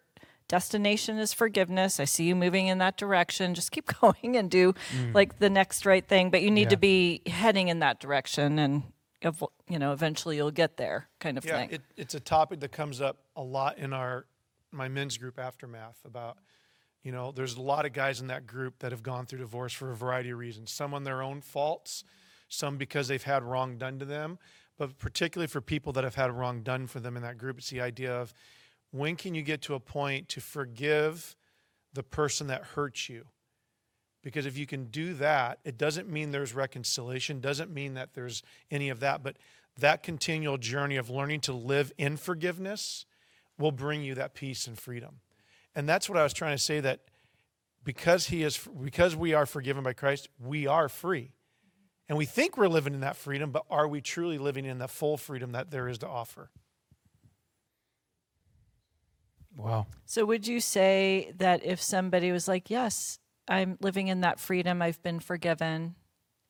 destination 0.49 1.19
is 1.19 1.33
forgiveness. 1.35 2.01
I 2.01 2.05
see 2.05 2.25
you 2.25 2.35
moving 2.35 2.67
in 2.67 2.79
that 2.79 2.97
direction. 2.97 3.55
Just 3.55 3.73
keep 3.73 3.91
going 4.01 4.37
and 4.37 4.51
do 4.51 4.73
mm. 4.97 5.15
like 5.15 5.39
the 5.39 5.51
next 5.51 5.85
right 5.85 6.07
thing, 6.07 6.31
but 6.31 6.41
you 6.43 6.51
need 6.51 6.71
to 6.71 6.77
be 6.79 7.21
heading 7.27 7.69
in 7.69 7.81
that 7.81 8.01
direction, 8.01 8.59
and 8.59 8.85
ev- 9.23 9.45
you 9.69 9.79
know, 9.79 9.93
eventually 9.93 10.37
you'll 10.37 10.51
get 10.51 10.77
there, 10.77 11.09
kind 11.21 11.39
of 11.39 11.45
Yeah, 11.45 11.59
thing." 11.59 11.71
it, 11.71 11.83
it's 11.97 12.15
a 12.15 12.21
topic 12.21 12.61
that 12.61 12.73
comes 12.73 13.01
up 13.01 13.19
a 13.37 13.43
lot 13.43 13.79
in 13.79 13.93
our 13.93 14.27
my 14.71 14.89
men's 14.89 15.19
group 15.19 15.39
aftermath 15.39 15.99
about 16.05 16.39
you 17.03 17.13
know 17.13 17.33
there's 17.33 17.57
a 17.57 17.61
lot 17.61 17.85
of 17.85 17.93
guys 17.93 18.21
in 18.21 18.29
that 18.29 18.47
group 18.47 18.79
that 18.79 18.91
have 18.91 19.03
gone 19.03 19.27
through 19.27 19.39
divorce 19.41 19.73
for 19.73 19.91
a 19.91 19.95
variety 19.97 20.31
of 20.31 20.39
reasons 20.39 20.71
some 20.71 20.95
on 20.95 21.05
their 21.05 21.23
own 21.23 21.41
faults 21.41 22.05
some 22.49 22.77
because 22.79 23.09
they've 23.09 23.23
had 23.23 23.43
wrong 23.43 23.77
done 23.77 23.99
to 23.99 24.05
them 24.05 24.39
but 24.79 24.99
particularly 24.99 25.47
for 25.47 25.61
people 25.61 25.93
that 25.93 26.05
have 26.05 26.15
had 26.15 26.31
wrong 26.31 26.63
done 26.63 26.87
for 26.87 27.01
them 27.01 27.17
in 27.17 27.23
that 27.23 27.37
group 27.37 27.59
it's 27.59 27.71
the 27.71 27.81
idea 27.83 28.15
of 28.15 28.33
when 28.93 29.15
can 29.17 29.35
you 29.35 29.43
get 29.43 29.61
to 29.63 29.75
a 29.75 29.81
point 29.81 30.29
to 30.29 30.41
forgive 30.41 31.37
the 31.93 32.03
person 32.03 32.47
that 32.47 32.65
hurt 32.65 33.09
you 33.11 33.27
because 34.23 34.47
if 34.47 34.57
you 34.57 34.67
can 34.67 34.87
do 34.87 35.15
that 35.15 35.59
it 35.65 35.77
doesn't 35.77 36.09
mean 36.09 36.31
there's 36.31 36.55
reconciliation 36.55 37.41
doesn't 37.41 37.73
mean 37.73 37.95
that 37.95 38.15
there's 38.15 38.43
any 38.71 38.89
of 38.89 39.01
that 39.01 39.23
but 39.23 39.37
that 39.79 40.03
continual 40.03 40.59
journey 40.59 40.97
of 40.97 41.09
learning 41.11 41.41
to 41.41 41.53
live 41.53 41.93
in 41.97 42.17
forgiveness 42.17 43.07
will 43.59 43.73
bring 43.73 44.03
you 44.03 44.15
that 44.15 44.35
peace 44.35 44.67
and 44.67 44.79
freedom. 44.79 45.21
And 45.75 45.89
that's 45.89 46.09
what 46.09 46.19
i 46.19 46.23
was 46.23 46.33
trying 46.33 46.55
to 46.55 46.63
say 46.63 46.81
that 46.81 47.01
because 47.85 48.27
he 48.27 48.43
is 48.43 48.69
because 48.83 49.17
we 49.17 49.35
are 49.35 49.47
forgiven 49.47 49.83
by 49.83 49.93
christ 49.93 50.29
we 50.39 50.67
are 50.67 50.89
free. 50.89 51.33
And 52.09 52.19
we 52.19 52.27
think 52.27 52.59
we're 52.59 52.69
living 52.69 52.95
in 52.95 53.01
that 53.01 53.17
freedom 53.17 53.51
but 53.51 53.65
are 53.71 53.89
we 53.89 54.01
truly 54.01 54.39
living 54.39 54.65
in 54.65 54.79
the 54.79 54.89
full 54.89 55.17
freedom 55.17 55.53
that 55.53 55.71
there 55.71 55.89
is 55.89 55.99
to 55.99 56.09
offer? 56.09 56.51
Wow. 59.57 59.87
So, 60.07 60.25
would 60.25 60.47
you 60.47 60.61
say 60.61 61.33
that 61.37 61.65
if 61.65 61.81
somebody 61.81 62.33
was 62.33 62.49
like, 62.49 62.71
Yes, 62.71 63.19
I'm 63.49 63.77
living 63.81 64.09
in 64.09 64.21
that 64.21 64.39
freedom, 64.39 64.83
I've 64.83 65.03
been 65.03 65.21
forgiven, 65.21 65.95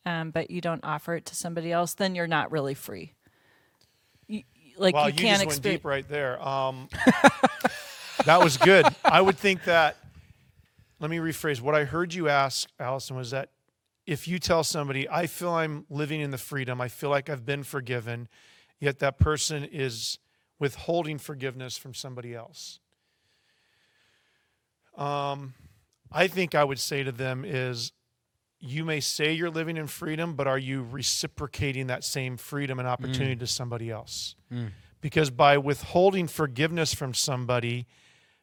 um, 0.05 0.31
but 0.31 0.51
you 0.51 0.61
don't 0.61 0.85
offer 0.85 1.15
it 1.15 1.27
to 1.27 1.35
somebody 1.35 1.73
else, 1.73 1.95
then 1.95 2.15
you're 2.15 2.27
not 2.27 2.51
really 2.51 2.75
free? 2.75 3.15
You, 4.27 4.43
like, 4.77 4.95
Wow, 4.95 5.07
you 5.07 5.13
you, 5.13 5.19
can't 5.19 5.43
just 5.43 5.47
went 5.47 5.63
deep 5.63 5.85
right 5.85 6.09
there. 6.09 6.41
Um, 6.47 6.89
that 8.25 8.41
was 8.43 8.57
good. 8.57 8.87
I 9.05 9.21
would 9.21 9.39
think 9.39 9.65
that. 9.65 9.97
Let 11.01 11.11
me 11.11 11.17
rephrase. 11.17 11.61
What 11.61 11.75
I 11.75 11.85
heard 11.85 12.15
you 12.15 12.29
ask, 12.29 12.69
Allison, 12.79 13.17
was 13.17 13.33
that 13.33 13.51
if 14.07 14.29
you 14.29 14.39
tell 14.39 14.63
somebody, 14.63 15.09
"I 15.09 15.27
feel 15.27 15.51
I'm 15.51 15.85
living 15.91 16.21
in 16.21 16.31
the 16.31 16.39
freedom. 16.39 16.81
I 16.81 16.87
feel 16.87 17.11
like 17.11 17.29
I've 17.29 17.45
been 17.45 17.65
forgiven," 17.65 18.29
yet 18.79 19.01
that 19.01 19.19
person 19.19 19.65
is 19.65 20.19
withholding 20.61 21.19
forgiveness 21.19 21.77
from 21.77 21.93
somebody 21.93 22.37
else. 22.37 22.79
Um, 24.97 25.55
I 26.15 26.29
think 26.29 26.55
I 26.55 26.65
would 26.65 26.79
say 26.79 27.03
to 27.03 27.13
them 27.13 27.45
is, 27.45 27.93
you 28.61 28.85
may 28.85 29.01
say 29.01 29.33
you're 29.33 29.51
living 29.51 29.77
in 29.77 29.87
freedom, 29.87 30.35
but 30.35 30.47
are 30.47 30.59
you 30.59 30.83
reciprocating 30.83 31.89
that 31.89 32.05
same 32.05 32.37
freedom 32.37 32.79
and 32.79 32.87
opportunity 32.87 33.37
mm. 33.37 33.41
to 33.41 33.47
somebody 33.47 33.91
else? 33.91 34.37
Mm. 34.53 34.71
Because 35.01 35.31
by 35.31 35.59
withholding 35.59 36.29
forgiveness 36.29 36.95
from 36.95 37.13
somebody, 37.13 37.87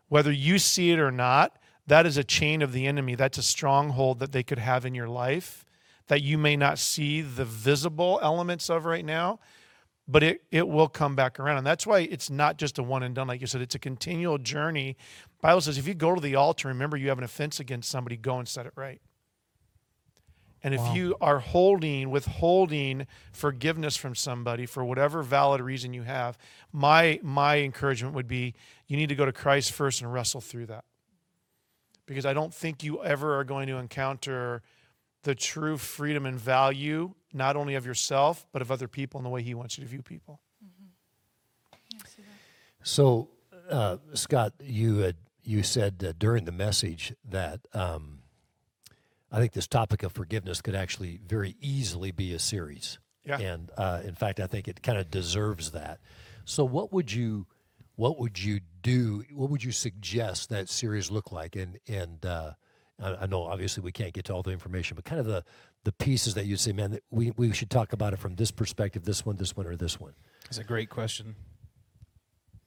whether 0.10 0.32
you 0.32 0.60
see 0.60 0.92
it 0.92 1.00
or 1.00 1.12
not, 1.12 1.58
that 1.88 2.06
is 2.06 2.18
a 2.18 2.24
chain 2.24 2.62
of 2.62 2.74
the 2.74 2.86
enemy. 2.86 3.16
That's 3.16 3.38
a 3.38 3.44
stronghold 3.44 4.20
that 4.20 4.34
they 4.34 4.44
could 4.44 4.60
have 4.60 4.86
in 4.86 4.94
your 4.94 5.08
life 5.08 5.66
that 6.10 6.22
you 6.24 6.38
may 6.38 6.58
not 6.58 6.78
see 6.78 7.22
the 7.22 7.46
visible 7.46 8.20
elements 8.22 8.70
of 8.70 8.84
right 8.84 9.06
now, 9.06 9.40
but 10.10 10.24
it, 10.24 10.44
it 10.52 10.68
will 10.68 10.88
come 10.88 11.16
back 11.16 11.40
around. 11.40 11.60
And 11.60 11.68
that's 11.68 11.86
why 11.86 12.00
it's 12.00 12.32
not 12.32 12.58
just 12.58 12.80
a 12.80 12.84
one 12.84 13.04
and 13.04 13.14
done. 13.14 13.28
Like 13.28 13.42
you 13.42 13.48
said, 13.48 13.62
it's 13.62 13.76
a 13.76 13.80
continual 13.80 14.40
journey. 14.40 14.98
Bible 15.40 15.62
says 15.62 15.78
if 15.78 15.88
you 15.88 15.94
go 15.94 16.16
to 16.16 16.20
the 16.20 16.36
altar, 16.36 16.68
remember 16.68 16.98
you 16.98 17.10
have 17.10 17.20
an 17.20 17.24
offense 17.24 17.60
against 17.60 17.90
somebody, 17.92 18.18
go 18.18 18.40
and 18.40 18.48
set 18.48 18.66
it 18.66 18.74
right. 18.76 19.02
And 20.62 20.74
if 20.74 20.82
you 20.94 21.16
are 21.22 21.40
holding, 21.40 22.10
withholding 22.10 23.08
forgiveness 23.32 23.96
from 23.96 24.14
somebody 24.14 24.66
for 24.66 24.84
whatever 24.84 25.24
valid 25.24 25.62
reason 25.62 25.94
you 25.94 26.04
have, 26.04 26.38
my 26.74 27.20
my 27.24 27.60
encouragement 27.60 28.14
would 28.14 28.28
be 28.28 28.56
you 28.88 28.98
need 28.98 29.08
to 29.08 29.16
go 29.16 29.26
to 29.26 29.32
Christ 29.32 29.72
first 29.72 30.02
and 30.02 30.12
wrestle 30.12 30.42
through 30.42 30.66
that. 30.66 30.84
Because 32.08 32.26
I 32.26 32.34
don't 32.34 32.54
think 32.54 32.84
you 32.84 33.02
ever 33.04 33.40
are 33.40 33.46
going 33.46 33.68
to 33.68 33.78
encounter 33.78 34.62
the 35.24 35.34
true 35.34 35.78
freedom 35.78 36.26
and 36.26 36.38
value, 36.38 37.14
not 37.34 37.56
only 37.56 37.76
of 37.76 37.86
yourself, 37.86 38.46
but 38.52 38.62
of 38.62 38.72
other 38.72 38.88
people 38.88 39.20
and 39.20 39.26
the 39.26 39.30
way 39.30 39.42
he 39.42 39.54
wants 39.54 39.78
you 39.78 39.84
to 39.84 39.90
view 39.90 40.02
people. 40.02 40.40
So, 42.84 43.30
uh, 43.70 43.98
Scott, 44.14 44.54
you 44.62 45.00
had 45.00 45.16
you 45.44 45.64
said 45.64 46.04
uh, 46.08 46.14
during 46.18 46.46
the 46.46 46.52
message 46.52 47.14
that 47.28 47.60
um, 47.74 48.20
I 49.32 49.40
think 49.40 49.54
this 49.54 49.68
topic 49.68 50.04
of 50.04 50.12
forgiveness 50.12 50.62
could 50.62 50.76
actually 50.76 51.20
very 51.26 51.56
easily 51.60 52.12
be 52.12 52.34
a 52.34 52.40
series. 52.40 53.00
Yeah. 53.26 53.40
And 53.40 53.70
uh, 53.78 54.02
in 54.04 54.16
fact, 54.16 54.40
I 54.40 54.48
think 54.48 54.68
it 54.68 54.82
kind 54.82 54.98
of 54.98 55.12
deserves 55.12 55.72
that. 55.72 56.00
So, 56.46 56.64
what 56.64 56.92
would 56.94 57.12
you 57.12 57.48
what 57.96 58.18
would 58.18 58.42
you 58.42 58.62
do? 58.82 59.24
What 59.34 59.50
would 59.50 59.64
you 59.64 59.72
suggest 59.72 60.50
that 60.50 60.70
series 60.70 61.12
look 61.12 61.32
like? 61.32 61.56
And 61.56 61.80
and 61.88 62.26
uh, 62.26 62.54
I, 63.02 63.16
I 63.22 63.26
know 63.26 63.44
obviously 63.44 63.82
we 63.84 63.92
can't 63.92 64.14
get 64.14 64.26
to 64.26 64.34
all 64.34 64.44
the 64.44 64.52
information, 64.52 64.96
but 64.96 65.06
kind 65.06 65.20
of 65.20 65.26
the 65.26 65.44
the 65.86 65.92
pieces 65.92 66.34
that 66.34 66.46
you'd 66.46 66.60
say, 66.60 66.72
man, 66.74 66.92
that 66.92 67.04
we 67.10 67.32
we 67.32 67.54
should 67.54 67.70
talk 67.70 67.94
about 67.94 68.14
it 68.14 68.20
from 68.20 68.36
this 68.36 68.52
perspective, 68.52 69.06
this 69.06 69.26
one, 69.26 69.38
this 69.38 69.56
one, 69.56 69.66
or 69.66 69.76
this 69.76 70.00
one. 70.00 70.14
That's 70.44 70.58
a 70.58 70.64
great 70.64 70.90
question. 70.90 71.36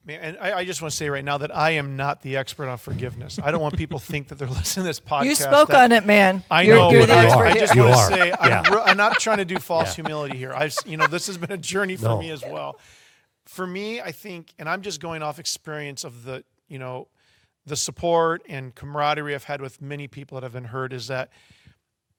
Man, 0.05 0.21
and 0.21 0.39
I, 0.41 0.59
I, 0.59 0.65
just 0.65 0.83
want 0.83 0.91
to 0.91 0.97
say 0.97 1.09
right 1.11 1.25
now 1.25 1.39
that 1.39 1.55
I 1.57 1.73
am 1.73 1.97
not 1.97 2.23
the 2.23 2.37
expert 2.37 2.67
on 2.69 2.77
forgiveness. 2.77 3.39
I 3.41 3.53
don't 3.53 3.61
want 3.61 3.77
people 3.77 4.01
to 4.01 4.05
think 4.13 4.29
that 4.29 4.35
they're 4.39 4.49
listening 4.49 4.83
to 4.83 4.89
this 4.89 4.99
podcast. 4.99 5.25
You 5.27 5.35
spoke 5.37 5.73
on 5.73 5.93
it, 5.93 6.05
man. 6.05 6.43
I 6.51 6.63
you're, 6.63 6.75
know. 6.75 6.91
You're 6.91 7.07
the 7.07 7.13
I, 7.13 7.25
expert 7.27 7.45
I 7.47 7.55
just 7.55 7.73
here. 7.75 7.85
want 7.85 8.11
You 8.11 8.17
to 8.17 8.23
say 8.23 8.29
Yeah. 8.31 8.63
I'm, 8.67 8.73
re- 8.75 8.83
I'm 8.85 8.97
not 8.97 9.21
trying 9.21 9.39
to 9.39 9.45
do 9.45 9.59
false 9.61 9.91
Yeah. 9.91 10.03
humility 10.03 10.37
here. 10.39 10.53
I, 10.53 10.71
you 10.87 10.97
know, 10.97 11.07
this 11.07 11.29
has 11.29 11.39
been 11.39 11.53
a 11.53 11.57
journey 11.57 11.95
for 11.95 12.07
No. 12.07 12.19
me 12.19 12.31
as 12.31 12.43
well. 12.43 12.81
For 13.47 13.65
me, 13.65 14.01
I 14.01 14.11
think, 14.11 14.53
and 14.59 14.69
I'm 14.69 14.83
just 14.83 15.01
going 15.01 15.23
off 15.23 15.39
experience 15.39 16.03
of 16.03 16.25
the, 16.25 16.43
you 16.67 16.81
know, 16.81 17.07
the 17.65 17.77
support 17.77 18.43
and 18.49 18.75
camaraderie 18.75 19.35
I've 19.35 19.45
had 19.45 19.61
with 19.61 19.81
many 19.81 20.09
people 20.09 20.37
that 20.37 20.43
have 20.43 20.53
been 20.53 20.65
hurt 20.65 20.93
is 20.93 21.07
that 21.09 21.31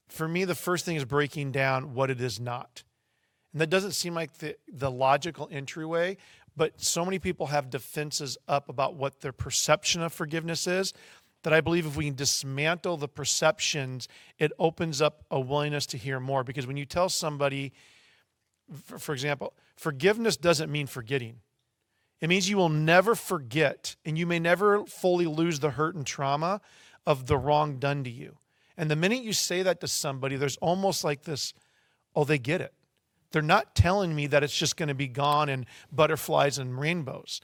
for 0.08 0.28
me, 0.28 0.46
the 0.46 0.56
first 0.56 0.86
thing 0.86 0.96
is 0.96 1.06
breaking 1.06 1.52
down 1.52 1.94
what 1.94 2.10
it 2.10 2.22
is 2.22 2.40
not. 2.40 2.84
And 3.52 3.62
that 3.62 3.70
doesn't 3.70 3.92
seem 3.92 4.14
like 4.14 4.38
the, 4.40 4.56
the 4.72 4.92
logical 4.92 5.48
entryway, 5.52 6.18
but 6.56 6.82
so 6.82 7.04
many 7.04 7.20
people 7.20 7.48
have 7.48 7.70
defenses 7.70 8.38
up 8.48 8.70
about 8.70 8.96
what 8.96 9.22
their 9.22 9.32
perception 9.32 10.02
of 10.02 10.14
forgiveness 10.14 10.68
is 10.68 10.94
that 11.44 11.54
I 11.54 11.62
believe 11.62 11.86
if 11.86 11.98
we 11.98 12.06
can 12.06 12.16
dismantle 12.16 12.98
the 12.98 13.08
perceptions, 13.08 14.08
it 14.40 14.52
opens 14.58 15.02
up 15.02 15.26
a 15.30 15.40
willingness 15.40 15.86
to 15.88 15.98
hear 15.98 16.20
more. 16.20 16.44
Because 16.44 16.66
when 16.66 16.78
you 16.78 16.86
tell 16.86 17.10
somebody, 17.10 17.74
for, 18.86 18.98
for 18.98 19.14
example, 19.14 19.54
forgiveness 19.76 20.38
doesn't 20.38 20.72
mean 20.72 20.88
forgetting. 20.88 21.42
It 22.24 22.30
means 22.30 22.50
you 22.50 22.56
will 22.56 22.70
never 22.70 23.16
forget 23.16 23.98
and 24.06 24.18
you 24.18 24.26
may 24.26 24.40
never 24.40 24.86
fully 24.86 25.26
lose 25.26 25.60
the 25.60 25.72
hurt 25.72 25.94
and 25.94 26.06
trauma 26.06 26.62
of 27.06 27.26
the 27.26 27.38
wrong 27.38 27.80
done 27.80 28.06
to 28.06 28.10
you. 28.10 28.38
And 28.78 28.90
the 28.90 28.96
minute 28.96 29.24
you 29.24 29.34
say 29.34 29.62
that 29.62 29.82
to 29.82 29.90
somebody, 29.90 30.38
there's 30.38 30.56
almost 30.62 31.04
like 31.04 31.24
this, 31.24 31.54
oh, 32.16 32.24
they 32.24 32.38
get 32.38 32.62
it. 32.62 32.74
They're 33.32 33.42
not 33.42 33.76
telling 33.76 34.16
me 34.16 34.28
that 34.28 34.42
it's 34.42 34.58
just 34.58 34.78
going 34.78 34.88
to 34.88 34.96
be 34.96 35.10
gone 35.10 35.50
and 35.50 35.66
butterflies 35.92 36.58
and 36.58 36.80
rainbows. 36.80 37.42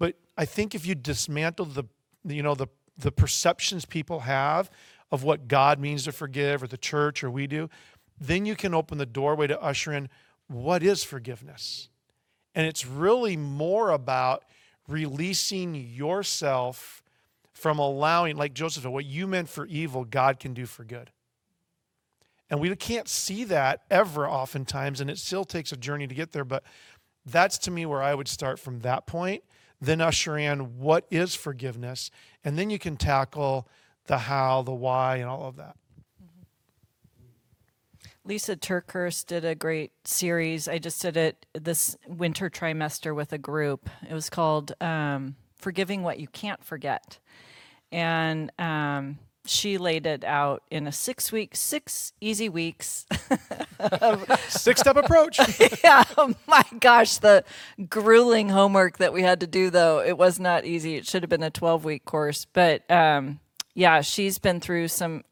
But 0.00 0.16
I 0.36 0.46
think 0.46 0.74
if 0.74 0.84
you 0.84 0.96
dismantle 0.96 1.66
the, 1.66 1.84
you 2.24 2.42
know, 2.42 2.56
the, 2.56 2.66
the 2.96 3.12
perceptions 3.12 3.84
people 3.84 4.18
have 4.20 4.68
of 5.12 5.22
what 5.22 5.46
God 5.46 5.78
means 5.78 6.02
to 6.06 6.12
forgive 6.12 6.64
or 6.64 6.66
the 6.66 6.76
church 6.76 7.22
or 7.22 7.30
we 7.30 7.46
do, 7.46 7.70
then 8.20 8.46
you 8.46 8.56
can 8.56 8.74
open 8.74 8.98
the 8.98 9.06
doorway 9.06 9.46
to 9.46 9.62
usher 9.62 9.92
in 9.92 10.08
what 10.48 10.82
is 10.82 11.04
forgiveness. 11.04 11.88
And 12.58 12.66
it's 12.66 12.84
really 12.84 13.36
more 13.36 13.90
about 13.92 14.44
releasing 14.88 15.76
yourself 15.76 17.04
from 17.52 17.78
allowing, 17.78 18.36
like 18.36 18.52
Joseph, 18.52 18.84
what 18.84 19.04
you 19.04 19.28
meant 19.28 19.48
for 19.48 19.64
evil, 19.66 20.04
God 20.04 20.40
can 20.40 20.54
do 20.54 20.66
for 20.66 20.82
good. 20.82 21.12
And 22.50 22.58
we 22.58 22.74
can't 22.74 23.06
see 23.06 23.44
that 23.44 23.82
ever 23.92 24.28
oftentimes, 24.28 25.00
and 25.00 25.08
it 25.08 25.18
still 25.18 25.44
takes 25.44 25.70
a 25.70 25.76
journey 25.76 26.08
to 26.08 26.14
get 26.16 26.32
there. 26.32 26.44
But 26.44 26.64
that's 27.24 27.58
to 27.58 27.70
me 27.70 27.86
where 27.86 28.02
I 28.02 28.12
would 28.12 28.26
start 28.26 28.58
from 28.58 28.80
that 28.80 29.06
point, 29.06 29.44
then 29.80 30.00
usher 30.00 30.36
in 30.36 30.80
what 30.80 31.06
is 31.12 31.36
forgiveness, 31.36 32.10
and 32.42 32.58
then 32.58 32.70
you 32.70 32.80
can 32.80 32.96
tackle 32.96 33.68
the 34.06 34.18
how, 34.18 34.62
the 34.62 34.74
why, 34.74 35.18
and 35.18 35.28
all 35.28 35.46
of 35.46 35.54
that. 35.58 35.76
Lysa 38.28 38.56
TerKeurst 38.56 39.26
did 39.26 39.44
a 39.46 39.54
great 39.54 39.92
series. 40.04 40.68
I 40.68 40.78
just 40.78 41.00
did 41.00 41.16
it 41.16 41.46
this 41.54 41.96
winter 42.06 42.50
trimester 42.50 43.14
with 43.14 43.32
a 43.32 43.38
group. 43.38 43.88
It 44.08 44.12
was 44.12 44.28
called 44.28 44.72
um, 44.82 45.36
Forgiving 45.56 46.02
What 46.02 46.20
You 46.20 46.26
Can't 46.28 46.62
Forget. 46.62 47.18
And 47.90 48.52
um, 48.58 49.18
she 49.46 49.78
laid 49.78 50.04
it 50.04 50.24
out 50.24 50.62
in 50.70 50.86
a 50.86 50.92
six 50.92 51.32
week, 51.32 51.56
six 51.56 52.12
easy 52.20 52.50
weeks. 52.50 53.06
Six 54.48 54.80
step 54.80 54.96
approach. 54.96 55.38
yeah, 55.84 56.02
oh 56.16 56.34
my 56.48 56.64
gosh, 56.80 57.18
the 57.18 57.44
grueling 57.88 58.48
homework 58.48 58.98
that 58.98 59.12
we 59.12 59.22
had 59.22 59.38
to 59.40 59.46
do, 59.46 59.70
though, 59.70 60.00
it 60.00 60.18
was 60.18 60.40
not 60.40 60.64
easy. 60.64 60.96
It 60.96 61.06
should 61.06 61.22
have 61.22 61.30
been 61.30 61.44
a 61.44 61.50
12 61.50 61.84
week 61.84 62.04
course. 62.04 62.44
But 62.52 62.90
um, 62.90 63.38
yeah, 63.74 64.00
she's 64.00 64.38
been 64.38 64.58
through 64.58 64.88
some 64.88 65.22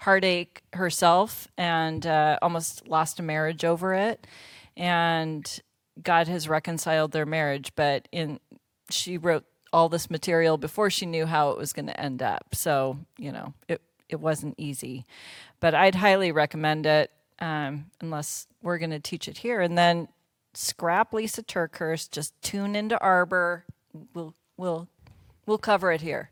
heartache 0.00 0.62
herself 0.72 1.48
and 1.56 2.06
uh, 2.06 2.38
almost 2.42 2.86
lost 2.88 3.18
a 3.20 3.22
marriage 3.22 3.64
over 3.64 3.94
it. 3.94 4.26
And 4.76 5.60
God 6.02 6.28
has 6.28 6.48
reconciled 6.48 7.12
their 7.12 7.26
marriage, 7.26 7.72
but 7.74 8.08
in 8.12 8.40
she 8.90 9.18
wrote 9.18 9.44
all 9.72 9.88
this 9.88 10.10
material 10.10 10.56
before 10.56 10.90
she 10.90 11.06
knew 11.06 11.26
how 11.26 11.50
it 11.50 11.58
was 11.58 11.72
going 11.72 11.86
to 11.86 12.00
end 12.00 12.22
up. 12.22 12.54
So, 12.54 12.98
you 13.18 13.32
know, 13.32 13.52
it, 13.68 13.82
it 14.08 14.20
wasn't 14.20 14.54
easy. 14.56 15.04
But 15.60 15.74
I'd 15.74 15.96
highly 15.96 16.32
recommend 16.32 16.86
it 16.86 17.10
um, 17.38 17.86
unless 18.00 18.46
we're 18.62 18.78
going 18.78 18.90
to 18.90 19.00
teach 19.00 19.28
it 19.28 19.38
here. 19.38 19.60
And 19.60 19.76
then 19.76 20.08
scrap 20.54 21.12
Lysa 21.12 21.44
TerKeurst, 21.44 22.10
just 22.10 22.40
tune 22.40 22.74
into 22.74 22.98
Arbor. 23.00 23.64
We'll, 24.14 24.34
we'll, 24.56 24.88
we'll 25.46 25.58
cover 25.58 25.92
it 25.92 26.00
here. 26.00 26.30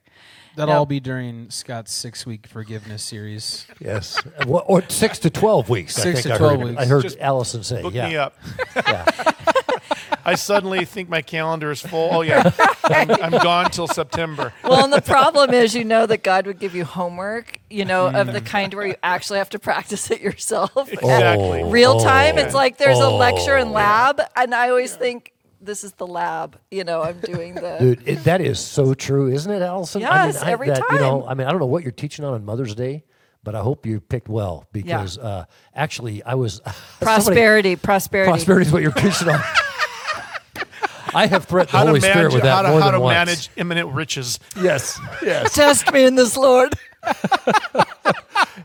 That'll 0.56 0.72
No. 0.72 0.78
all 0.80 0.86
be 0.86 1.00
during 1.00 1.50
Scott's 1.50 1.92
six 1.92 2.24
week 2.24 2.46
forgiveness 2.46 3.02
series. 3.02 3.66
Yes, 3.78 4.22
Well, 4.46 4.64
or 4.66 4.82
six 4.88 5.18
to 5.20 5.30
twelve 5.30 5.68
weeks. 5.68 5.98
I 5.98 6.02
Six 6.02 6.22
think 6.22 6.26
to 6.28 6.34
I 6.34 6.38
12 6.38 6.52
heard, 6.60 6.68
weeks. 6.70 6.82
I 6.82 6.86
heard 6.86 7.02
Just 7.02 7.18
Allison 7.20 7.62
say. 7.62 7.82
Book 7.82 7.92
yeah, 7.92 8.08
me 8.08 8.16
up. 8.16 8.34
yeah. 8.74 9.32
I 10.24 10.34
suddenly 10.34 10.84
think 10.84 11.08
my 11.08 11.22
calendar 11.22 11.70
is 11.70 11.80
full. 11.80 12.08
Oh, 12.12 12.22
yeah. 12.22 12.50
I'm, 12.84 13.10
I'm 13.10 13.30
gone 13.42 13.70
till 13.70 13.86
September. 13.86 14.52
Well, 14.64 14.82
and 14.84 14.92
the 14.92 15.00
problem 15.00 15.54
is, 15.54 15.74
you 15.74 15.84
know, 15.84 16.04
that 16.06 16.24
God 16.24 16.46
would 16.46 16.58
give 16.58 16.74
you 16.74 16.84
homework, 16.84 17.60
you 17.70 17.84
know, 17.84 18.08
of 18.08 18.32
the 18.32 18.40
mm. 18.40 18.46
kind 18.46 18.74
where 18.74 18.88
you 18.88 18.94
actually 19.02 19.38
have 19.38 19.50
to 19.50 19.58
practice 19.60 20.10
it 20.10 20.20
yourself. 20.20 20.92
Exactly. 20.92 21.62
Oh, 21.62 21.70
Real 21.70 22.00
time. 22.00 22.36
oh, 22.38 22.42
It's 22.42 22.54
like 22.54 22.78
there's 22.78 22.98
a 22.98 23.08
lecture 23.08 23.56
oh, 23.56 23.60
and 23.62 23.72
lab. 23.72 24.20
And 24.34 24.54
I 24.54 24.70
always 24.70 24.96
think, 24.96 25.32
this 25.60 25.84
is 25.84 25.92
the 25.92 26.06
lab. 26.06 26.58
You 26.70 26.84
know, 26.84 27.02
I'm 27.02 27.20
doing 27.20 27.54
the. 27.54 27.76
Dude, 27.80 28.02
it, 28.06 28.24
that 28.24 28.40
is 28.40 28.58
so 28.60 28.94
true, 28.94 29.30
isn't 29.30 29.50
it, 29.50 29.62
Allison? 29.62 30.00
Yes, 30.00 30.42
I, 30.42 30.50
every 30.52 30.68
that, 30.68 30.82
You 30.90 30.98
know. 30.98 31.26
I 31.26 31.34
mean, 31.34 31.46
I 31.46 31.50
don't 31.50 31.60
know 31.60 31.66
what 31.66 31.82
you're 31.82 31.92
teaching 31.92 32.24
on 32.24 32.34
on 32.34 32.44
Mother's 32.44 32.74
Day, 32.74 33.04
but 33.44 33.54
I 33.54 33.60
hope 33.60 33.86
you 33.86 34.00
picked 34.00 34.28
well 34.28 34.66
because 34.72 35.18
uh, 35.18 35.44
actually, 35.74 36.22
I 36.22 36.34
was 36.34 36.54
somebody- 36.64 36.76
prosperity, 37.00 37.76
prosperity. 37.76 38.30
prosperity 38.30 38.66
is 38.66 38.72
what 38.72 38.82
you're 38.82 38.92
preaching 38.92 39.28
on. 39.28 39.40
I 41.14 41.26
have 41.28 41.44
threatened 41.46 41.70
How 41.70 41.84
to, 41.84 41.86
Holy 41.88 42.00
Spirit 42.00 42.16
manage, 42.16 42.34
with 42.34 42.42
that 42.42 42.50
how 42.56 42.62
to, 42.62 42.68
more 42.68 42.80
how 42.80 42.86
than 42.90 42.94
to 42.94 43.00
once. 43.00 43.14
manage 43.14 43.50
imminent 43.56 43.88
riches. 43.92 44.38
Yes, 44.60 45.00
yes. 45.22 45.54
Test 45.54 45.90
me 45.92 46.04
in 46.04 46.14
this, 46.14 46.36
Lord. 46.36 46.74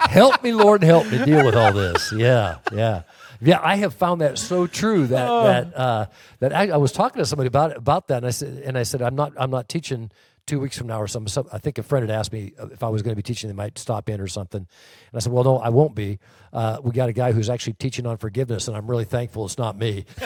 help 0.02 0.44
me, 0.44 0.52
Lord, 0.54 0.84
help 0.84 1.10
me 1.10 1.24
deal 1.24 1.46
with 1.46 1.56
all 1.56 1.72
this. 1.72 2.12
Yeah, 2.12 2.58
yeah, 2.74 3.04
yeah. 3.42 3.60
I 3.62 3.76
have 3.78 3.94
found 3.94 4.22
that 4.22 4.38
so 4.38 4.68
true 4.68 5.08
that 5.08 5.28
that 5.28 5.78
uh, 5.78 6.06
that 6.40 6.54
I, 6.54 6.70
I 6.70 6.78
was 6.78 6.92
talking 6.92 7.20
to 7.20 7.26
somebody 7.26 7.48
about 7.48 7.76
about 7.76 8.08
that, 8.08 8.18
and 8.18 8.28
I 8.28 8.32
said, 8.32 8.62
and 8.64 8.78
I 8.78 8.84
said, 8.84 9.02
I'm 9.02 9.16
not 9.16 9.34
I'm 9.38 9.52
not 9.52 9.70
teaching 9.70 10.12
two 10.48 10.60
weeks 10.60 10.78
from 10.78 10.88
now 10.88 11.00
or 11.02 11.08
something. 11.08 11.30
Some, 11.30 11.48
I 11.52 11.60
think 11.60 11.78
a 11.78 11.84
friend 11.84 12.08
had 12.08 12.16
asked 12.16 12.34
me 12.34 12.54
if 12.72 12.84
I 12.84 12.90
was 12.90 13.02
going 13.02 13.12
to 13.12 13.16
be 13.16 13.22
teaching, 13.22 13.48
they 13.48 13.56
might 13.56 13.78
stop 13.78 14.10
in 14.10 14.20
or 14.20 14.28
something, 14.28 14.60
and 14.60 14.68
I 15.14 15.20
said, 15.20 15.32
well, 15.32 15.44
no, 15.44 15.58
I 15.58 15.70
won't 15.70 15.96
be. 15.96 16.20
Uh, 16.52 16.80
we 16.84 16.92
got 16.92 17.10
a 17.10 17.14
guy 17.14 17.32
who's 17.32 17.50
actually 17.50 17.74
teaching 17.74 18.06
on 18.06 18.18
forgiveness, 18.18 18.68
and 18.68 18.76
I'm 18.76 18.90
really 18.90 19.06
thankful 19.06 19.46
it's 19.46 19.58
not 19.58 19.78
me. 19.78 20.06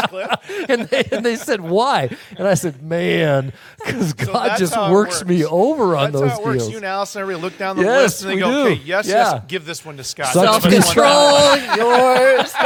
Thanks, 0.00 0.08
Cliff. 0.48 0.66
and, 0.70 0.82
they, 0.88 1.04
and 1.12 1.24
they 1.26 1.36
said, 1.36 1.60
why? 1.60 2.16
And 2.36 2.46
I 2.46 2.54
said, 2.54 2.82
man, 2.82 3.52
because 3.84 4.10
So 4.10 4.26
God 4.32 4.48
that's 4.50 4.60
just 4.60 4.74
how 4.74 4.88
it 4.88 4.92
works, 4.92 5.24
me 5.24 5.44
over 5.44 5.96
on 5.96 6.12
That's 6.12 6.20
those 6.22 6.30
how 6.32 6.38
it 6.40 6.44
works. 6.44 6.68
You 6.68 6.76
and 6.76 6.84
Allison 6.86 7.22
everybody 7.22 7.42
look 7.42 7.58
down 7.58 7.76
the 7.76 7.82
Yes, 7.84 8.02
list 8.02 8.22
and 8.22 8.30
they 8.32 8.38
go, 8.38 8.50
do. 8.50 8.58
okay, 8.72 8.82
yes, 8.84 9.06
Yeah. 9.08 9.32
yes, 9.34 9.42
give 9.48 9.64
this 9.66 9.84
one 9.84 9.96
to 9.96 10.04
Scott. 10.04 10.32
Such 10.32 10.62
Give 10.62 10.70
this 10.72 10.86
one 10.86 10.94
to- 10.96 11.00
Self-control, 11.02 11.76
yours. 12.38 12.52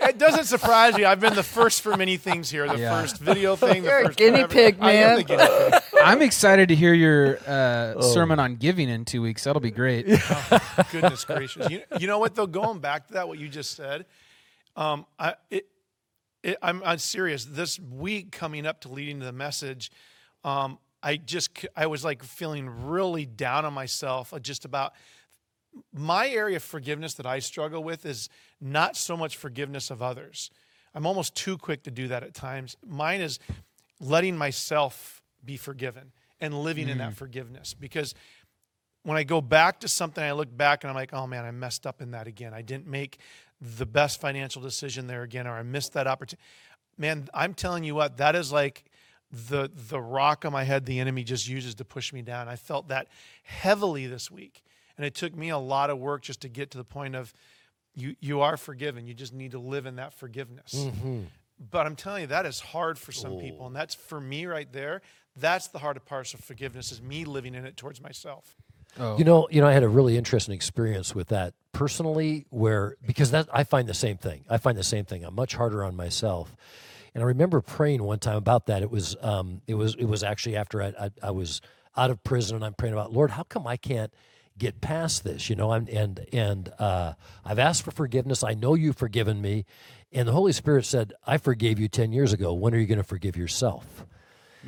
It 0.00 0.16
doesn't 0.16 0.44
surprise 0.44 0.94
me. 0.96 1.04
I've 1.04 1.20
been 1.20 1.34
the 1.34 1.42
first 1.42 1.82
for 1.82 1.94
many 1.96 2.16
things 2.16 2.48
here. 2.50 2.66
The 2.66 2.78
Yeah. 2.78 2.98
first 3.02 3.18
video 3.18 3.56
thing, 3.56 3.82
the 3.82 3.88
You're 3.90 3.98
a 4.00 4.04
first 4.06 4.18
guinea 4.18 4.32
whatever. 4.42 4.52
pig, 4.54 4.76
I 4.80 4.92
am 4.92 5.06
man. 5.08 5.16
the 5.18 5.22
guinea 5.24 5.46
pig. 5.70 5.82
I'm 6.02 6.22
excited 6.22 6.68
to 6.70 6.74
hear 6.74 6.94
your 6.94 7.36
uh, 7.46 7.94
Oh. 7.96 8.00
sermon 8.14 8.40
on 8.40 8.56
giving 8.56 8.88
in 8.88 9.04
two 9.04 9.20
weeks. 9.20 9.44
That'll 9.44 9.60
be 9.60 9.70
great. 9.70 10.06
Goodness 10.90 11.24
gracious. 11.24 11.68
You, 11.70 11.82
you 12.00 12.06
know 12.06 12.18
what, 12.18 12.34
though? 12.34 12.46
Going 12.46 12.78
back 12.78 13.08
to 13.08 13.14
that, 13.14 13.28
what 13.28 13.38
you 13.38 13.48
just 13.48 13.76
said, 13.76 14.06
um, 14.76 15.04
I, 15.18 15.34
it, 15.50 15.66
it, 16.48 16.58
I'm, 16.62 16.82
I'm 16.84 16.98
serious. 16.98 17.44
This 17.44 17.78
week 17.78 18.32
coming 18.32 18.66
up 18.66 18.80
to 18.82 18.88
leading 18.88 19.20
to 19.20 19.26
the 19.26 19.32
message, 19.32 19.90
um, 20.44 20.78
I 21.02 21.16
just, 21.16 21.66
I 21.76 21.86
was 21.86 22.04
like 22.04 22.22
feeling 22.22 22.86
really 22.86 23.26
down 23.26 23.64
on 23.64 23.72
myself 23.72 24.32
uh, 24.32 24.38
just 24.38 24.64
about 24.64 24.92
my 25.92 26.28
area 26.28 26.56
of 26.56 26.62
forgiveness 26.62 27.14
that 27.14 27.26
I 27.26 27.38
struggle 27.38 27.84
with 27.84 28.04
is 28.06 28.28
not 28.60 28.96
so 28.96 29.16
much 29.16 29.36
forgiveness 29.36 29.90
of 29.90 30.02
others. 30.02 30.50
I'm 30.94 31.06
almost 31.06 31.34
too 31.34 31.58
quick 31.58 31.84
to 31.84 31.90
do 31.90 32.08
that 32.08 32.22
at 32.22 32.34
times. 32.34 32.76
Mine 32.84 33.20
is 33.20 33.38
letting 34.00 34.36
myself 34.36 35.22
be 35.44 35.56
forgiven 35.56 36.12
and 36.40 36.54
living 36.54 36.88
in 36.88 36.98
that 36.98 37.14
forgiveness 37.14 37.74
because 37.74 38.14
when 39.02 39.16
I 39.16 39.22
go 39.22 39.40
back 39.40 39.80
to 39.80 39.88
something, 39.88 40.22
I 40.22 40.32
look 40.32 40.54
back 40.54 40.82
and 40.82 40.90
I'm 40.90 40.94
like, 40.94 41.12
oh 41.12 41.26
man, 41.26 41.44
I 41.44 41.50
messed 41.50 41.86
up 41.86 42.02
in 42.02 42.12
that 42.12 42.26
again. 42.26 42.52
I 42.52 42.62
didn't 42.62 42.86
make 42.86 43.18
the 43.60 43.86
best 43.86 44.20
financial 44.20 44.62
decision 44.62 45.06
there 45.06 45.22
again, 45.22 45.46
or 45.46 45.52
I 45.52 45.62
missed 45.62 45.92
that 45.94 46.06
opportunity. 46.06 46.42
Man, 46.96 47.28
I'm 47.34 47.54
telling 47.54 47.84
you 47.84 47.94
what, 47.94 48.16
that 48.18 48.34
is 48.34 48.52
like 48.52 48.84
the 49.30 49.70
the 49.72 50.00
rock 50.00 50.44
on 50.44 50.52
my 50.52 50.64
head 50.64 50.86
the 50.86 51.00
enemy 51.00 51.22
just 51.22 51.48
uses 51.48 51.74
to 51.76 51.84
push 51.84 52.12
me 52.12 52.22
down. 52.22 52.48
I 52.48 52.56
felt 52.56 52.88
that 52.88 53.08
heavily 53.42 54.06
this 54.06 54.30
week. 54.30 54.62
And 54.96 55.06
it 55.06 55.14
took 55.14 55.36
me 55.36 55.50
a 55.50 55.58
lot 55.58 55.90
of 55.90 55.98
work 55.98 56.22
just 56.22 56.40
to 56.40 56.48
get 56.48 56.72
to 56.72 56.78
the 56.78 56.84
point 56.84 57.14
of, 57.14 57.32
you 57.94 58.16
you 58.20 58.40
are 58.40 58.56
forgiven. 58.56 59.06
You 59.06 59.14
just 59.14 59.32
need 59.32 59.52
to 59.52 59.58
live 59.58 59.86
in 59.86 59.96
that 59.96 60.12
forgiveness. 60.12 60.74
Mm-hmm. 60.74 61.20
But 61.70 61.86
I'm 61.86 61.96
telling 61.96 62.22
you, 62.22 62.26
that 62.28 62.46
is 62.46 62.60
hard 62.60 62.98
for 62.98 63.10
some 63.10 63.38
people, 63.38 63.66
and 63.66 63.74
that's 63.74 63.94
for 63.94 64.20
me 64.20 64.46
right 64.46 64.72
there. 64.72 65.02
That's 65.36 65.68
the 65.68 65.78
hardest 65.78 66.06
part 66.06 66.32
of 66.34 66.40
forgiveness 66.40 66.92
is 66.92 67.02
me 67.02 67.24
living 67.24 67.54
in 67.54 67.64
it 67.64 67.76
towards 67.76 68.00
myself. 68.00 68.56
Oh. 68.98 69.16
You 69.18 69.24
know, 69.24 69.48
you 69.50 69.60
know, 69.60 69.66
I 69.66 69.72
had 69.72 69.82
a 69.82 69.88
really 69.88 70.16
interesting 70.16 70.54
experience 70.54 71.14
with 71.14 71.28
that 71.28 71.54
personally, 71.72 72.46
where 72.50 72.96
because 73.06 73.30
that 73.30 73.48
I 73.52 73.64
find 73.64 73.88
the 73.88 73.94
same 73.94 74.16
thing. 74.16 74.44
I 74.48 74.58
find 74.58 74.76
the 74.76 74.84
same 74.84 75.04
thing. 75.04 75.24
I'm 75.24 75.34
much 75.34 75.54
harder 75.54 75.84
on 75.84 75.94
myself, 75.94 76.56
and 77.14 77.22
I 77.22 77.26
remember 77.26 77.60
praying 77.60 78.02
one 78.02 78.18
time 78.18 78.36
about 78.36 78.66
that. 78.66 78.82
It 78.82 78.90
was, 78.90 79.16
um, 79.20 79.62
it 79.66 79.74
was, 79.74 79.94
it 79.94 80.06
was 80.06 80.22
actually 80.22 80.56
after 80.56 80.82
I, 80.82 80.86
I, 80.98 81.10
I 81.22 81.30
was 81.30 81.60
out 81.96 82.10
of 82.10 82.22
prison, 82.24 82.56
and 82.56 82.64
I'm 82.64 82.74
praying 82.74 82.94
about, 82.94 83.12
Lord, 83.12 83.30
how 83.30 83.44
come 83.44 83.66
I 83.66 83.76
can't 83.76 84.12
get 84.56 84.80
past 84.80 85.22
this? 85.22 85.48
You 85.48 85.56
know, 85.56 85.72
I'm 85.72 85.86
and 85.92 86.26
and 86.32 86.72
uh, 86.78 87.12
I've 87.44 87.58
asked 87.58 87.84
for 87.84 87.92
forgiveness. 87.92 88.42
I 88.42 88.54
know 88.54 88.74
you've 88.74 88.96
forgiven 88.96 89.40
me, 89.40 89.64
and 90.12 90.26
the 90.26 90.32
Holy 90.32 90.52
Spirit 90.52 90.84
said, 90.86 91.12
I 91.26 91.38
forgave 91.38 91.78
you 91.78 91.88
ten 91.88 92.12
years 92.12 92.32
ago. 92.32 92.52
When 92.52 92.74
are 92.74 92.78
you 92.78 92.86
going 92.86 92.98
to 92.98 93.04
forgive 93.04 93.36
yourself? 93.36 94.04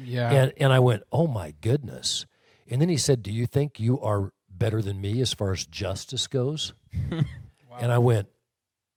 yeah. 0.00 0.30
And 0.30 0.52
and 0.58 0.72
I 0.72 0.78
went, 0.78 1.02
"Oh 1.10 1.26
my 1.26 1.54
goodness." 1.60 2.26
And 2.68 2.80
then 2.80 2.88
he 2.88 2.96
said, 2.96 3.22
"Do 3.22 3.32
you 3.32 3.46
think 3.46 3.78
you 3.80 4.00
are 4.00 4.32
better 4.48 4.82
than 4.82 5.00
me 5.00 5.20
as 5.20 5.32
far 5.32 5.52
as 5.52 5.66
justice 5.66 6.26
goes?" 6.26 6.72
And 7.80 7.90
I 7.92 7.98
went, 7.98 8.28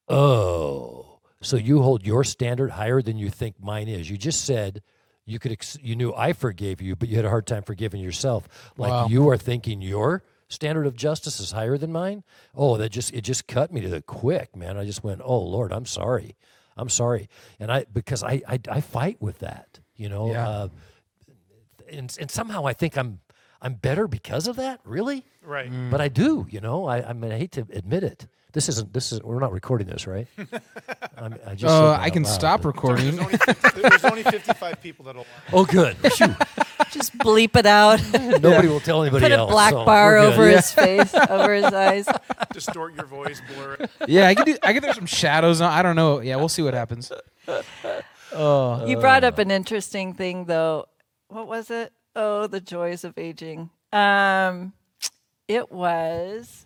"Oh, 0.09 1.19
so 1.41 1.57
you 1.57 1.81
hold 1.81 2.05
your 2.05 2.23
standard 2.23 2.71
higher 2.71 3.01
than 3.01 3.17
you 3.17 3.29
think 3.29 3.61
mine 3.61 3.87
is. 3.87 4.09
You 4.09 4.17
just 4.17 4.43
said 4.45 4.81
you 5.25 5.39
could 5.39 5.51
ex- 5.51 5.77
you 5.81 5.95
knew 5.95 6.13
I 6.13 6.33
forgave 6.33 6.81
you, 6.81 6.95
but 6.95 7.07
you 7.09 7.15
had 7.15 7.25
a 7.25 7.29
hard 7.29 7.47
time 7.47 7.63
forgiving 7.63 8.01
yourself. 8.01 8.47
Like 8.77 8.89
Wow. 8.91 9.07
you 9.07 9.29
are 9.29 9.37
thinking 9.37 9.81
your 9.81 10.23
standard 10.49 10.85
of 10.85 10.95
justice 10.95 11.39
is 11.39 11.51
higher 11.51 11.77
than 11.77 11.91
mine? 11.91 12.23
Oh, 12.55 12.77
that 12.77 12.89
just 12.89 13.13
it 13.13 13.21
just 13.21 13.47
cut 13.47 13.71
me 13.71 13.81
to 13.81 13.89
the 13.89 14.01
quick, 14.01 14.55
man. 14.55 14.77
I 14.77 14.85
just 14.85 15.03
went, 15.03 15.21
"Oh 15.23 15.39
Lord, 15.39 15.71
I'm 15.71 15.85
sorry. 15.85 16.35
I'm 16.75 16.89
sorry." 16.89 17.29
And 17.59 17.71
I 17.71 17.85
because 17.91 18.21
I 18.23 18.41
I, 18.47 18.59
I 18.69 18.81
fight 18.81 19.21
with 19.21 19.39
that, 19.39 19.79
you 19.95 20.09
know. 20.09 20.31
Yeah. 20.31 20.47
Uh, 20.49 20.67
and 21.89 22.15
and 22.19 22.29
somehow 22.31 22.65
I 22.65 22.73
think 22.73 22.97
I'm 22.97 23.19
I'm 23.63 23.75
better 23.75 24.07
because 24.07 24.47
of 24.47 24.57
that. 24.57 24.81
Really, 24.83 25.23
Right. 25.41 25.71
but 25.89 26.01
I 26.01 26.09
do. 26.09 26.45
You 26.49 26.59
know, 26.61 26.85
I 26.85 27.09
I 27.09 27.13
mean 27.13 27.31
I 27.31 27.37
hate 27.37 27.53
to 27.53 27.61
admit 27.73 28.03
it. 28.03 28.27
This 28.51 28.69
isn't 28.69 28.93
this 28.93 29.11
is 29.11 29.21
we're 29.23 29.39
not 29.39 29.51
recording 29.51 29.87
this, 29.87 30.05
right? 30.05 30.27
I'm, 31.17 31.33
I 31.47 31.55
just 31.55 31.73
said 31.73 31.83
Uh, 31.83 31.97
I 31.99 32.09
can 32.11 32.21
loud, 32.23 32.31
stop 32.33 32.61
but- 32.61 32.67
recording. 32.67 33.15
There's 33.15 33.19
only, 33.25 33.89
there's 33.89 34.03
only 34.05 34.23
55 34.23 34.81
people 34.81 35.05
that'll. 35.05 35.25
Oh, 35.51 35.65
good. 35.65 35.95
Phew. 36.13 36.35
Just 36.91 37.17
bleep 37.17 37.55
it 37.55 37.65
out. 37.65 37.99
Nobody 38.43 38.67
will 38.67 38.79
tell 38.79 39.01
anybody 39.01 39.23
Put 39.25 39.31
a 39.31 39.37
else. 39.37 39.51
black 39.51 39.71
so 39.73 39.85
bar 39.85 40.11
we're 40.13 40.19
good. 40.21 40.33
over 40.33 40.47
his 40.49 40.71
face, 40.71 41.11
over 41.15 41.53
his 41.55 41.65
eyes. 41.65 42.05
distort 42.51 42.93
your 42.93 43.05
voice, 43.07 43.41
blur 43.55 43.73
it. 43.79 43.89
yeah, 44.07 44.27
I 44.27 44.35
can 44.35 44.45
do. 44.45 44.57
I 44.61 44.73
can 44.73 44.83
throw 44.83 44.93
some 44.93 45.07
shadows 45.07 45.59
on. 45.59 45.71
I 45.71 45.81
don't 45.81 45.95
know. 45.95 46.19
Yeah, 46.19 46.35
we'll 46.35 46.49
see 46.49 46.61
what 46.61 46.75
happens. 46.75 47.11
Oh, 48.35 48.85
You 48.87 48.97
brought 48.99 49.23
up 49.23 49.37
an 49.39 49.49
interesting 49.51 50.13
thing, 50.13 50.45
though. 50.45 50.85
What 51.29 51.47
was 51.47 51.71
it? 51.71 51.91
Oh, 52.15 52.47
the 52.47 52.61
joys 52.61 53.03
of 53.03 53.17
aging. 53.17 53.69
Um, 53.91 54.73
it 55.47 55.71
was. 55.71 56.65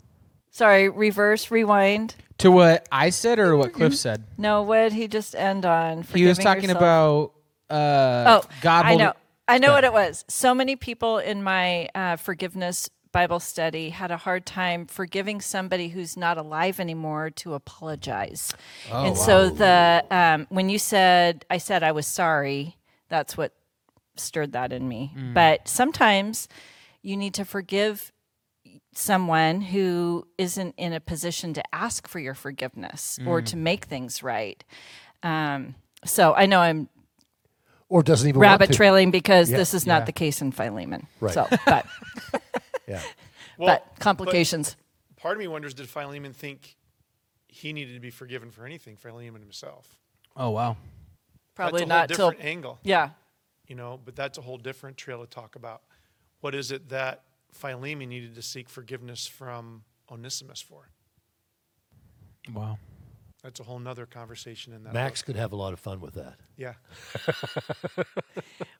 Sorry, 0.52 0.90
reverse, 0.90 1.52
rewind. 1.52 2.16
to 2.40 2.52
what 2.52 2.88
I 2.92 3.12
said 3.12 3.40
or 3.40 3.56
what 3.56 3.74
Cliff 3.74 3.96
said. 3.96 4.24
No, 4.38 4.64
what 4.64 4.82
did 4.84 4.94
he 4.94 5.08
just 5.08 5.36
end 5.36 5.66
on? 5.66 6.04
He 6.04 6.26
was 6.26 6.38
talking 6.38 6.64
yourself? 6.64 6.78
about 6.78 7.34
uh, 7.70 8.42
Oh, 8.42 8.50
God. 8.62 8.86
I 8.86 8.96
know. 8.96 9.14
I 9.48 9.60
know 9.60 9.72
what 9.72 9.86
it 9.86 9.94
was. 9.94 10.26
So 10.28 10.54
many 10.54 10.76
people 10.76 11.20
in 11.20 11.42
my 11.42 11.88
uh, 11.96 12.18
forgiveness 12.18 12.90
Bible 13.12 13.40
study 13.40 13.90
had 13.90 14.12
a 14.12 14.18
hard 14.18 14.46
time 14.46 14.86
forgiving 14.86 15.42
somebody 15.42 15.88
who's 15.90 16.18
not 16.18 16.38
alive 16.38 16.80
anymore 16.80 17.30
to 17.32 17.54
apologize. 17.54 18.54
Oh, 18.92 19.06
and 19.06 19.18
so 19.18 19.50
the 19.50 20.06
um, 20.12 20.46
when 20.50 20.70
you 20.70 20.78
said, 20.78 21.46
I 21.50 21.58
said 21.58 21.82
I 21.82 21.94
was 21.94 22.06
sorry. 22.06 22.78
That's 23.10 23.38
what 23.38 23.54
stirred 24.20 24.52
that 24.54 24.72
in 24.74 24.88
me. 24.88 25.14
Mm. 25.18 25.34
But 25.34 25.68
sometimes 25.68 26.48
you 27.02 27.16
need 27.18 27.34
to 27.36 27.46
forgive 27.46 28.12
someone 28.94 29.62
who 29.62 30.28
isn't 30.38 30.74
in 30.78 30.94
a 30.94 31.00
position 31.00 31.54
to 31.54 31.64
ask 31.76 32.08
for 32.08 32.20
your 32.20 32.34
forgiveness 32.34 33.20
or 33.26 33.42
Mm. 33.42 33.46
to 33.48 33.58
make 33.58 33.86
things 33.86 34.24
right. 34.24 34.64
Um, 35.24 35.76
so 36.06 36.34
I 36.34 36.46
know 36.48 36.60
I'm 36.60 36.90
Or 37.90 38.04
doesn't 38.04 38.28
even 38.28 38.42
rabbit 38.42 38.66
want 38.68 38.72
to. 38.74 38.78
trailing 38.78 39.12
because 39.12 39.50
Yeah, 39.52 39.58
this 39.58 39.74
is 39.74 39.86
not 39.88 40.06
the 40.06 40.12
case 40.12 40.42
in 40.42 40.52
Philemon. 40.52 41.08
Right. 41.20 41.34
So, 41.34 41.48
but 41.66 41.86
Yeah. 42.88 43.02
Well, 43.58 43.68
but 43.86 44.00
complications. 44.00 44.76
but 45.10 45.22
part 45.22 45.34
of 45.38 45.40
me 45.40 45.48
wonders 45.48 45.74
did 45.74 45.88
Philemon 45.90 46.34
think 46.34 46.76
he 47.48 47.74
needed 47.74 47.94
to 47.94 48.00
be 48.00 48.10
forgiven 48.12 48.52
for 48.52 48.66
anything? 48.66 48.98
Philemon 48.98 49.42
himself. 49.42 49.98
Oh 50.36 50.50
wow. 50.52 50.76
Probably 51.56 51.82
That's 51.86 51.90
a 51.90 51.94
whole 51.94 52.02
not 52.02 52.10
till 52.10 52.30
different 52.32 52.46
angle, 52.50 52.80
yeah. 52.84 53.10
You 53.68 53.76
know. 53.76 54.00
But 54.04 54.16
that's 54.16 54.38
a 54.38 54.42
whole 54.42 54.58
different 54.58 54.98
trail 54.98 55.22
to 55.22 55.28
talk 55.28 55.56
about. 55.56 55.82
What 56.42 56.56
is 56.56 56.72
it 56.72 56.90
that 56.90 57.24
Philemon 57.52 58.10
needed 58.10 58.36
to 58.36 58.42
seek 58.42 58.70
forgiveness 58.70 59.28
from 59.28 59.84
Onesimus 60.12 60.62
for? 60.62 60.90
Wow. 62.54 62.78
That's 63.44 63.60
a 63.60 63.64
whole 63.64 63.80
nother 63.80 64.06
conversation 64.06 64.74
in 64.74 64.84
that. 64.84 64.94
Max 64.94 65.22
book. 65.22 65.28
could 65.28 65.36
have 65.36 65.52
a 65.52 65.56
lot 65.56 65.74
of 65.74 65.80
fun 65.80 66.00
with 66.02 66.16
that. 66.16 66.36
Yeah. 66.58 66.74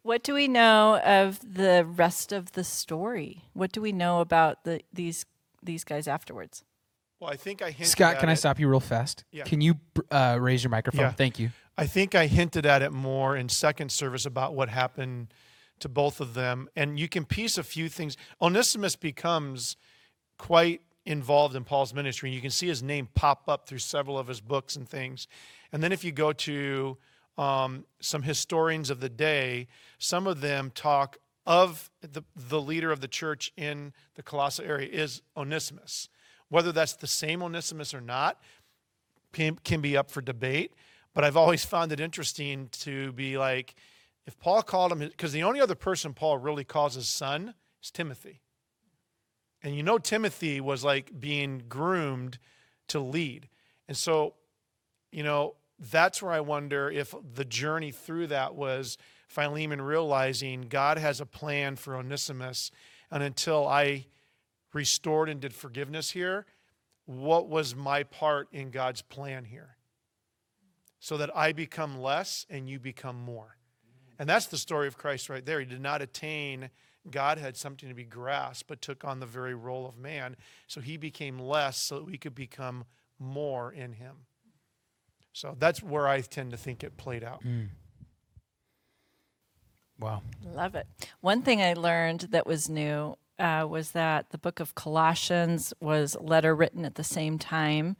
What 0.08 0.24
do 0.24 0.34
we 0.34 0.48
know 0.48 1.00
of 1.00 1.42
the 1.42 1.86
rest 1.86 2.32
of 2.32 2.54
the 2.54 2.64
story? 2.64 3.44
What 3.52 3.74
do 3.74 3.82
we 3.82 3.92
know 3.92 4.22
about 4.22 4.64
the 4.64 4.80
these 4.94 5.26
these 5.62 5.84
guys 5.84 6.08
afterwards? 6.08 6.64
Well, 7.20 7.30
I 7.32 7.36
think 7.36 7.62
I 7.62 7.72
hinted. 7.72 7.88
Scott, 7.88 8.16
at 8.16 8.20
can 8.20 8.30
I 8.30 8.34
it. 8.34 8.38
stop 8.38 8.60
you 8.60 8.68
real 8.68 8.80
fast? 8.80 9.24
Yeah. 9.32 9.44
Can 9.44 9.62
you 9.62 9.76
uh, 10.12 10.38
raise 10.40 10.64
your 10.64 10.70
microphone? 10.70 11.02
Yeah. 11.02 11.12
Thank 11.12 11.40
you. 11.40 11.50
I 11.78 11.86
think 11.86 12.16
I 12.16 12.28
hinted 12.28 12.66
at 12.66 12.82
it 12.82 12.92
more 12.92 13.36
in 13.36 13.50
second 13.50 13.92
service 13.92 14.26
about 14.26 14.56
what 14.56 14.70
happened 14.70 15.34
to 15.80 15.90
both 15.90 16.20
of 16.20 16.34
them. 16.34 16.70
And 16.76 17.00
you 17.00 17.08
can 17.08 17.26
piece 17.26 17.58
a 17.58 17.64
few 17.64 17.90
things. 17.90 18.18
Onesimus 18.42 18.96
becomes 18.96 19.78
quite 20.38 20.82
involved 21.06 21.56
in 21.56 21.64
Paul's 21.64 21.94
ministry. 21.94 22.30
And 22.30 22.36
You 22.36 22.42
can 22.42 22.52
see 22.52 22.68
his 22.68 22.84
name 22.84 23.10
pop 23.14 23.48
up 23.48 23.68
through 23.68 23.80
several 23.80 24.18
of 24.18 24.28
his 24.28 24.42
books 24.42 24.76
and 24.76 24.88
things. 24.88 25.28
And 25.72 25.82
then 25.84 25.92
if 25.92 26.04
you 26.04 26.12
go 26.12 26.34
to 26.34 26.98
um, 27.38 27.86
some 28.00 28.24
historians 28.24 28.90
of 28.90 29.00
the 29.00 29.10
day, 29.10 29.68
some 30.00 30.28
of 30.28 30.42
them 30.42 30.72
talk 30.74 31.18
of 31.46 31.90
the, 32.02 32.24
the 32.36 32.60
leader 32.60 32.92
of 32.92 33.00
the 33.00 33.08
church 33.08 33.54
in 33.56 33.94
the 34.16 34.24
Colossae 34.24 34.66
area 34.66 34.90
is 34.90 35.22
Onesimus. 35.36 36.10
Whether 36.50 36.72
that's 36.72 36.94
the 36.94 37.08
same 37.08 37.42
Onesimus 37.42 37.94
or 37.94 38.02
not, 38.02 38.40
can, 39.34 39.82
be 39.82 39.98
up 39.98 40.10
for 40.10 40.22
debate. 40.22 40.74
But 41.14 41.24
I've 41.24 41.38
always 41.38 41.66
found 41.66 41.92
it 41.92 42.00
interesting 42.00 42.70
to 42.80 43.12
be 43.14 43.38
like, 43.38 43.76
if 44.26 44.38
Paul 44.40 44.62
called 44.62 44.92
him, 44.92 45.00
because 45.00 45.32
the 45.32 45.44
only 45.44 45.62
other 45.62 45.76
person 45.76 46.14
Paul 46.14 46.38
really 46.38 46.64
calls 46.64 46.96
his 46.96 47.08
son 47.08 47.54
is 47.82 47.92
Timothy. 47.92 48.42
And 49.64 49.76
you 49.76 49.84
know, 49.84 49.98
Timothy 49.98 50.62
was 50.62 50.84
like 50.84 51.20
being 51.20 51.64
groomed 51.68 52.38
to 52.90 53.00
lead. 53.00 53.50
And 53.88 53.98
so, 53.98 54.36
you 55.12 55.24
know, 55.24 55.56
that's 55.80 56.22
where 56.22 56.32
I 56.32 56.42
wonder 56.42 56.90
if 56.90 57.14
the 57.34 57.46
journey 57.46 57.92
through 57.92 58.28
that 58.28 58.56
was 58.56 58.98
Philemon 59.28 59.82
realizing 59.82 60.64
God 60.64 60.98
has 60.98 61.22
a 61.22 61.26
plan 61.26 61.76
for 61.76 61.96
Onesimus. 61.96 62.72
And 63.12 63.24
until 63.24 63.68
I 63.68 64.08
restored 64.78 65.28
and 65.28 65.42
did 65.42 65.54
forgiveness 65.54 66.12
here, 66.12 66.46
what 67.06 67.50
was 67.50 67.76
my 67.76 68.04
part 68.04 68.48
in 68.52 68.70
God's 68.70 69.02
plan 69.02 69.44
here? 69.44 69.76
So 71.00 71.18
that 71.18 71.36
I 71.36 71.52
become 71.52 72.00
less 72.00 72.46
and 72.50 72.70
you 72.70 72.80
become 72.80 73.20
more. 73.20 73.58
And 74.20 74.30
that's 74.30 74.46
the 74.46 74.58
story 74.58 74.88
of 74.88 74.98
Christ 74.98 75.30
right 75.30 75.46
there. 75.46 75.60
He 75.60 75.66
did 75.66 75.82
not 75.82 76.02
attain, 76.02 76.70
God 77.10 77.38
had 77.38 77.58
something 77.58 77.90
to 77.90 77.96
be 77.96 78.04
grasped, 78.04 78.68
but 78.68 78.82
took 78.82 79.04
on 79.04 79.20
the 79.20 79.26
very 79.26 79.56
role 79.56 79.88
of 79.88 79.98
man. 79.98 80.36
So 80.68 80.82
he 80.82 80.98
became 80.98 81.40
less 81.40 81.78
so 81.78 81.96
that 81.96 82.06
we 82.06 82.18
could 82.18 82.36
become 82.36 82.86
more 83.20 83.72
in 83.72 83.94
him. 83.94 84.16
So 85.34 85.56
that's 85.58 85.84
where 85.84 86.08
I 86.08 86.22
tend 86.22 86.52
to 86.52 86.58
think 86.58 86.84
it 86.84 86.98
played 86.98 87.24
out. 87.24 87.44
Mm. 87.44 87.70
Wow. 90.00 90.22
Love 90.44 90.76
it. 90.76 90.88
One 91.22 91.42
thing 91.42 91.62
I 91.62 91.74
learned 91.74 92.28
that 92.32 92.46
was 92.46 92.70
new 92.70 93.18
uh, 93.40 93.66
was 93.70 93.92
that 93.92 94.30
the 94.32 94.38
book 94.38 94.60
of 94.60 94.76
Colossians 94.76 95.74
was 95.80 96.16
a 96.16 96.22
letter 96.22 96.56
written 96.56 96.86
at 96.86 96.96
the 96.96 97.04
same 97.04 97.38
time 97.38 97.96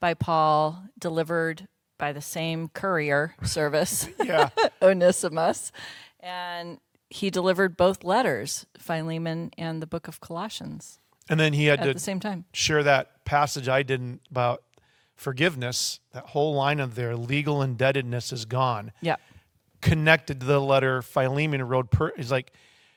by 0.00 0.14
Paul, 0.14 0.84
delivered 0.98 1.66
by 1.98 2.12
the 2.12 2.20
same 2.20 2.68
courier 2.68 3.34
service, 3.42 4.08
Yeah. 4.22 4.50
Onesimus, 4.82 5.72
and 6.20 6.78
he 7.10 7.30
delivered 7.30 7.76
both 7.76 8.04
letters, 8.04 8.66
Philemon 8.78 9.50
and 9.56 9.80
the 9.80 9.86
book 9.86 10.08
of 10.08 10.20
Colossians, 10.20 10.98
And 11.28 11.38
then 11.40 11.52
he 11.52 11.66
had 11.66 11.80
at 11.80 11.84
to 11.86 11.94
the 11.94 11.98
same 12.00 12.20
time. 12.20 12.44
share 12.52 12.82
that 12.82 13.24
passage 13.24 13.68
I 13.68 13.82
didn't 13.82 14.20
about 14.30 14.62
forgiveness. 15.14 16.00
That 16.12 16.26
whole 16.26 16.54
line 16.54 16.80
of 16.80 16.94
their 16.94 17.16
legal 17.16 17.62
indebtedness 17.62 18.32
is 18.32 18.44
gone. 18.44 18.92
Yeah. 19.00 19.16
connected 19.80 20.40
to 20.40 20.46
the 20.46 20.60
letter 20.60 21.00
Philemon 21.02 21.62
wrote. 21.62 21.90
Per, 21.90 22.12
he's 22.16 22.30
like, 22.30 22.52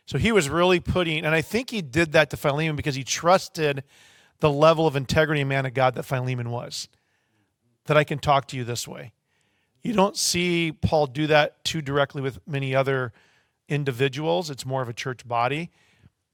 so 0.10 0.17
he 0.17 0.32
was 0.32 0.50
really 0.50 0.80
putting, 0.80 1.24
and 1.24 1.36
I 1.36 1.41
think 1.41 1.69
he 1.69 1.84
did 1.84 2.13
that 2.13 2.32
to 2.32 2.38
Philemon 2.38 2.76
because 2.76 2.95
he 2.95 3.04
trusted 3.04 3.84
the 4.39 4.50
level 4.52 4.88
of 4.88 4.95
integrity 4.95 5.41
and 5.41 5.50
man 5.50 5.67
of 5.67 5.76
God 5.76 5.93
that 5.93 6.02
Philemon 6.02 6.50
was. 6.50 6.89
that 7.86 7.95
I 7.95 8.04
can 8.04 8.17
talk 8.17 8.48
to 8.48 8.58
you 8.58 8.63
this 8.63 8.88
way. 8.88 9.12
You 9.84 9.93
don't 9.93 10.17
see 10.17 10.72
Paul 10.72 11.06
do 11.06 11.28
that 11.28 11.63
too 11.63 11.84
directly 11.84 12.24
with 12.24 12.39
many 12.48 12.74
other 12.74 13.13
individuals. 13.67 14.50
It's 14.50 14.65
more 14.65 14.82
of 14.82 14.89
a 14.89 14.93
church 14.93 15.28
body. 15.28 15.69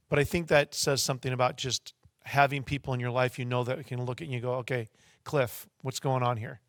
But 0.07 0.19
I 0.19 0.23
think 0.23 0.47
that 0.47 0.73
says 0.73 1.03
something 1.03 1.33
about 1.33 1.57
just 1.57 1.93
having 2.23 2.63
people 2.63 2.93
in 2.93 3.01
your 3.01 3.11
life 3.11 3.37
you 3.37 3.43
know 3.43 3.65
that 3.65 3.85
can 3.87 4.05
look 4.05 4.21
at 4.21 4.29
you 4.29 4.35
and 4.35 4.41
go, 4.41 4.53
okay, 4.55 4.87
Cliff, 5.25 5.67
what's 5.81 5.99
going 5.99 6.23
on 6.23 6.37
here? 6.37 6.61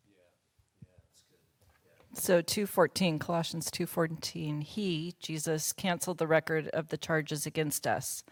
So 2.17 2.41
2:14 2.41 3.19
Colossians 3.19 3.69
2:14 3.71 4.61
he 4.61 5.15
Jesus 5.19 5.71
canceled 5.71 6.17
the 6.17 6.27
record 6.27 6.67
of 6.69 6.89
the 6.89 6.97
charges 6.97 7.45
against 7.45 7.85
us 7.85 8.23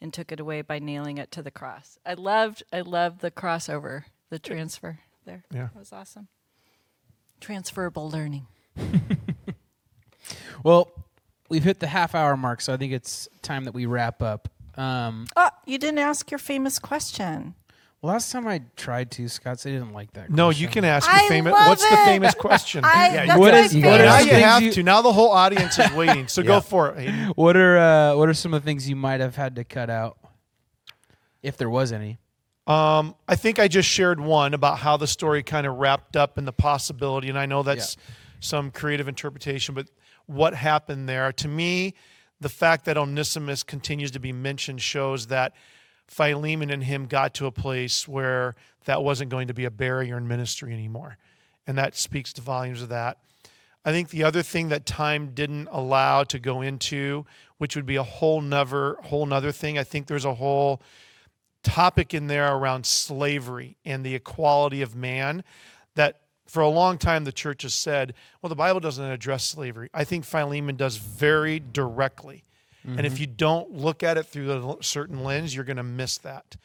and 0.00 0.12
took 0.12 0.30
it 0.30 0.40
away 0.40 0.62
by 0.62 0.78
nailing 0.78 1.18
it 1.18 1.30
to 1.32 1.42
the 1.42 1.50
cross. 1.50 1.98
I 2.04 2.14
loved 2.14 2.62
I 2.72 2.80
loved 2.82 3.20
the 3.20 3.30
crossover, 3.30 4.04
the 4.30 4.38
transfer 4.38 5.00
there. 5.24 5.44
Yeah. 5.50 5.68
That 5.72 5.76
was 5.76 5.92
awesome. 5.92 6.28
Transferable 7.40 8.10
learning. 8.10 8.46
Well, 10.64 10.90
we've 11.50 11.62
hit 11.62 11.80
the 11.80 11.86
half 11.86 12.14
hour 12.14 12.36
mark, 12.36 12.60
so 12.60 12.72
I 12.72 12.76
think 12.76 12.92
it's 12.92 13.28
time 13.42 13.64
that 13.64 13.74
we 13.74 13.86
wrap 13.86 14.22
up. 14.22 14.48
Um, 14.76 15.26
Oh, 15.36 15.50
you 15.66 15.78
didn't 15.78 15.98
ask 15.98 16.30
your 16.30 16.38
famous 16.38 16.78
question. 16.78 17.54
Last 18.04 18.30
time 18.32 18.46
I 18.46 18.62
tried 18.76 19.10
to, 19.12 19.28
Scott 19.28 19.58
said 19.60 19.72
he 19.72 19.78
didn't 19.78 19.92
like 19.92 20.12
that. 20.12 20.30
No, 20.30 20.46
question. 20.48 20.62
you 20.62 20.68
can 20.68 20.84
ask 20.84 21.08
I 21.08 21.22
the 21.22 21.28
famous. 21.28 21.52
love 21.52 21.68
What's 21.68 21.88
the 21.88 21.94
it. 21.94 22.04
famous 22.04 22.34
question? 22.34 22.84
I, 22.84 23.06
Yeah, 23.14 23.26
that's 23.26 23.38
what 23.38 23.52
my 23.52 23.58
is- 23.60 23.74
what 23.74 23.82
favorite. 23.82 24.04
now 24.04 24.18
some 24.18 24.26
you 24.26 24.32
things 24.32 24.44
have 24.44 24.62
you- 24.62 24.72
to. 24.72 24.82
Now 24.82 25.02
the 25.02 25.12
whole 25.12 25.30
audience 25.30 25.78
is 25.78 25.90
waiting. 25.92 26.28
So 26.28 26.40
Yeah. 26.42 26.46
go 26.48 26.60
for 26.60 26.90
it. 26.90 26.98
Hayden. 27.00 27.28
What 27.36 27.56
are 27.56 27.78
uh, 27.78 28.16
what 28.16 28.28
are 28.28 28.34
some 28.34 28.54
of 28.54 28.62
the 28.62 28.66
things 28.66 28.88
you 28.88 28.96
might 28.96 29.20
have 29.20 29.36
had 29.36 29.56
to 29.56 29.64
cut 29.64 29.90
out, 29.90 30.18
if 31.42 31.56
there 31.56 31.70
was 31.70 31.92
any? 31.92 32.18
Um, 32.66 33.14
I 33.28 33.36
think 33.36 33.58
I 33.58 33.68
just 33.68 33.88
shared 33.88 34.20
one 34.20 34.54
about 34.54 34.78
how 34.78 34.96
the 34.96 35.06
story 35.06 35.42
kind 35.42 35.66
of 35.66 35.76
wrapped 35.76 36.16
up 36.16 36.38
in 36.38 36.44
the 36.46 36.52
possibility, 36.52 37.28
and 37.28 37.38
I 37.38 37.44
know 37.46 37.62
that's 37.62 37.96
some 38.40 38.70
creative 38.70 39.06
interpretation, 39.08 39.74
but 39.74 39.88
what 40.26 40.54
happened 40.54 41.06
there 41.08 41.30
to 41.32 41.48
me, 41.48 41.94
the 42.40 42.48
fact 42.48 42.86
that 42.86 42.96
Onesimus 42.96 43.62
continues 43.62 44.10
to 44.12 44.18
be 44.18 44.32
mentioned 44.32 44.80
shows 44.80 45.26
that 45.26 45.52
Philemon 46.06 46.70
and 46.70 46.84
him 46.84 47.06
got 47.06 47.34
to 47.34 47.46
a 47.46 47.52
place 47.52 48.06
where 48.06 48.54
that 48.84 49.02
wasn't 49.02 49.30
going 49.30 49.48
to 49.48 49.54
be 49.54 49.64
a 49.64 49.70
barrier 49.70 50.16
in 50.16 50.28
ministry 50.28 50.72
anymore, 50.72 51.18
and 51.66 51.78
that 51.78 51.96
speaks 51.96 52.32
to 52.34 52.42
volumes 52.42 52.82
of 52.82 52.90
that. 52.90 53.18
I 53.84 53.92
think 53.92 54.10
the 54.10 54.24
other 54.24 54.42
thing 54.42 54.68
that 54.68 54.86
time 54.86 55.34
didn't 55.34 55.68
allow 55.70 56.24
to 56.24 56.38
go 56.38 56.62
into, 56.62 57.26
which 57.58 57.76
would 57.76 57.86
be 57.86 57.96
a 57.96 58.02
whole 58.02 58.40
nother 58.40 58.96
whole 59.04 59.26
nother 59.26 59.52
thing. 59.52 59.78
I 59.78 59.84
think 59.84 60.06
there's 60.06 60.24
a 60.24 60.34
whole 60.34 60.80
topic 61.62 62.14
in 62.14 62.26
there 62.26 62.54
around 62.54 62.86
slavery 62.86 63.76
and 63.84 64.04
the 64.04 64.14
equality 64.14 64.82
of 64.82 64.94
man 64.94 65.42
that 65.94 66.20
for 66.46 66.62
a 66.62 66.68
long 66.68 66.98
time 66.98 67.24
the 67.24 67.32
church 67.32 67.62
has 67.62 67.74
said, 67.74 68.14
well, 68.40 68.48
the 68.48 68.54
Bible 68.54 68.80
doesn't 68.80 69.04
address 69.04 69.44
slavery. 69.44 69.88
I 69.92 70.04
think 70.04 70.24
Philemon 70.24 70.76
does 70.76 70.96
very 70.96 71.58
directly. 71.58 72.44
And 72.86 73.06
if 73.06 73.14
mm-hmm. 73.14 73.20
you 73.20 73.26
don't 73.28 73.70
look 73.72 74.02
at 74.02 74.18
it 74.18 74.24
through 74.24 74.76
a 74.78 74.82
certain 74.82 75.24
lens, 75.24 75.54
you're 75.54 75.64
going 75.64 75.78
to 75.78 75.82
miss 75.82 76.18
that. 76.18 76.56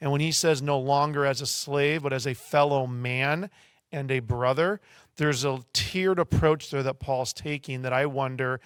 And 0.00 0.10
when 0.10 0.20
he 0.20 0.32
says 0.32 0.62
no 0.62 0.78
longer 0.78 1.24
as 1.24 1.40
a 1.40 1.46
slave, 1.46 2.02
but 2.02 2.12
as 2.12 2.26
a 2.26 2.34
fellow 2.34 2.86
man 2.86 3.50
and 3.92 4.10
a 4.10 4.20
brother, 4.20 4.80
there's 5.16 5.44
a 5.44 5.60
tiered 5.72 6.18
approach 6.18 6.70
there 6.70 6.82
that 6.82 6.98
Paul's 6.98 7.32
taking 7.32 7.82
that 7.82 7.92
I 7.92 8.06
wonder 8.06 8.60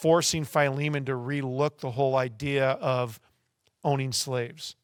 forcing 0.00 0.44
Philemon 0.44 1.04
to 1.04 1.12
relook 1.12 1.78
the 1.78 1.90
whole 1.90 2.16
idea 2.16 2.70
of 2.70 3.20
owning 3.82 4.12
slaves. 4.12 4.76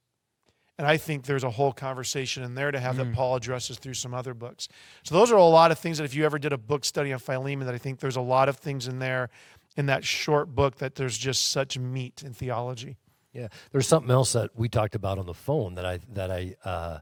And 0.78 0.86
I 0.86 0.96
think 0.96 1.24
there's 1.24 1.44
a 1.44 1.50
whole 1.50 1.72
conversation 1.72 2.42
in 2.42 2.54
there 2.54 2.70
to 2.70 2.80
have 2.80 2.96
that 2.96 3.08
mm. 3.08 3.14
Paul 3.14 3.36
addresses 3.36 3.78
through 3.78 3.94
some 3.94 4.14
other 4.14 4.32
books. 4.32 4.66
So 5.02 5.14
those 5.14 5.30
are 5.30 5.36
a 5.36 5.44
lot 5.44 5.70
of 5.70 5.78
things 5.78 5.98
that 5.98 6.04
if 6.04 6.14
you 6.14 6.24
ever 6.24 6.38
did 6.38 6.54
a 6.54 6.58
book 6.58 6.86
study 6.86 7.12
on 7.12 7.18
Philemon, 7.18 7.66
that 7.66 7.74
I 7.74 7.78
think 7.78 8.00
there's 8.00 8.16
a 8.16 8.22
lot 8.22 8.48
of 8.48 8.56
things 8.56 8.88
in 8.88 8.98
there 8.98 9.28
in 9.76 9.86
that 9.86 10.04
short 10.04 10.54
book 10.54 10.76
that 10.76 10.94
there's 10.94 11.16
just 11.16 11.50
such 11.50 11.78
meat 11.78 12.22
in 12.24 12.32
theology. 12.32 12.96
Yeah, 13.32 13.48
there's 13.70 13.86
something 13.86 14.10
else 14.10 14.32
that 14.32 14.50
we 14.56 14.68
talked 14.68 14.94
about 14.94 15.18
on 15.18 15.26
the 15.26 15.34
phone 15.34 15.74
that 15.76 15.86
I 15.86 16.00
that 16.14 16.30
I 16.30 16.56
uh, 16.64 16.98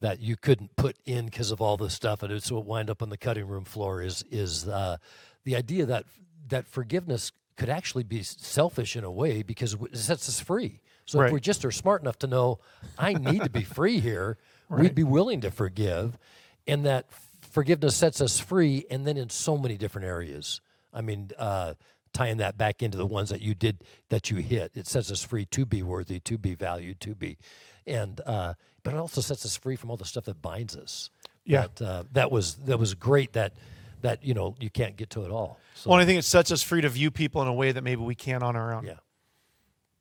that 0.00 0.20
you 0.20 0.36
couldn't 0.36 0.76
put 0.76 0.96
in 1.04 1.26
because 1.26 1.50
of 1.50 1.60
all 1.60 1.76
this 1.76 1.94
stuff, 1.94 2.22
and 2.22 2.32
it's 2.32 2.50
what 2.50 2.64
wind 2.64 2.90
up 2.90 3.02
on 3.02 3.08
the 3.08 3.16
cutting 3.16 3.46
room 3.48 3.64
floor 3.64 4.02
is 4.02 4.24
is 4.30 4.68
uh, 4.68 4.98
the 5.44 5.56
idea 5.56 5.84
that 5.86 6.04
that 6.48 6.66
forgiveness 6.66 7.32
could 7.56 7.68
actually 7.68 8.04
be 8.04 8.22
selfish 8.22 8.96
in 8.96 9.04
a 9.04 9.10
way 9.10 9.42
because 9.42 9.74
it 9.74 9.96
sets 9.96 10.28
us 10.28 10.40
free. 10.40 10.80
So 11.04 11.18
Right. 11.18 11.26
if 11.26 11.32
we 11.32 11.40
just 11.40 11.64
are 11.64 11.70
smart 11.70 12.00
enough 12.02 12.18
to 12.20 12.26
know 12.26 12.60
I 12.96 13.14
need 13.14 13.42
to 13.42 13.50
be 13.50 13.62
free 13.78 13.98
here, 14.00 14.38
we'd 14.70 14.94
be 14.94 15.04
willing 15.04 15.40
to 15.42 15.50
forgive, 15.50 16.16
and 16.66 16.86
that 16.86 17.06
forgiveness 17.40 17.96
sets 17.96 18.20
us 18.20 18.38
free, 18.38 18.86
and 18.90 19.06
then 19.06 19.16
in 19.16 19.28
so 19.28 19.58
many 19.58 19.76
different 19.76 20.06
areas. 20.06 20.60
I 20.92 21.00
mean, 21.00 21.30
uh, 21.38 21.74
tying 22.12 22.36
that 22.38 22.58
back 22.58 22.82
into 22.82 22.98
the 22.98 23.06
ones 23.06 23.30
that 23.30 23.40
you 23.40 23.54
did 23.54 23.84
that 24.10 24.30
you 24.30 24.36
hit, 24.38 24.72
it 24.74 24.86
sets 24.86 25.10
us 25.10 25.22
free 25.22 25.46
to 25.46 25.64
be 25.64 25.82
worthy, 25.82 26.20
to 26.20 26.38
be 26.38 26.54
valued, 26.54 27.00
to 27.00 27.14
be, 27.14 27.38
and 27.86 28.20
uh, 28.26 28.54
but 28.82 28.94
it 28.94 28.96
also 28.98 29.20
sets 29.20 29.44
us 29.44 29.56
free 29.56 29.76
from 29.76 29.90
all 29.90 29.96
the 29.96 30.04
stuff 30.04 30.24
that 30.24 30.42
binds 30.42 30.76
us. 30.76 31.10
Yeah. 31.44 31.66
that, 31.76 31.82
uh, 31.82 32.04
that 32.12 32.30
was 32.30 32.54
that 32.66 32.78
was 32.78 32.94
great. 32.94 33.32
That 33.32 33.54
that 34.02 34.24
you 34.24 34.34
know 34.34 34.54
you 34.60 34.70
can't 34.70 34.96
get 34.96 35.10
to 35.10 35.24
it 35.24 35.30
all. 35.30 35.58
So 35.74 35.90
Well, 35.90 36.00
I 36.00 36.04
think 36.04 36.18
it 36.18 36.24
sets 36.24 36.52
us 36.52 36.62
free 36.62 36.82
to 36.82 36.88
view 36.88 37.10
people 37.10 37.42
in 37.42 37.48
a 37.48 37.52
way 37.52 37.72
that 37.72 37.82
maybe 37.82 38.02
we 38.02 38.14
can't 38.14 38.42
on 38.42 38.54
our 38.56 38.74
own. 38.74 38.84
yeah, 38.84 38.94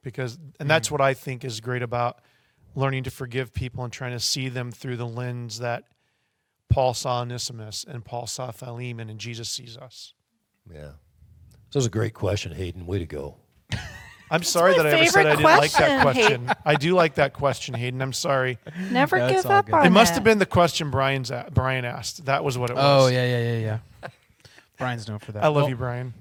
Because, 0.04 0.38
and 0.60 0.70
that's 0.70 0.92
what 0.92 1.02
I 1.02 1.14
think 1.14 1.46
is 1.46 1.62
great 1.62 1.82
about 1.82 2.20
learning 2.76 3.04
to 3.04 3.12
forgive 3.12 3.54
people 3.54 3.84
and 3.84 3.92
trying 3.92 4.12
to 4.12 4.20
see 4.20 4.50
them 4.50 4.72
through 4.72 4.98
the 4.98 5.08
lens 5.08 5.60
that 5.60 5.86
Paul 6.70 6.94
saw 6.94 7.22
Onesimus 7.22 7.86
and 7.88 8.04
Paul 8.04 8.28
saw 8.28 8.52
Philemon 8.52 9.10
and 9.10 9.20
Jesus 9.20 9.50
sees 9.50 9.78
us. 9.78 10.14
Yeah. 10.70 10.92
So 11.70 11.78
it 11.78 11.80
was 11.80 11.86
a 11.86 11.90
great 11.90 12.14
question, 12.14 12.52
Hayden. 12.52 12.86
Way 12.86 13.00
to 13.00 13.06
go. 13.06 13.38
I'm 14.30 14.44
sorry 14.44 14.72
my 14.78 14.84
that 14.84 14.86
I 14.86 14.90
ever 14.92 15.06
said 15.08 15.26
I 15.26 15.36
favorite 15.36 15.36
didn't 15.44 15.58
like 15.60 15.72
that 15.74 16.02
question, 16.02 16.42
question. 16.46 16.56
I 16.66 16.76
do 16.76 16.94
like 16.96 17.16
that 17.16 17.34
question, 17.34 17.74
Hayden. 17.74 18.02
I'm 18.02 18.14
sorry. 18.14 18.60
Never 18.90 19.20
That's 19.20 19.42
give 19.44 19.46
all 19.52 19.58
up 19.58 19.66
good. 19.66 19.76
on 19.76 19.86
It 19.86 19.90
must 19.90 20.14
have 20.14 20.24
been 20.24 20.38
the 20.40 20.46
question 20.46 20.90
Brian's 20.90 21.32
a- 21.32 21.50
Brian 21.54 21.84
asked. 21.84 22.26
That 22.26 22.44
was 22.44 22.58
what 22.58 22.70
it 22.70 22.76
was. 22.78 23.04
Oh 23.06 23.08
yeah, 23.14 23.26
yeah, 23.26 23.54
yeah, 23.54 23.80
yeah. 24.04 24.10
Brian's 24.78 25.08
known 25.08 25.20
for 25.20 25.34
that. 25.34 25.44
I 25.44 25.48
love 25.48 25.56
Well, 25.56 25.70
you, 25.70 25.76
Brian. 25.76 26.14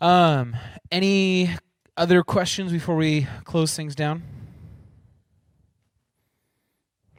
Um, 0.00 0.54
any 0.92 1.50
other 1.96 2.22
questions 2.22 2.70
before 2.70 2.94
we 2.96 3.26
close 3.44 3.74
things 3.74 3.94
down? 3.96 4.22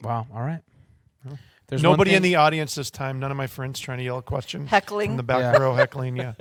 Wow. 0.01 0.27
All 0.33 0.41
right. 0.41 0.61
There's 1.67 1.83
one 1.83 1.91
Nobody 1.91 2.13
in 2.15 2.21
the 2.23 2.35
audience 2.37 2.75
this 2.75 2.89
time. 2.89 3.19
None 3.19 3.29
of 3.29 3.35
my 3.37 3.47
friends 3.47 3.79
trying 3.79 3.97
to 3.97 4.03
yell 4.05 4.19
a 4.19 4.21
question. 4.21 4.67
Heckling. 4.67 5.09
From 5.11 5.17
the 5.17 5.23
back 5.23 5.39
Yeah. 5.53 5.57
row 5.61 5.73
heckling, 5.75 6.15
yeah. 6.15 6.33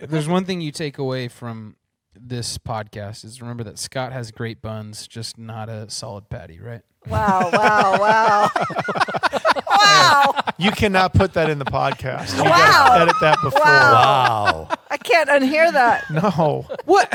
If 0.00 0.08
there's 0.10 0.28
one 0.28 0.44
thing 0.46 0.62
you 0.62 0.72
take 0.72 0.96
away 0.96 1.28
from 1.28 1.76
this 2.18 2.56
podcast 2.56 3.22
is 3.26 3.42
remember 3.42 3.64
that 3.64 3.78
Scott 3.78 4.12
has 4.12 4.30
great 4.30 4.62
buns, 4.62 5.06
just 5.06 5.36
not 5.36 5.68
a 5.68 5.90
solid 5.90 6.30
patty, 6.30 6.58
right? 6.58 6.80
Wow, 7.06 7.50
wow, 7.52 7.98
wow. 8.00 8.50
wow. 9.68 10.34
You 10.56 10.70
cannot 10.70 11.12
put 11.12 11.34
that 11.34 11.50
in 11.50 11.58
the 11.58 11.66
podcast. 11.66 12.36
You 12.38 12.44
Wow. 12.44 12.50
gotta 12.88 13.02
edit 13.02 13.16
that 13.20 13.38
before. 13.42 13.60
Wow. 13.60 14.68
I 14.90 14.96
can't 14.96 15.28
unhear 15.28 15.70
that. 15.72 16.10
No. 16.10 16.66
What? 16.86 17.12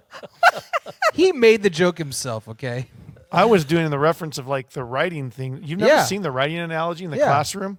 he 1.14 1.30
made 1.32 1.62
the 1.62 1.70
joke 1.70 1.98
himself, 1.98 2.48
okay? 2.48 2.88
I 3.30 3.44
was 3.44 3.64
doing 3.64 3.90
the 3.90 3.98
reference 3.98 4.38
of 4.38 4.46
like 4.46 4.70
the 4.70 4.84
writing 4.84 5.30
thing. 5.30 5.60
You've 5.62 5.78
never 5.80 5.92
Yeah. 5.92 6.04
seen 6.04 6.22
the 6.22 6.30
writing 6.30 6.58
analogy 6.58 7.04
in 7.04 7.10
the 7.10 7.18
Yeah. 7.18 7.24
classroom? 7.24 7.78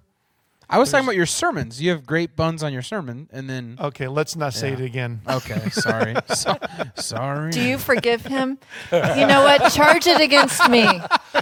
I 0.72 0.78
was 0.78 0.88
talking 0.92 1.04
about 1.04 1.16
your 1.16 1.26
sermons. 1.26 1.82
You 1.82 1.90
have 1.90 2.06
great 2.06 2.36
buns 2.36 2.62
on 2.62 2.72
your 2.72 2.82
sermon, 2.82 3.28
and 3.32 3.50
then 3.50 3.76
Okay, 3.80 4.06
let's 4.06 4.36
not 4.36 4.54
say 4.54 4.68
Yeah. 4.68 4.74
it 4.74 4.80
again. 4.82 5.20
okay, 5.28 5.68
sorry, 5.70 6.14
so, 6.32 6.56
sorry. 6.94 7.50
Do 7.50 7.60
you 7.60 7.76
forgive 7.76 8.24
him? 8.24 8.56
You 8.92 9.26
know 9.26 9.42
what? 9.42 9.72
Charge 9.72 10.06
it 10.06 10.20
against 10.20 10.68
me. 10.70 10.84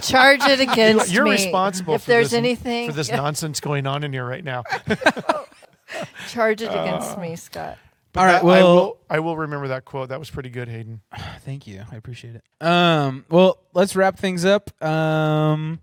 Charge 0.01 0.41
it 0.45 0.59
against 0.59 1.09
me. 1.09 1.13
You're 1.13 1.25
me. 1.25 1.31
responsible 1.31 1.93
If 1.93 2.01
for 2.05 2.07
there's 2.09 2.31
this, 2.31 2.37
anything, 2.39 2.89
for 2.89 2.95
this 2.95 3.11
nonsense 3.11 3.59
going 3.59 3.85
on 3.85 4.03
in 4.03 4.11
here 4.13 4.25
right 4.25 4.43
now. 4.43 4.63
charge 6.29 6.63
it 6.63 6.71
against 6.71 7.17
uh. 7.17 7.21
me, 7.21 7.35
Scott. 7.35 7.77
All 8.15 8.25
right, 8.25 8.33
That- 8.33 8.41
I 8.41 8.45
well- 8.45 8.75
will, 8.75 8.97
I 9.09 9.19
will 9.19 9.37
remember 9.37 9.67
that 9.69 9.85
quote. 9.85 10.09
That 10.09 10.19
was 10.19 10.29
pretty 10.29 10.49
good, 10.49 10.67
Hayden. 10.67 11.01
Thank 11.45 11.67
you. 11.67 11.83
I 11.91 11.95
appreciate 11.95 12.35
it. 12.35 12.43
Um, 12.65 13.25
well, 13.29 13.59
let's 13.73 13.95
wrap 13.95 14.17
things 14.17 14.45
up. 14.45 14.71
Um, 14.83 15.79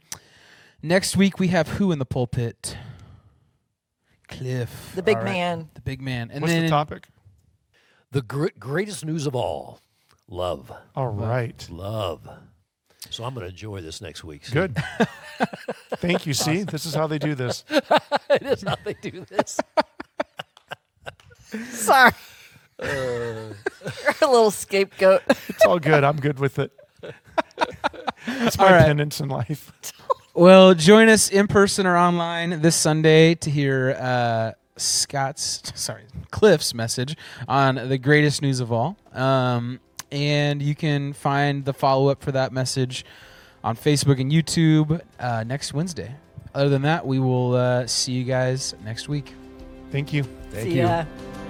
next 0.82 1.16
week 1.16 1.38
we 1.38 1.48
have 1.48 1.68
who 1.68 1.92
in 1.92 1.98
the 1.98 2.04
pulpit? 2.06 2.76
Cliff, 4.28 4.92
The 4.96 5.02
big 5.02 5.18
All 5.18 5.22
right. 5.22 5.32
man. 5.32 5.70
the 5.74 5.80
big 5.80 6.00
man, 6.02 6.30
and 6.32 6.42
What's 6.42 6.52
then 6.52 6.64
the 6.64 6.68
topic? 6.68 7.06
The 8.10 8.22
gr- 8.22 8.48
greatest 8.58 9.04
news 9.04 9.24
of 9.26 9.36
all, 9.36 9.78
love, 10.28 10.72
All 10.96 11.08
right. 11.08 11.64
love. 11.70 12.28
So 13.08 13.22
I'm 13.22 13.34
going 13.34 13.44
to 13.46 13.50
enjoy 13.50 13.82
this 13.82 14.00
next 14.00 14.24
week. 14.24 14.44
See? 14.46 14.52
Good. 14.54 14.76
Thank 15.96 16.26
you. 16.26 16.34
See, 16.34 16.64
this 16.64 16.86
is 16.86 16.94
how 16.94 17.06
they 17.06 17.18
do 17.20 17.36
this. 17.36 17.64
it 17.70 18.42
is 18.42 18.62
how 18.62 18.74
they 18.84 18.94
do 18.94 19.24
this. 19.30 19.60
Sorry. 21.70 22.12
You're 22.82 23.54
a 24.22 24.26
little 24.26 24.50
scapegoat. 24.50 25.22
It's 25.48 25.64
all 25.64 25.78
good. 25.78 26.04
I'm 26.04 26.16
good 26.16 26.38
with 26.38 26.58
it. 26.58 26.72
It's 28.28 28.58
my 28.58 28.64
All 28.66 28.72
right. 28.72 28.86
penance 28.86 29.20
in 29.20 29.28
life. 29.28 29.72
Well, 30.34 30.74
join 30.74 31.08
us 31.08 31.30
in 31.30 31.46
person 31.46 31.86
or 31.86 31.96
online 31.96 32.60
this 32.60 32.74
Sunday 32.74 33.36
to 33.36 33.50
hear 33.50 33.96
uh, 34.00 34.52
Scott's, 34.76 35.62
sorry, 35.76 36.02
Cliff's 36.32 36.74
message 36.74 37.16
on 37.46 37.76
the 37.76 37.98
greatest 37.98 38.42
news 38.42 38.58
of 38.58 38.72
all. 38.72 38.96
Um, 39.12 39.78
and 40.10 40.60
you 40.60 40.74
can 40.74 41.12
find 41.12 41.64
the 41.64 41.72
follow 41.72 42.08
up 42.08 42.20
for 42.20 42.32
that 42.32 42.52
message 42.52 43.04
on 43.62 43.76
Facebook 43.76 44.20
and 44.20 44.32
YouTube 44.32 45.00
uh, 45.20 45.44
next 45.44 45.72
Wednesday. 45.72 46.12
Other 46.52 46.68
than 46.68 46.82
that, 46.82 47.06
we 47.06 47.20
will 47.20 47.54
uh, 47.54 47.86
see 47.86 48.12
you 48.12 48.24
guys 48.24 48.74
next 48.84 49.08
week. 49.08 49.32
Thank 49.92 50.12
you. 50.12 50.24
Thank 50.50 50.64
See 50.70 50.76
you. 50.78 50.82
ya. 50.82 51.04